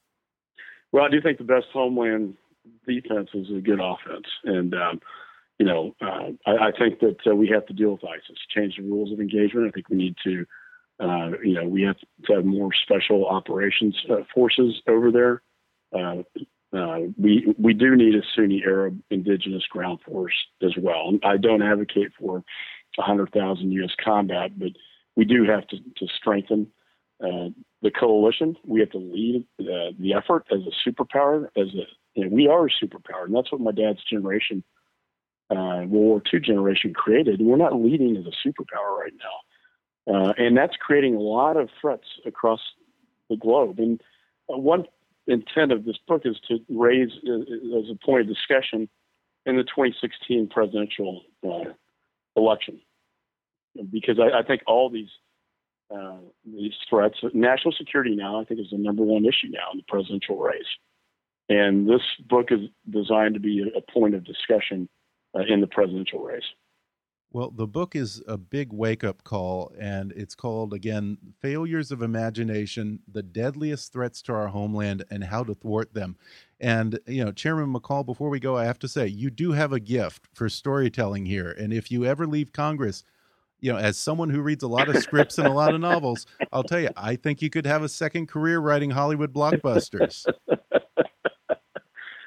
Well, 0.92 1.04
I 1.04 1.10
do 1.10 1.22
think 1.22 1.38
the 1.38 1.44
best 1.44 1.68
homeland 1.72 2.36
defense 2.88 3.30
is 3.34 3.48
a 3.56 3.62
good 3.62 3.80
offense, 3.80 4.28
and 4.44 4.74
um, 4.74 5.00
you 5.60 5.66
know, 5.66 5.96
uh, 6.02 6.32
I, 6.48 6.68
I 6.68 6.72
think 6.78 7.00
that 7.02 7.18
uh, 7.30 7.36
we 7.36 7.48
have 7.50 7.66
to 7.68 7.74
deal 7.74 7.92
with 7.92 8.04
ISIS, 8.04 8.38
change 8.56 8.78
the 8.78 8.84
rules 8.84 9.12
of 9.12 9.20
engagement. 9.20 9.68
I 9.68 9.72
think 9.72 9.90
we 9.90 9.98
need 9.98 10.16
to, 10.24 10.46
uh, 11.00 11.32
you 11.44 11.54
know, 11.54 11.68
we 11.68 11.84
have 11.84 11.98
to 12.26 12.34
have 12.34 12.46
more 12.46 12.70
special 12.74 13.28
operations 13.28 13.96
uh, 14.10 14.24
forces 14.34 14.82
over 14.88 15.12
there. 15.12 15.42
Uh, 15.94 16.24
uh, 16.76 17.00
we 17.18 17.54
we 17.58 17.74
do 17.74 17.96
need 17.96 18.16
a 18.16 18.22
Sunni 18.36 18.64
Arab 18.66 19.00
indigenous 19.10 19.66
ground 19.70 20.00
force 20.06 20.36
as 20.64 20.74
well. 20.78 21.12
I 21.24 21.38
don't 21.38 21.64
advocate 21.64 22.12
for 22.18 22.44
100,000 22.96 23.72
U.S. 23.72 23.92
combat, 24.04 24.58
but 24.58 24.70
we 25.16 25.26
do 25.26 25.46
have 25.46 25.68
to, 25.68 25.78
to 25.78 26.08
strengthen 26.16 26.68
uh, 27.24 27.50
the 27.82 27.92
coalition. 27.92 28.56
We 28.66 28.80
have 28.80 28.92
to 28.92 28.98
lead 28.98 29.46
uh, 29.60 29.92
the 30.00 30.14
effort 30.14 30.46
as 30.52 30.60
a 30.62 30.90
superpower. 30.90 31.46
As 31.58 31.68
a 31.68 31.84
you 32.16 32.26
know, 32.26 32.30
we 32.32 32.48
are 32.48 32.66
a 32.66 32.70
superpower, 32.70 33.26
and 33.26 33.36
that's 33.36 33.52
what 33.52 33.62
my 33.62 33.72
dad's 33.72 34.04
generation, 34.04 34.64
uh, 35.50 35.84
World 35.86 35.90
War 35.90 36.22
II 36.34 36.40
generation, 36.40 36.94
created. 36.94 37.42
We're 37.42 37.58
not 37.58 37.76
leading 37.76 38.18
as 38.18 38.26
a 38.26 38.48
superpower 38.48 38.98
right 38.98 39.14
now, 40.08 40.14
uh, 40.14 40.34
and 40.38 40.58
that's 40.58 40.76
creating 40.78 41.16
a 41.16 41.20
lot 41.20 41.58
of 41.58 41.70
threats 41.80 42.08
across 42.26 42.62
the 43.30 43.38
globe. 43.38 43.80
And 43.80 44.02
uh, 44.52 44.58
one 44.58 44.86
intent 45.28 45.72
of 45.72 45.86
this 45.86 45.98
book 46.08 46.24
is 46.26 46.38
to 46.48 46.60
raise, 46.70 47.12
as 47.24 47.90
a 47.92 48.06
point 48.06 48.22
of 48.22 48.28
discussion, 48.28 48.90
in 49.46 49.56
the 49.58 49.64
2016 49.64 50.48
presidential 50.48 51.22
election, 52.36 52.80
because 53.92 54.20
I, 54.20 54.40
I 54.40 54.44
think 54.44 54.62
all 54.68 54.90
these 54.90 55.10
uh, 55.94 56.18
these 56.46 56.74
threats. 56.90 57.18
National 57.34 57.74
security 57.74 58.16
now, 58.16 58.40
I 58.40 58.46
think, 58.46 58.60
is 58.60 58.68
the 58.72 58.78
number 58.78 59.04
one 59.04 59.26
issue 59.26 59.50
now 59.50 59.72
in 59.72 59.78
the 59.78 59.84
presidential 59.88 60.38
race. 60.38 60.64
And 61.50 61.90
this 61.90 62.02
book 62.30 62.48
is 62.52 62.60
designed 62.90 63.34
to 63.34 63.40
be 63.40 63.72
a, 63.76 63.92
point 63.92 64.14
of 64.14 64.24
discussion 64.24 64.88
uh, 65.36 65.42
in 65.48 65.62
the 65.62 65.68
presidential 65.68 66.20
race. 66.20 66.44
Well, 67.32 67.52
the 67.52 67.68
book 67.68 67.96
is 67.96 68.24
a 68.28 68.38
big 68.38 68.74
wake 68.74 69.04
up 69.04 69.24
call, 69.24 69.72
and 69.80 70.12
it's 70.14 70.34
called 70.34 70.74
again 70.74 71.18
Failures 71.40 71.92
of 71.92 72.02
Imagination 72.02 73.00
The 73.12 73.22
Deadliest 73.22 73.94
Threats 73.94 74.24
to 74.24 74.34
Our 74.34 74.48
Homeland 74.48 75.06
and 75.12 75.24
How 75.24 75.44
to 75.44 75.54
Thwart 75.54 75.94
Them. 75.94 76.18
And, 76.60 77.00
you 77.08 77.24
know, 77.24 77.32
Chairman 77.32 77.72
McCaul, 77.72 78.06
before 78.06 78.30
we 78.30 78.40
go, 78.40 78.58
I 78.58 78.66
have 78.66 78.80
to 78.80 78.88
say, 78.88 79.06
you 79.08 79.30
do 79.30 79.52
have 79.52 79.74
a 79.74 79.80
gift 79.80 80.28
for 80.34 80.50
storytelling 80.50 81.28
here. 81.28 81.52
And 81.52 81.72
if 81.72 81.92
you 81.92 82.04
ever 82.04 82.26
leave 82.26 82.52
Congress, 82.52 83.04
you 83.62 83.72
know, 83.72 83.78
as 83.78 83.98
someone 83.98 84.30
who 84.30 84.42
reads 84.42 84.64
a 84.64 84.68
lot 84.68 84.90
of 84.90 84.98
scripts 84.98 85.38
and 85.38 85.48
a 85.48 85.52
lot 85.52 85.74
of 85.74 85.82
novels, 85.82 86.26
I'll 86.52 86.64
tell 86.64 86.80
you, 86.80 86.90
I 86.96 87.16
think 87.16 87.42
you 87.42 87.50
could 87.50 87.66
have 87.66 87.84
a 87.84 87.90
second 87.90 88.28
career 88.28 88.60
writing 88.60 88.90
Hollywood 88.90 89.34
blockbusters. 89.34 90.26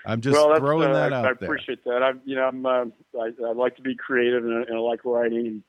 I'm 0.05 0.21
just 0.21 0.37
well, 0.37 0.57
throwing 0.57 0.91
uh, 0.91 0.95
that 0.95 1.13
I, 1.13 1.19
out 1.19 1.25
I 1.27 1.33
there. 1.35 1.49
appreciate 1.49 1.85
that. 1.85 2.03
I'm, 2.03 2.21
you 2.25 2.35
know, 2.35 2.43
I'm, 2.43 2.67
uh, 2.67 2.85
I, 3.21 3.31
I 3.47 3.53
like 3.53 3.77
to 3.77 3.83
be 3.83 3.95
creative 3.95 4.45
and, 4.45 4.67
and 4.67 4.77
I 4.77 4.81
like 4.81 5.05
writing. 5.05 5.63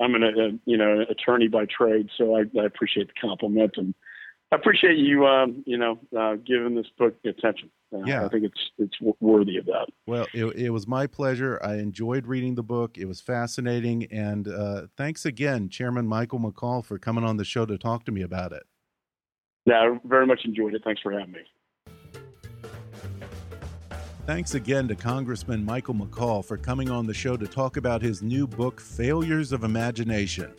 I'm 0.00 0.14
an, 0.14 0.24
a, 0.24 0.70
you 0.70 0.76
know, 0.76 1.04
attorney 1.08 1.48
by 1.48 1.64
trade, 1.66 2.10
so 2.18 2.36
I, 2.36 2.42
I 2.60 2.64
appreciate 2.64 3.08
the 3.08 3.14
compliment 3.20 3.74
and 3.76 3.94
I 4.52 4.56
appreciate 4.56 4.96
you, 4.96 5.26
um, 5.26 5.64
you 5.66 5.76
know, 5.76 5.98
uh, 6.16 6.36
giving 6.36 6.76
this 6.76 6.86
book 6.96 7.16
attention. 7.24 7.68
Uh, 7.92 8.04
Yeah. 8.04 8.24
I 8.24 8.28
think 8.28 8.44
it's 8.44 8.70
it's 8.78 8.94
worthy 9.20 9.56
of 9.56 9.66
that. 9.66 9.86
Well, 10.06 10.26
it, 10.32 10.44
it 10.56 10.70
was 10.70 10.86
my 10.86 11.06
pleasure. 11.08 11.58
I 11.62 11.76
enjoyed 11.76 12.26
reading 12.26 12.54
the 12.54 12.62
book. 12.62 12.96
It 12.96 13.06
was 13.06 13.20
fascinating. 13.20 14.06
And 14.12 14.46
uh, 14.46 14.86
thanks 14.96 15.24
again, 15.24 15.68
Chairman 15.68 16.06
Michael 16.06 16.38
McCaul, 16.38 16.84
for 16.84 16.98
coming 16.98 17.24
on 17.24 17.36
the 17.36 17.44
show 17.44 17.66
to 17.66 17.76
talk 17.76 18.04
to 18.04 18.12
me 18.12 18.22
about 18.22 18.52
it. 18.52 18.62
Yeah, 19.64 19.80
I 19.80 19.98
very 20.04 20.26
much 20.26 20.42
enjoyed 20.44 20.74
it. 20.74 20.82
Thanks 20.84 21.02
for 21.02 21.10
having 21.10 21.32
me. 21.32 21.40
Thanks 24.26 24.54
again 24.54 24.88
to 24.88 24.96
Congressman 24.96 25.64
Michael 25.64 25.94
McCaul 25.94 26.44
for 26.44 26.56
coming 26.56 26.90
on 26.90 27.06
the 27.06 27.14
show 27.14 27.36
to 27.36 27.46
talk 27.46 27.76
about 27.76 28.02
his 28.02 28.22
new 28.22 28.46
book, 28.46 28.80
Failures 28.80 29.52
of 29.52 29.62
Imagination. 29.64 30.52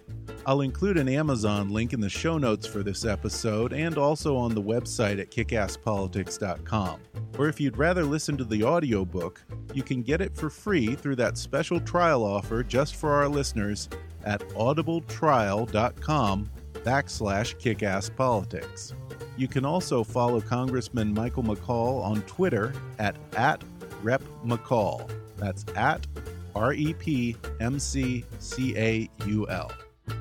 I'll 0.47 0.61
include 0.61 0.97
an 0.97 1.09
Amazon 1.09 1.71
link 1.71 1.91
in 1.91 1.99
the 1.99 2.09
show 2.09 2.37
notes 2.37 2.65
for 2.65 2.81
this 2.81 3.03
episode 3.03 3.73
and 3.73 3.97
also 3.97 4.37
on 4.37 4.55
the 4.55 4.61
website 4.61 5.19
at 5.19 5.29
kickasspolitics.com. 5.29 7.01
Or 7.37 7.49
if 7.49 7.59
you'd 7.59 7.75
rather 7.75 8.05
listen 8.05 8.37
to 8.37 8.45
the 8.45 8.63
audiobook, 8.63 9.43
you 9.73 9.83
can 9.83 10.01
get 10.01 10.21
it 10.21 10.37
for 10.37 10.49
free 10.49 10.95
through 10.95 11.17
that 11.17 11.37
special 11.37 11.81
trial 11.81 12.23
offer 12.23 12.63
just 12.63 12.95
for 12.95 13.11
our 13.11 13.27
listeners 13.27 13.89
at 14.23 14.39
audibletrial.com 14.51 16.49
backslash 16.75 17.57
kickasspolitics. 17.59 18.93
You 19.35 19.49
can 19.49 19.65
also 19.65 20.01
follow 20.01 20.39
Congressman 20.39 21.13
Michael 21.13 21.43
McCaul 21.43 22.01
on 22.01 22.21
Twitter 22.21 22.71
at, 22.99 23.17
at 23.35 23.61
RepMcCaul. 24.01 25.11
That's 25.35 25.65
at 25.75 26.07
R 26.55 26.73
E 26.73 26.93
P 26.93 27.35
M 27.59 27.79
C 27.79 28.23
C 28.39 28.77
A 28.77 29.09
U 29.25 29.45
L. 29.49 29.69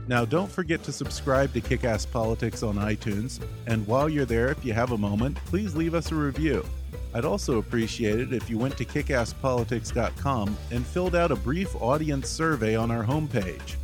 Now, 0.08 0.24
don't 0.24 0.50
forget 0.50 0.82
to 0.84 0.92
subscribe 0.92 1.52
to 1.54 1.60
Kick 1.60 1.84
Ass 1.84 2.06
Politics 2.06 2.62
on 2.62 2.76
iTunes, 2.76 3.40
and 3.66 3.86
while 3.86 4.08
you're 4.08 4.24
there, 4.24 4.48
if 4.48 4.64
you 4.64 4.72
have 4.72 4.92
a 4.92 4.98
moment, 4.98 5.36
please 5.46 5.74
leave 5.74 5.94
us 5.94 6.12
a 6.12 6.14
review. 6.14 6.64
I'd 7.12 7.24
also 7.24 7.58
appreciate 7.58 8.20
it 8.20 8.32
if 8.32 8.48
you 8.50 8.58
went 8.58 8.76
to 8.78 8.84
kickasspolitics.com 8.84 10.56
and 10.70 10.86
filled 10.86 11.16
out 11.16 11.32
a 11.32 11.36
brief 11.36 11.74
audience 11.76 12.28
survey 12.28 12.76
on 12.76 12.90
our 12.90 13.02
homepage. 13.02 13.76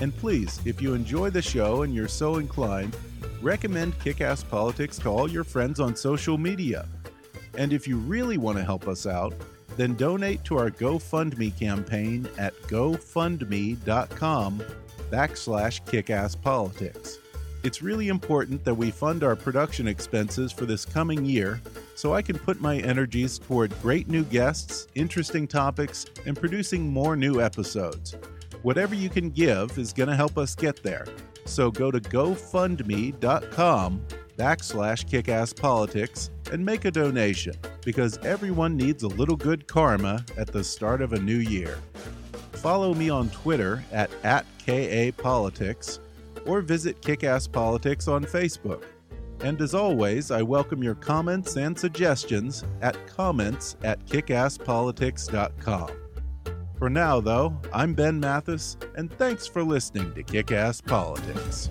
And 0.00 0.16
please, 0.16 0.60
if 0.64 0.80
you 0.80 0.94
enjoy 0.94 1.30
the 1.30 1.42
show 1.42 1.82
and 1.82 1.94
you're 1.94 2.08
so 2.08 2.36
inclined, 2.36 2.96
recommend 3.42 3.98
Kick 3.98 4.20
Ass 4.20 4.44
Politics 4.44 4.98
to 4.98 5.08
all 5.08 5.28
your 5.28 5.44
friends 5.44 5.80
on 5.80 5.96
social 5.96 6.38
media. 6.38 6.86
And 7.58 7.72
if 7.72 7.88
you 7.88 7.98
really 7.98 8.38
want 8.38 8.56
to 8.58 8.64
help 8.64 8.88
us 8.88 9.06
out, 9.06 9.34
then 9.76 9.94
donate 9.94 10.42
to 10.44 10.56
our 10.56 10.70
GoFundMe 10.70 11.58
campaign 11.58 12.28
at 12.38 12.54
gofundme.com 12.62 14.62
backslash 15.10 15.82
kickasspolitics. 15.84 17.18
It's 17.62 17.82
really 17.82 18.08
important 18.08 18.64
that 18.64 18.74
we 18.74 18.90
fund 18.90 19.24
our 19.24 19.34
production 19.34 19.88
expenses 19.88 20.52
for 20.52 20.66
this 20.66 20.84
coming 20.84 21.24
year 21.24 21.60
so 21.96 22.14
I 22.14 22.22
can 22.22 22.38
put 22.38 22.60
my 22.60 22.78
energies 22.78 23.38
toward 23.38 23.72
great 23.82 24.08
new 24.08 24.22
guests, 24.24 24.86
interesting 24.94 25.48
topics, 25.48 26.06
and 26.26 26.36
producing 26.36 26.88
more 26.88 27.16
new 27.16 27.40
episodes. 27.40 28.14
Whatever 28.62 28.94
you 28.94 29.08
can 29.08 29.30
give 29.30 29.76
is 29.78 29.92
going 29.92 30.08
to 30.08 30.14
help 30.14 30.38
us 30.38 30.54
get 30.54 30.82
there. 30.82 31.06
So 31.44 31.70
go 31.70 31.90
to 31.90 32.00
gofundme.com 32.00 34.06
backslash 34.36 35.08
kickasspolitics 35.08 36.30
and 36.52 36.64
make 36.64 36.84
a 36.84 36.90
donation 36.90 37.54
because 37.84 38.18
everyone 38.18 38.76
needs 38.76 39.02
a 39.02 39.08
little 39.08 39.36
good 39.36 39.66
karma 39.66 40.24
at 40.36 40.48
the 40.48 40.62
start 40.62 41.02
of 41.02 41.14
a 41.14 41.18
new 41.18 41.38
year. 41.38 41.78
Follow 42.52 42.94
me 42.94 43.10
on 43.10 43.28
Twitter 43.30 43.82
at, 43.92 44.10
at 44.22 44.46
KAPolitics 44.66 46.00
or 46.46 46.60
visit 46.60 47.00
Kickass 47.02 47.50
Politics 47.50 48.08
on 48.08 48.24
Facebook. 48.24 48.84
And 49.40 49.60
as 49.60 49.74
always, 49.74 50.30
I 50.30 50.42
welcome 50.42 50.82
your 50.82 50.94
comments 50.94 51.56
and 51.56 51.78
suggestions 51.78 52.64
at 52.80 53.06
comments 53.06 53.76
at 53.82 54.04
kickasspolitics.com. 54.06 55.90
For 56.78 56.90
now, 56.90 57.20
though, 57.20 57.58
I'm 57.72 57.94
Ben 57.94 58.20
Mathis, 58.20 58.76
and 58.96 59.10
thanks 59.12 59.46
for 59.46 59.62
listening 59.62 60.14
to 60.14 60.22
Kick 60.22 60.52
Ass 60.52 60.80
Politics. 60.80 61.70